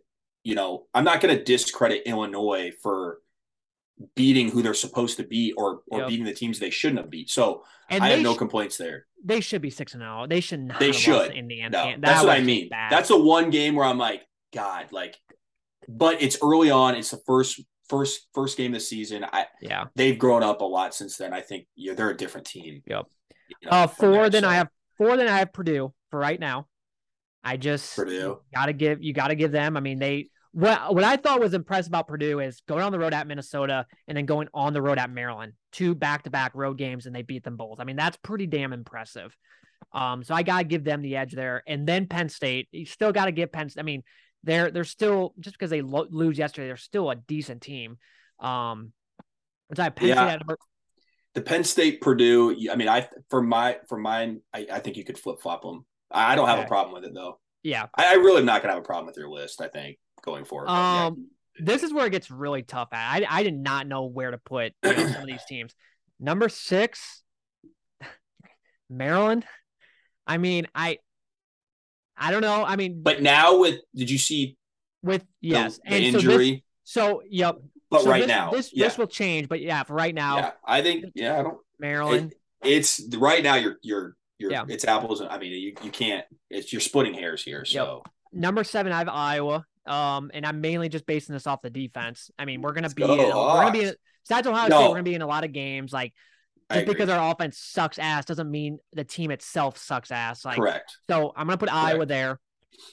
you 0.44 0.56
know, 0.56 0.86
I'm 0.92 1.04
not 1.04 1.20
going 1.20 1.36
to 1.36 1.44
discredit 1.44 2.02
Illinois 2.06 2.72
for 2.82 3.18
beating 4.16 4.50
who 4.50 4.62
they're 4.62 4.74
supposed 4.74 5.16
to 5.18 5.22
beat 5.24 5.54
or 5.56 5.82
or 5.90 6.00
Yep. 6.00 6.08
beating 6.08 6.24
the 6.26 6.34
teams 6.34 6.58
they 6.58 6.70
shouldn't 6.70 7.00
have 7.00 7.10
beat. 7.10 7.30
So, 7.30 7.64
and 7.88 8.02
I 8.02 8.08
have 8.10 8.20
no 8.20 8.34
sh- 8.34 8.38
complaints 8.38 8.76
there. 8.76 9.06
they 9.24 9.40
should 9.40 9.62
be 9.62 9.70
six 9.70 9.94
and 9.94 10.02
zero. 10.02 10.26
They 10.26 10.40
should 10.40 10.60
not. 10.60 10.80
They 10.80 10.86
have 10.88 10.96
should. 10.96 11.32
Indiana. 11.32 11.70
No. 11.70 11.84
That 11.92 12.00
That's 12.00 12.24
what 12.24 12.36
I 12.36 12.40
mean. 12.40 12.68
bad. 12.68 12.90
That's 12.90 13.08
the 13.08 13.20
one 13.20 13.50
game 13.50 13.74
where 13.76 13.86
I'm 13.86 13.98
like, 13.98 14.22
god, 14.54 14.86
like 14.92 15.16
but 15.88 16.22
it's 16.22 16.38
early 16.42 16.70
on. 16.70 16.94
It's 16.94 17.10
the 17.10 17.20
first 17.26 17.60
first 17.88 18.28
first 18.34 18.56
game 18.56 18.72
of 18.72 18.76
the 18.76 18.80
season. 18.80 19.24
I 19.32 19.46
yeah. 19.60 19.84
they've 19.94 20.18
grown 20.18 20.42
up 20.42 20.60
a 20.60 20.64
lot 20.64 20.94
since 20.94 21.16
then. 21.16 21.32
I 21.32 21.40
think 21.40 21.66
yeah, 21.76 21.94
they're 21.94 22.10
a 22.10 22.16
different 22.16 22.46
team. 22.46 22.82
Yep. 22.86 23.06
You 23.62 23.70
know, 23.70 23.76
Uh, 23.76 23.86
four. 23.86 24.12
there, 24.12 24.30
Then 24.30 24.42
so. 24.42 24.48
I 24.48 24.54
have 24.54 24.68
four. 24.96 25.16
Then 25.16 25.28
I 25.28 25.38
have 25.38 25.52
Purdue 25.52 25.92
for 26.10 26.18
right 26.18 26.40
now. 26.40 26.66
I 27.44 27.56
just 27.56 27.94
Purdue. 27.96 28.38
got 28.54 28.66
to 28.66 28.72
give 28.72 29.02
you 29.02 29.12
got 29.12 29.28
to 29.28 29.34
give 29.34 29.50
them. 29.52 29.76
I 29.76 29.80
mean, 29.80 29.98
they 29.98 30.28
what 30.52 30.94
what 30.94 31.04
I 31.04 31.16
thought 31.16 31.40
was 31.40 31.54
impressive 31.54 31.90
about 31.90 32.08
Purdue 32.08 32.40
is 32.40 32.62
going 32.68 32.82
on 32.82 32.92
the 32.92 32.98
road 32.98 33.14
at 33.14 33.26
Minnesota 33.26 33.86
and 34.06 34.16
then 34.16 34.26
going 34.26 34.48
on 34.52 34.72
the 34.72 34.82
road 34.82 34.98
at 34.98 35.10
Maryland, 35.10 35.54
two 35.72 35.94
back 35.94 36.24
to 36.24 36.30
back 36.30 36.52
road 36.54 36.78
games, 36.78 37.06
and 37.06 37.14
they 37.14 37.22
beat 37.22 37.44
them 37.44 37.56
both. 37.56 37.80
I 37.80 37.84
mean, 37.84 37.96
that's 37.96 38.16
pretty 38.18 38.46
damn 38.46 38.72
impressive. 38.72 39.36
Um, 39.92 40.22
so 40.24 40.34
I 40.34 40.42
gotta 40.42 40.64
give 40.64 40.84
them 40.84 41.02
the 41.02 41.16
edge 41.16 41.32
there, 41.32 41.62
and 41.66 41.86
then 41.86 42.06
Penn 42.06 42.28
State. 42.28 42.68
You 42.70 42.86
still 42.86 43.12
got 43.12 43.26
to 43.26 43.32
give 43.32 43.50
Penn. 43.52 43.70
I 43.78 43.82
mean, 43.82 44.02
they're 44.44 44.70
they're 44.70 44.84
still 44.84 45.34
just 45.40 45.56
because 45.56 45.70
they 45.70 45.82
lo- 45.82 46.06
lose 46.10 46.38
yesterday, 46.38 46.68
they're 46.68 46.76
still 46.76 47.10
a 47.10 47.16
decent 47.16 47.62
team. 47.62 47.98
Um, 48.40 48.92
Penn 49.74 49.92
Yeah. 50.00 50.26
State 50.26 50.38
number 50.38 50.58
the 51.34 51.40
Penn 51.42 51.64
State 51.64 52.00
Purdue. 52.00 52.54
I 52.70 52.76
mean, 52.76 52.88
I 52.88 53.08
for 53.30 53.42
my 53.42 53.78
for 53.88 53.98
mine, 53.98 54.40
I, 54.52 54.66
I 54.70 54.78
think 54.80 54.96
you 54.96 55.04
could 55.04 55.18
flip 55.18 55.40
flop 55.40 55.62
them. 55.62 55.86
I 56.10 56.34
don't 56.34 56.48
have 56.48 56.58
a 56.58 56.66
problem 56.66 56.94
with 56.94 57.04
it 57.04 57.14
though. 57.14 57.38
yeah. 57.62 57.86
I, 57.96 58.12
I 58.12 58.14
really 58.14 58.40
am 58.40 58.44
not 58.46 58.60
gonna 58.60 58.74
have 58.74 58.82
a 58.82 58.86
problem 58.86 59.06
with 59.06 59.16
your 59.16 59.30
list. 59.30 59.62
I 59.62 59.68
think 59.68 59.96
going 60.22 60.44
forward. 60.44 60.66
But, 60.66 60.72
yeah. 60.72 61.06
Um, 61.06 61.28
this 61.58 61.82
is 61.82 61.92
where 61.92 62.06
it 62.06 62.10
gets 62.10 62.30
really 62.30 62.62
tough. 62.62 62.88
At. 62.92 63.22
I 63.22 63.26
I 63.28 63.42
did 63.42 63.54
not 63.54 63.86
know 63.86 64.06
where 64.06 64.30
to 64.30 64.38
put 64.38 64.72
you 64.82 64.94
know, 64.94 65.06
some 65.06 65.22
of 65.22 65.26
these 65.26 65.44
teams. 65.48 65.74
Number 66.18 66.48
six, 66.48 67.22
Maryland. 68.88 69.44
I 70.26 70.38
mean, 70.38 70.66
I 70.74 70.98
I 72.16 72.30
don't 72.30 72.42
know. 72.42 72.64
I 72.64 72.76
mean, 72.76 73.02
but 73.02 73.22
now 73.22 73.58
with 73.58 73.80
did 73.94 74.10
you 74.10 74.18
see 74.18 74.56
with 75.02 75.22
the, 75.42 75.48
yes, 75.48 75.78
the 75.84 75.94
and 75.94 76.04
so 76.06 76.12
this- 76.12 76.24
injury? 76.24 76.64
so 76.84 77.22
yep. 77.28 77.56
but 77.90 78.02
so 78.02 78.10
right 78.10 78.20
this, 78.20 78.28
now, 78.28 78.50
this 78.50 78.70
yeah, 78.72 78.86
this 78.86 78.98
will 78.98 79.06
change. 79.06 79.48
But 79.48 79.60
yeah, 79.60 79.82
for 79.82 79.94
right 79.94 80.14
now, 80.14 80.36
yeah. 80.36 80.50
I 80.64 80.82
think 80.82 81.06
yeah. 81.14 81.38
I 81.38 81.42
don't. 81.42 81.58
Maryland. 81.78 82.34
It's 82.62 83.02
right 83.16 83.42
now. 83.42 83.56
You're 83.56 83.76
you're 83.82 84.16
you're. 84.38 84.52
Yeah. 84.52 84.64
It's 84.68 84.84
apples. 84.84 85.20
and 85.20 85.28
I 85.30 85.38
mean, 85.38 85.52
you 85.52 85.74
you 85.82 85.90
can't. 85.90 86.24
It's 86.48 86.72
you're 86.72 86.80
splitting 86.80 87.14
hairs 87.14 87.42
here. 87.42 87.64
So 87.64 88.02
Number 88.32 88.64
seven, 88.64 88.92
I 88.92 88.98
have 88.98 89.08
Iowa. 89.08 89.66
Um, 89.86 90.30
and 90.32 90.46
I'm 90.46 90.60
mainly 90.60 90.88
just 90.88 91.06
basing 91.06 91.32
this 91.32 91.46
off 91.46 91.62
the 91.62 91.70
defense. 91.70 92.30
I 92.38 92.44
mean, 92.44 92.62
we're 92.62 92.72
gonna 92.72 92.86
Let's 92.86 92.94
be 92.94 93.02
go, 93.02 93.14
in, 93.14 93.18
we're 93.18 93.32
gonna 93.32 93.72
be 93.72 93.90
besides 94.22 94.46
Ohio 94.46 94.68
No. 94.68 94.76
State, 94.76 94.88
we're 94.88 94.94
gonna 94.94 95.02
be 95.02 95.14
in 95.14 95.22
a 95.22 95.26
lot 95.26 95.44
of 95.44 95.52
games. 95.52 95.92
Like 95.92 96.12
just 96.72 96.86
because 96.86 97.08
our 97.08 97.32
offense 97.32 97.58
sucks 97.58 97.98
ass 97.98 98.24
doesn't 98.24 98.50
mean 98.50 98.78
the 98.92 99.04
team 99.04 99.30
itself 99.30 99.78
sucks 99.78 100.10
ass. 100.10 100.44
Like 100.44 100.56
correct. 100.56 100.96
So 101.08 101.32
I'm 101.36 101.46
gonna 101.46 101.58
put 101.58 101.72
Iowa 101.72 102.06
there. 102.06 102.40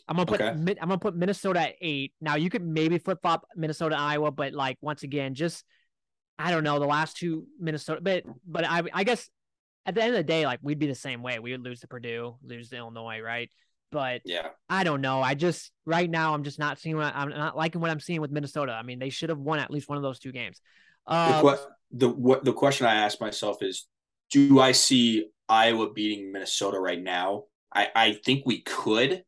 I'm 0.08 0.16
gonna 0.16 0.26
put 0.26 0.42
Okay. 0.42 0.50
I'm 0.50 0.66
gonna 0.66 0.98
put 0.98 1.16
Minnesota 1.16 1.62
at 1.62 1.76
eight. 1.82 2.14
Now 2.20 2.36
you 2.36 2.50
could 2.50 2.66
maybe 2.66 2.98
flip 2.98 3.20
flop 3.22 3.46
Minnesota 3.56 3.96
Iowa, 3.98 4.32
but 4.32 4.54
like 4.54 4.78
once 4.82 5.04
again, 5.04 5.34
just 5.34 5.64
I 6.38 6.52
don't 6.52 6.64
know 6.64 6.80
the 6.80 6.86
last 6.86 7.18
two 7.18 7.48
Minnesota, 7.60 8.02
but 8.02 8.24
but 8.46 8.66
I 8.66 8.84
I 8.94 9.04
guess 9.04 9.30
at 9.86 9.96
the 9.96 10.04
end 10.04 10.12
of 10.12 10.18
the 10.18 10.24
day, 10.24 10.46
like 10.46 10.60
we'd 10.62 10.80
be 10.80 10.88
the 10.88 10.96
same 10.96 11.22
way. 11.22 11.40
We 11.40 11.52
would 11.52 11.64
lose 11.64 11.82
to 11.82 11.88
Purdue, 11.88 12.36
lose 12.44 12.70
to 12.70 12.78
Illinois, 12.78 13.22
right? 13.22 13.50
But 13.92 14.22
Yeah. 14.26 14.50
I 14.70 14.84
don't 14.84 15.02
know. 15.02 15.22
I 15.22 15.34
just 15.34 15.72
right 15.86 16.10
now 16.10 16.34
I'm 16.34 16.44
just 16.44 16.60
not 16.60 16.80
seeing 16.80 16.96
what 16.98 17.14
I'm 17.16 17.30
not 17.30 17.58
liking 17.58 17.82
what 17.82 17.90
I'm 17.92 18.00
seeing 18.00 18.22
with 18.22 18.32
Minnesota. 18.32 18.72
I 18.74 18.84
mean, 18.84 19.00
they 19.00 19.10
should 19.10 19.30
have 19.30 19.40
won 19.40 19.60
at 19.60 19.72
least 19.72 19.90
one 19.90 19.98
of 19.98 20.04
those 20.04 20.20
two 20.20 20.32
games. 20.32 20.62
The, 21.08 21.14
Um, 21.16 21.42
que- 21.42 21.66
the 21.92 22.10
what 22.10 22.44
the 22.44 22.54
question 22.54 22.86
I 22.86 22.96
ask 22.96 23.20
myself 23.20 23.64
is, 23.64 23.88
do 24.32 24.60
I 24.60 24.74
see 24.74 25.30
Iowa 25.48 25.92
beating 25.92 26.32
Minnesota 26.32 26.80
right 26.80 27.02
now? 27.02 27.46
I 27.74 27.90
I 27.96 28.14
think 28.14 28.46
we 28.46 28.62
could. 28.62 29.24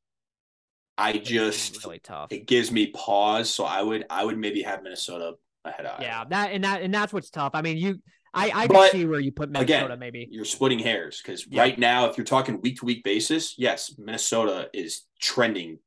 I 0.98 1.18
just 1.18 1.84
really 1.84 2.00
tough. 2.00 2.32
it 2.32 2.46
gives 2.46 2.72
me 2.72 2.88
pause, 2.88 3.50
so 3.52 3.64
I 3.66 3.82
would 3.82 4.06
I 4.10 4.24
would 4.24 4.38
maybe 4.38 4.62
have 4.62 4.84
Minnesota 4.84 5.34
ahead 5.66 5.86
of 5.88 6.02
Yeah, 6.02 6.20
Iowa. 6.20 6.28
that 6.30 6.52
and 6.52 6.64
that 6.64 6.82
and 6.84 6.94
that's 6.94 7.12
what's 7.12 7.32
tough. 7.32 7.52
I 7.56 7.62
mean, 7.64 7.78
you 7.78 8.00
I 8.34 8.50
I 8.54 8.68
But, 8.68 8.92
can 8.92 8.92
see 8.92 9.06
where 9.06 9.20
you 9.20 9.32
put 9.32 9.50
Minnesota 9.50 9.98
maybe. 9.98 10.28
You're 10.32 10.46
splitting 10.46 10.80
hairs 10.80 11.22
because 11.22 11.46
Yeah. 11.50 11.62
right 11.62 11.78
now, 11.78 12.10
if 12.10 12.18
you're 12.18 12.26
talking 12.26 12.62
week 12.62 12.78
to 12.80 12.86
week 12.86 13.04
basis, 13.04 13.56
yes, 13.58 13.94
Minnesota 13.98 14.70
is 14.74 15.04
trending 15.20 15.80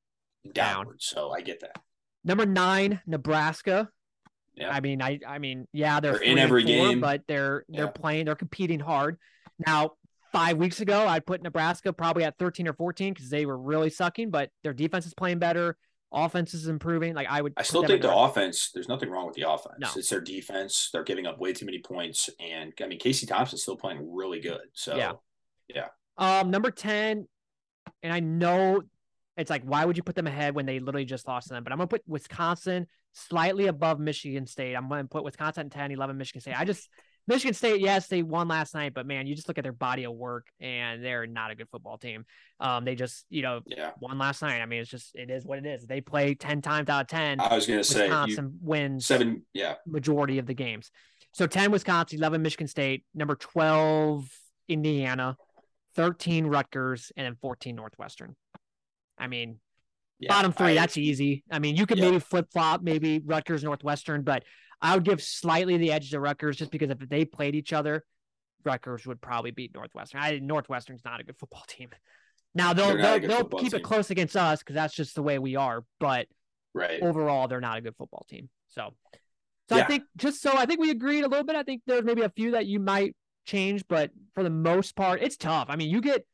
Down. 0.52 0.52
downward. 0.84 1.02
So 1.02 1.30
I 1.30 1.40
get 1.40 1.60
that. 1.60 1.80
Number 2.22 2.44
nine, 2.46 3.00
Nebraska. 3.06 3.88
Yeah. 4.56 4.70
I 4.70 4.80
mean, 4.80 5.00
I 5.02 5.18
I 5.26 5.38
mean, 5.38 5.66
yeah, 5.72 6.00
they're, 6.00 6.12
They're 6.12 6.22
in 6.22 6.38
every 6.38 6.62
four, 6.62 6.88
game. 6.88 7.00
but 7.00 7.22
they're 7.26 7.64
they're 7.68 7.86
Yeah. 7.86 7.90
playing, 7.90 8.26
they're 8.26 8.34
competing 8.34 8.78
hard. 8.80 9.18
Now, 9.66 9.92
five 10.32 10.56
weeks 10.58 10.80
ago, 10.80 11.06
I'd 11.06 11.24
put 11.26 11.42
Nebraska 11.42 11.92
probably 11.92 12.24
at 12.24 12.36
13 12.38 12.68
or 12.68 12.72
14 12.74 13.14
because 13.14 13.30
they 13.30 13.46
were 13.46 13.56
really 13.58 13.88
sucking, 13.90 14.30
but 14.30 14.50
their 14.62 14.72
defense 14.74 15.06
is 15.06 15.14
playing 15.14 15.38
better, 15.38 15.76
offense 16.14 16.54
is 16.54 16.68
improving. 16.68 17.14
Like 17.14 17.28
I 17.28 17.42
would 17.42 17.52
I 17.56 17.62
still 17.62 17.86
think 17.86 18.02
the 18.02 18.14
offense. 18.14 18.70
There's 18.72 18.88
nothing 18.88 19.10
wrong 19.10 19.26
with 19.26 19.34
the 19.34 19.48
offense. 19.48 19.76
No. 19.78 19.88
It's 19.96 20.08
their 20.08 20.20
defense. 20.20 20.90
They're 20.92 21.04
giving 21.04 21.26
up 21.26 21.38
way 21.38 21.52
too 21.52 21.66
many 21.66 21.80
points, 21.80 22.30
and 22.40 22.72
I 22.82 22.86
mean 22.86 22.98
Casey 22.98 23.26
Thompson's 23.26 23.62
still 23.62 23.76
playing 23.76 24.14
really 24.14 24.40
good. 24.40 24.62
So 24.72 24.96
Yeah. 24.96 25.12
yeah. 25.68 25.88
Um, 26.16 26.50
number 26.50 26.70
10, 26.70 27.26
and 28.02 28.12
I 28.12 28.20
know 28.20 28.82
it's 29.36 29.50
like, 29.50 29.64
why 29.64 29.84
would 29.84 29.96
you 29.96 30.02
put 30.02 30.14
them 30.14 30.28
ahead 30.28 30.54
when 30.54 30.64
they 30.64 30.78
literally 30.78 31.04
just 31.04 31.26
lost 31.26 31.48
to 31.48 31.54
them? 31.54 31.64
But 31.64 31.72
I'm 31.72 31.78
gonna 31.78 31.88
put 31.88 32.02
Wisconsin 32.06 32.86
slightly 33.12 33.66
above 33.66 33.98
Michigan 33.98 34.46
State. 34.46 34.74
I'm 34.74 34.88
gonna 34.88 35.06
put 35.06 35.24
Wisconsin 35.24 35.66
at 35.66 35.72
10, 35.72 35.90
11, 35.90 36.16
Michigan 36.16 36.40
State. 36.40 36.58
I 36.58 36.64
just 36.64 36.88
Michigan 37.26 37.54
State, 37.54 37.80
yes, 37.80 38.06
they 38.06 38.22
won 38.22 38.48
last 38.48 38.74
night, 38.74 38.92
but 38.94 39.06
man, 39.06 39.26
you 39.26 39.34
just 39.34 39.48
look 39.48 39.56
at 39.56 39.64
their 39.64 39.72
body 39.72 40.04
of 40.04 40.12
work 40.12 40.46
and 40.60 41.02
they're 41.02 41.26
not 41.26 41.50
a 41.50 41.54
good 41.54 41.68
football 41.70 41.96
team. 41.96 42.24
Um, 42.60 42.84
they 42.84 42.94
just, 42.94 43.24
you 43.30 43.40
know, 43.42 43.60
yeah. 43.66 43.92
won 44.00 44.18
last 44.18 44.42
night. 44.42 44.60
I 44.60 44.66
mean, 44.66 44.80
it's 44.80 44.90
just 44.90 45.14
it 45.14 45.30
is 45.30 45.46
what 45.46 45.58
it 45.58 45.66
is. 45.66 45.86
They 45.86 46.00
play 46.02 46.34
10 46.34 46.60
times 46.60 46.90
out 46.90 47.02
of 47.02 47.06
10. 47.08 47.40
I 47.40 47.54
was 47.54 47.66
gonna 47.66 47.82
say 47.82 48.00
you, 48.00 48.10
Wisconsin 48.10 48.58
wins 48.60 49.06
seven. 49.06 49.42
Yeah, 49.54 49.74
majority 49.86 50.38
of 50.38 50.46
the 50.46 50.54
games. 50.54 50.90
So 51.32 51.46
10 51.46 51.70
Wisconsin, 51.70 52.18
11 52.18 52.42
Michigan 52.42 52.68
State, 52.68 53.04
number 53.14 53.34
12 53.34 54.28
Indiana, 54.68 55.36
13 55.96 56.46
Rutgers, 56.46 57.10
and 57.16 57.24
then 57.26 57.36
14 57.40 57.74
Northwestern. 57.74 58.36
I 59.18 59.28
mean, 59.28 59.58
yeah. 60.18 60.28
bottom 60.28 60.52
three, 60.52 60.72
I- 60.72 60.74
that's 60.74 60.96
easy. 60.96 61.42
I 61.50 61.58
mean, 61.58 61.76
you 61.76 61.86
could 61.86 61.98
Yeah. 61.98 62.10
maybe 62.10 62.18
flip 62.18 62.48
flop, 62.52 62.82
maybe 62.82 63.20
Rutgers, 63.24 63.64
Northwestern, 63.64 64.22
but 64.22 64.44
I 64.84 64.94
would 64.94 65.04
give 65.04 65.22
slightly 65.22 65.78
the 65.78 65.92
edge 65.92 66.10
to 66.10 66.20
Rutgers 66.20 66.58
just 66.58 66.70
because 66.70 66.90
if 66.90 66.98
they 66.98 67.24
played 67.24 67.54
each 67.54 67.72
other, 67.72 68.04
Rutgers 68.64 69.06
would 69.06 69.18
probably 69.18 69.50
beat 69.50 69.74
Northwestern. 69.74 70.20
I 70.20 70.38
Northwestern's 70.38 71.02
not 71.06 71.20
a 71.20 71.24
good 71.24 71.38
football 71.38 71.64
team. 71.66 71.88
Now 72.54 72.74
they'll 72.74 72.88
They're 72.88 72.98
not 72.98 73.16
a 73.16 73.26
they'll, 73.26 73.48
they'll 73.48 73.60
keep 73.60 73.72
it 73.72 73.82
close 73.82 74.10
against 74.10 74.36
us 74.36 74.58
because 74.58 74.74
that's 74.74 74.94
just 74.94 75.14
the 75.14 75.22
way 75.22 75.38
we 75.38 75.56
are. 75.56 75.84
But 75.98 76.26
right. 76.74 77.02
overall, 77.02 77.48
they're 77.48 77.62
not 77.62 77.78
a 77.78 77.80
good 77.80 77.96
football 77.96 78.26
team. 78.28 78.50
So, 78.68 78.90
so 79.70 79.76
I 79.76 79.84
think 79.84 80.04
just 80.18 80.42
so 80.42 80.54
I 80.54 80.66
think 80.66 80.80
we 80.80 80.90
agreed 80.90 81.24
a 81.24 81.28
little 81.28 81.46
bit. 81.46 81.56
I 81.56 81.62
think 81.62 81.80
there's 81.86 82.04
maybe 82.04 82.20
a 82.20 82.28
few 82.28 82.50
that 82.50 82.66
you 82.66 82.78
might 82.78 83.16
change, 83.46 83.84
but 83.88 84.10
for 84.34 84.42
the 84.42 84.50
most 84.50 84.94
part, 84.94 85.22
it's 85.22 85.38
tough. 85.38 85.68
I 85.70 85.76
mean, 85.76 85.88
you 85.88 86.02
get 86.02 86.26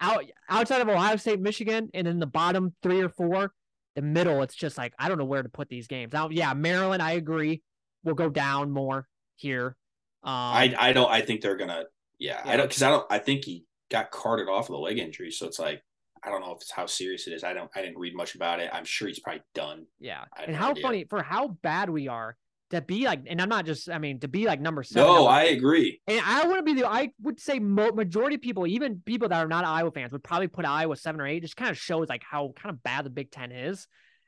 out 0.00 0.24
outside 0.48 0.82
of 0.82 0.88
Ohio 0.88 1.16
State, 1.16 1.40
Michigan, 1.40 1.90
and 1.94 2.06
then 2.06 2.20
the 2.20 2.26
bottom 2.26 2.74
three 2.82 3.02
or 3.02 3.08
four, 3.08 3.52
the 3.96 4.02
middle, 4.02 4.42
it's 4.42 4.54
just 4.54 4.78
like 4.78 4.94
I 4.98 5.08
don't 5.08 5.18
know 5.18 5.24
where 5.24 5.42
to 5.42 5.48
put 5.48 5.68
these 5.68 5.88
games. 5.88 6.12
Now, 6.12 6.28
yeah, 6.30 6.54
Maryland, 6.54 7.02
I 7.02 7.12
agree, 7.12 7.62
will 8.04 8.14
go 8.14 8.30
down 8.30 8.70
more 8.70 9.08
here. 9.34 9.76
Um, 10.22 10.32
I 10.32 10.74
I 10.78 10.92
don't. 10.92 11.10
I 11.10 11.22
think 11.22 11.40
they're 11.40 11.56
gonna. 11.56 11.84
Yeah, 12.18 12.40
I 12.44 12.56
don't 12.56 12.68
because 12.68 12.82
I 12.82 12.90
don't. 12.90 13.06
I 13.10 13.18
think 13.18 13.44
he 13.44 13.64
got 13.90 14.10
carted 14.12 14.48
off 14.48 14.68
with 14.68 14.76
a 14.76 14.80
leg 14.80 14.98
injury, 14.98 15.32
so 15.32 15.46
it's 15.46 15.58
like 15.58 15.82
I 16.22 16.30
don't 16.30 16.40
know 16.40 16.52
if 16.52 16.60
it's 16.60 16.70
how 16.70 16.86
serious 16.86 17.26
it 17.26 17.32
is. 17.32 17.42
I 17.42 17.52
don't. 17.52 17.70
I 17.74 17.82
didn't 17.82 17.98
read 17.98 18.14
much 18.14 18.34
about 18.34 18.60
it. 18.60 18.70
I'm 18.72 18.84
sure 18.84 19.08
he's 19.08 19.18
probably 19.18 19.42
done. 19.54 19.86
yeah, 19.98 20.24
and 20.46 20.54
how 20.54 20.70
idea. 20.70 20.82
funny 20.82 21.04
for 21.08 21.22
how 21.22 21.48
bad 21.48 21.90
we 21.90 22.06
are 22.06 22.36
to 22.70 22.80
be 22.80 23.04
like, 23.04 23.22
and 23.26 23.40
I'm 23.40 23.48
not 23.48 23.64
just, 23.64 23.88
I 23.88 23.98
mean, 23.98 24.20
to 24.20 24.28
be 24.28 24.44
like 24.46 24.60
number 24.60 24.82
seven. 24.82 25.06
No, 25.06 25.26
I 25.26 25.44
agree. 25.44 26.00
And 26.08 26.20
I 26.24 26.46
want 26.46 26.58
to 26.58 26.62
be 26.62 26.80
the. 26.80 26.88
I 26.88 27.10
would 27.22 27.38
say 27.38 27.58
mo- 27.58 27.92
majority 27.92 28.34
of 28.36 28.42
people, 28.42 28.66
even 28.66 29.02
people 29.04 29.28
that 29.28 29.44
are 29.44 29.48
not 29.48 29.64
Iowa 29.64 29.90
fans, 29.92 30.12
would 30.12 30.24
probably 30.24 30.48
put 30.48 30.64
Iowa 30.64 30.96
seven 30.96 31.20
or 31.20 31.26
eight. 31.26 31.42
Just 31.42 31.56
kind 31.56 31.70
of 31.70 31.78
shows 31.78 32.08
like 32.08 32.22
how 32.28 32.52
kind 32.56 32.74
of 32.74 32.82
bad 32.82 33.04
the 33.04 33.10
Big 33.10 33.30
Ten 33.30 33.52
is, 33.52 33.86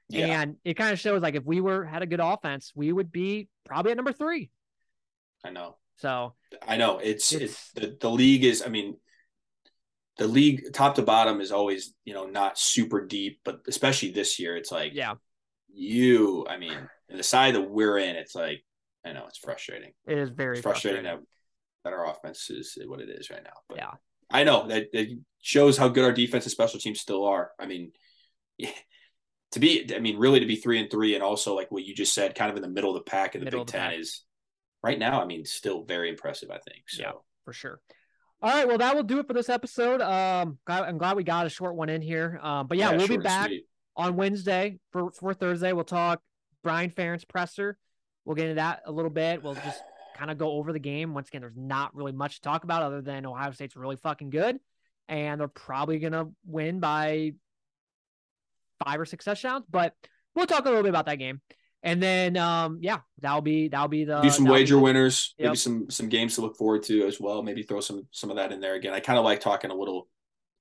Yeah, 0.08 0.40
and 0.42 0.56
it 0.64 0.74
kind 0.74 0.92
of 0.92 1.00
shows 1.00 1.20
like 1.20 1.34
if 1.34 1.44
we 1.44 1.60
were 1.60 1.84
had 1.84 2.02
a 2.02 2.06
good 2.06 2.20
offense, 2.20 2.72
we 2.76 2.92
would 2.92 3.10
be 3.10 3.48
probably 3.64 3.90
at 3.90 3.96
number 3.96 4.12
three. 4.12 4.50
I 5.44 5.50
know. 5.50 5.76
So 5.96 6.34
I 6.66 6.76
know. 6.76 6.98
It's 6.98 7.32
It's- 7.32 7.50
it's 7.50 7.72
the 7.72 7.96
the 8.00 8.10
league 8.10 8.44
is. 8.44 8.62
I 8.64 8.68
mean, 8.68 8.98
the 10.16 10.28
league 10.28 10.72
top 10.72 10.94
to 10.94 11.02
bottom 11.02 11.40
is 11.40 11.50
always 11.50 11.92
you 12.04 12.14
know 12.14 12.26
not 12.26 12.56
super 12.56 13.04
deep, 13.04 13.40
but 13.44 13.62
especially 13.66 14.12
this 14.12 14.38
year, 14.38 14.56
it's 14.56 14.70
like 14.70 14.94
yeah, 14.94 15.14
you. 15.72 16.46
I 16.48 16.56
mean, 16.56 16.88
and 17.08 17.18
the 17.18 17.22
side 17.24 17.54
that 17.54 17.62
we're 17.70 17.98
in, 17.98 18.16
it's 18.16 18.34
like 18.34 18.64
I 19.04 19.12
know 19.12 19.24
it's 19.28 19.38
frustrating. 19.38 19.92
it 20.06 20.18
is 20.18 20.30
very 20.30 20.58
It's 20.58 20.62
frustrating 20.62 21.04
that, 21.04 21.18
that 21.84 21.92
our 21.92 22.06
offense 22.10 22.50
is 22.50 22.76
what 22.86 23.00
it 23.00 23.08
is 23.08 23.30
right 23.30 23.42
now. 23.42 23.54
But 23.68 23.78
Yeah. 23.78 23.92
I 24.30 24.44
know 24.44 24.66
that 24.68 24.88
it 24.92 25.18
shows 25.40 25.78
how 25.78 25.88
good 25.88 26.04
our 26.04 26.12
defense 26.12 26.44
and 26.44 26.52
special 26.52 26.78
teams 26.78 27.00
still 27.00 27.24
are. 27.24 27.52
I 27.58 27.64
mean, 27.66 27.92
to 29.52 29.60
be, 29.60 29.88
I 29.94 30.00
mean, 30.00 30.18
really 30.18 30.40
to 30.40 30.46
be 30.46 30.56
three 30.56 30.78
and 30.78 30.90
three, 30.90 31.14
and 31.14 31.22
also 31.22 31.54
like 31.56 31.70
what 31.70 31.84
you 31.84 31.94
just 31.94 32.12
said, 32.12 32.34
kind 32.34 32.50
of 32.50 32.56
in 32.56 32.62
the 32.62 32.68
middle 32.68 32.90
of 32.94 33.02
the 33.02 33.10
pack 33.10 33.34
in 33.34 33.40
the 33.40 33.46
Middle 33.46 33.64
Big 33.64 33.72
Ten 33.72 33.90
pack. 33.90 33.98
is 33.98 34.24
right 34.82 34.98
now. 34.98 35.22
I 35.22 35.24
mean, 35.24 35.44
still 35.46 35.84
very 35.84 36.10
impressive. 36.10 36.50
I 36.50 36.58
think 36.58 36.82
so. 36.88 37.02
Yeah. 37.02 37.12
for 37.44 37.52
sure. 37.54 37.80
All 38.40 38.50
right, 38.50 38.68
well 38.68 38.78
that 38.78 38.94
will 38.94 39.02
do 39.02 39.18
it 39.18 39.26
for 39.26 39.32
this 39.32 39.48
episode. 39.48 40.00
Um, 40.00 40.58
I'm 40.66 40.98
glad 40.98 41.16
we 41.16 41.24
got 41.24 41.46
a 41.46 41.48
short 41.48 41.74
one 41.74 41.88
in 41.88 42.02
here. 42.02 42.38
Um, 42.42 42.66
but 42.68 42.78
yeah, 42.78 42.94
we'll 42.94 43.08
be 43.08 43.16
back 43.16 43.50
on 43.96 44.14
Wednesday 44.14 44.78
for 44.92 45.10
for 45.10 45.32
Thursday. 45.34 45.72
We'll 45.72 45.84
talk 45.84 46.20
Brian 46.62 46.90
Ferentz 46.90 47.26
presser. 47.26 47.78
We'll 48.24 48.36
get 48.36 48.44
into 48.44 48.56
that 48.56 48.82
a 48.86 48.92
little 48.92 49.10
bit. 49.10 49.42
We'll 49.42 49.54
just 49.54 49.82
kind 50.16 50.30
of 50.30 50.38
go 50.38 50.50
over 50.52 50.72
the 50.72 50.78
game. 50.78 51.14
Once 51.14 51.28
again, 51.28 51.40
there's 51.40 51.56
not 51.56 51.94
really 51.94 52.12
much 52.12 52.36
to 52.36 52.40
talk 52.42 52.64
about 52.64 52.82
other 52.82 53.00
than 53.00 53.24
Ohio 53.24 53.52
State's 53.52 53.76
really 53.76 53.96
fucking 53.96 54.30
good, 54.30 54.58
and 55.08 55.40
they're 55.40 55.48
probably 55.48 55.98
gonna 55.98 56.26
win 56.46 56.80
by 56.80 57.32
five 58.84 59.00
or 59.00 59.06
six 59.06 59.24
touchdowns. 59.24 59.64
But 59.70 59.94
we'll 60.34 60.46
talk 60.46 60.62
a 60.66 60.68
little 60.68 60.82
bit 60.82 60.90
about 60.90 61.06
that 61.06 61.16
game, 61.16 61.40
and 61.82 62.02
then 62.02 62.36
um, 62.36 62.78
yeah, 62.82 62.98
that'll 63.20 63.40
be 63.40 63.68
that'll 63.68 63.88
be 63.88 64.04
the 64.04 64.20
do 64.20 64.30
some 64.30 64.44
wager 64.44 64.78
winners, 64.78 65.34
Yep. 65.38 65.46
maybe 65.46 65.56
some 65.56 65.90
some 65.90 66.08
games 66.08 66.34
to 66.34 66.40
look 66.42 66.56
forward 66.56 66.82
to 66.84 67.06
as 67.06 67.20
well. 67.20 67.42
Maybe 67.42 67.62
throw 67.62 67.80
some 67.80 68.06
some 68.10 68.30
of 68.30 68.36
that 68.36 68.52
in 68.52 68.60
there 68.60 68.74
again. 68.74 68.92
I 68.92 69.00
kind 69.00 69.18
of 69.18 69.24
like 69.24 69.40
talking 69.40 69.70
a 69.70 69.74
little. 69.74 70.08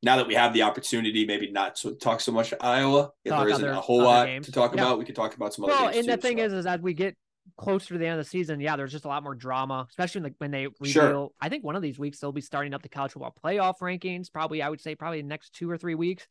Now 0.03 0.17
that 0.17 0.27
we 0.27 0.35
have 0.35 0.53
the 0.53 0.61
opportunity, 0.61 1.25
maybe 1.25 1.51
not 1.51 1.75
to 1.77 1.95
talk 1.95 2.21
so 2.21 2.31
much 2.31 2.53
Iowa. 2.61 3.11
If 3.25 3.31
Talk 3.31 3.39
there 3.41 3.49
isn't 3.49 3.63
other- 3.65 3.73
a 3.73 3.81
whole 3.81 4.03
lot 4.03 4.27
games. 4.27 4.45
to 4.45 4.51
talk 4.51 4.75
Yeah. 4.75 4.81
about, 4.81 4.99
we 4.99 5.05
could 5.05 5.15
talk 5.15 5.35
about 5.35 5.53
some 5.53 5.65
other 5.65 5.73
Well, 5.73 5.87
and 5.89 6.07
the 6.07 6.17
thing 6.17 6.37
so. 6.37 6.43
is, 6.45 6.53
is 6.53 6.65
as 6.67 6.79
we 6.81 6.93
get 6.93 7.15
closer 7.57 7.95
to 7.95 7.97
the 7.97 8.05
end 8.05 8.19
of 8.19 8.25
the 8.25 8.29
season, 8.29 8.59
yeah, 8.59 8.75
there's 8.75 8.91
just 8.91 9.05
a 9.05 9.07
lot 9.07 9.23
more 9.23 9.33
drama, 9.33 9.87
especially 9.89 10.21
like 10.21 10.33
when 10.37 10.51
they 10.51 10.67
reveal. 10.79 10.91
Sure. 10.91 11.29
I 11.41 11.49
think 11.49 11.63
one 11.63 11.75
of 11.75 11.81
these 11.81 11.97
weeks 11.97 12.19
they'll 12.19 12.31
be 12.31 12.41
starting 12.41 12.73
up 12.75 12.83
the 12.83 12.89
college 12.89 13.13
football 13.13 13.33
playoff 13.43 13.79
rankings. 13.81 14.31
Probably, 14.31 14.61
I 14.61 14.69
would 14.69 14.81
say, 14.81 14.93
probably 14.95 15.21
the 15.21 15.27
next 15.27 15.53
two 15.53 15.69
or 15.69 15.77
three 15.77 15.95
weeks. 15.95 16.27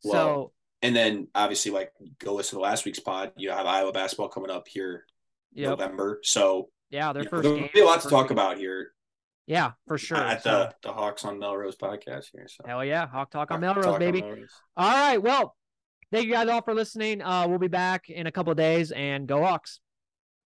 so 0.00 0.10
Well, 0.12 0.52
And 0.82 0.96
then 0.96 1.28
obviously, 1.34 1.72
like 1.72 1.92
go 2.20 2.32
listen 2.34 2.56
to 2.56 2.62
last 2.62 2.86
week's 2.86 3.00
pod. 3.00 3.32
You 3.36 3.50
have 3.50 3.66
Iowa 3.66 3.92
basketball 3.92 4.28
coming 4.30 4.50
up 4.50 4.66
here 4.66 5.04
yep. 5.52 5.68
November, 5.70 6.20
so 6.22 6.70
yeah, 6.88 7.12
their 7.12 7.22
you 7.22 7.24
know, 7.26 7.30
first 7.30 7.42
there'll 7.42 7.68
be 7.74 7.80
a 7.80 7.84
lot 7.84 8.00
to 8.00 8.08
talk 8.08 8.24
week. 8.24 8.30
about 8.30 8.56
here 8.56 8.92
Yeah, 9.50 9.72
for 9.88 9.98
sure. 9.98 10.16
at 10.16 10.44
So, 10.44 10.50
the 10.82 10.88
the 10.88 10.92
Hawks 10.92 11.24
on 11.24 11.40
Melrose 11.40 11.74
podcast 11.74 12.26
here. 12.32 12.46
So 12.46 12.62
hell 12.64 12.84
yeah, 12.84 13.08
Hawk 13.08 13.32
Talk 13.32 13.50
on 13.50 13.60
Talk 13.60 13.76
Melrose, 13.82 13.98
baby. 13.98 14.22
Melrose. 14.22 14.52
All 14.76 14.94
right, 14.94 15.20
well, 15.20 15.56
thank 16.12 16.26
you 16.26 16.32
guys 16.32 16.48
all 16.48 16.62
for 16.62 16.72
listening. 16.72 17.20
Uh, 17.20 17.46
we'll 17.48 17.58
be 17.58 17.66
back 17.66 18.08
in 18.08 18.28
a 18.28 18.30
couple 18.30 18.52
of 18.52 18.56
days, 18.56 18.92
and 18.92 19.26
go 19.26 19.44
Hawks. 19.44 19.80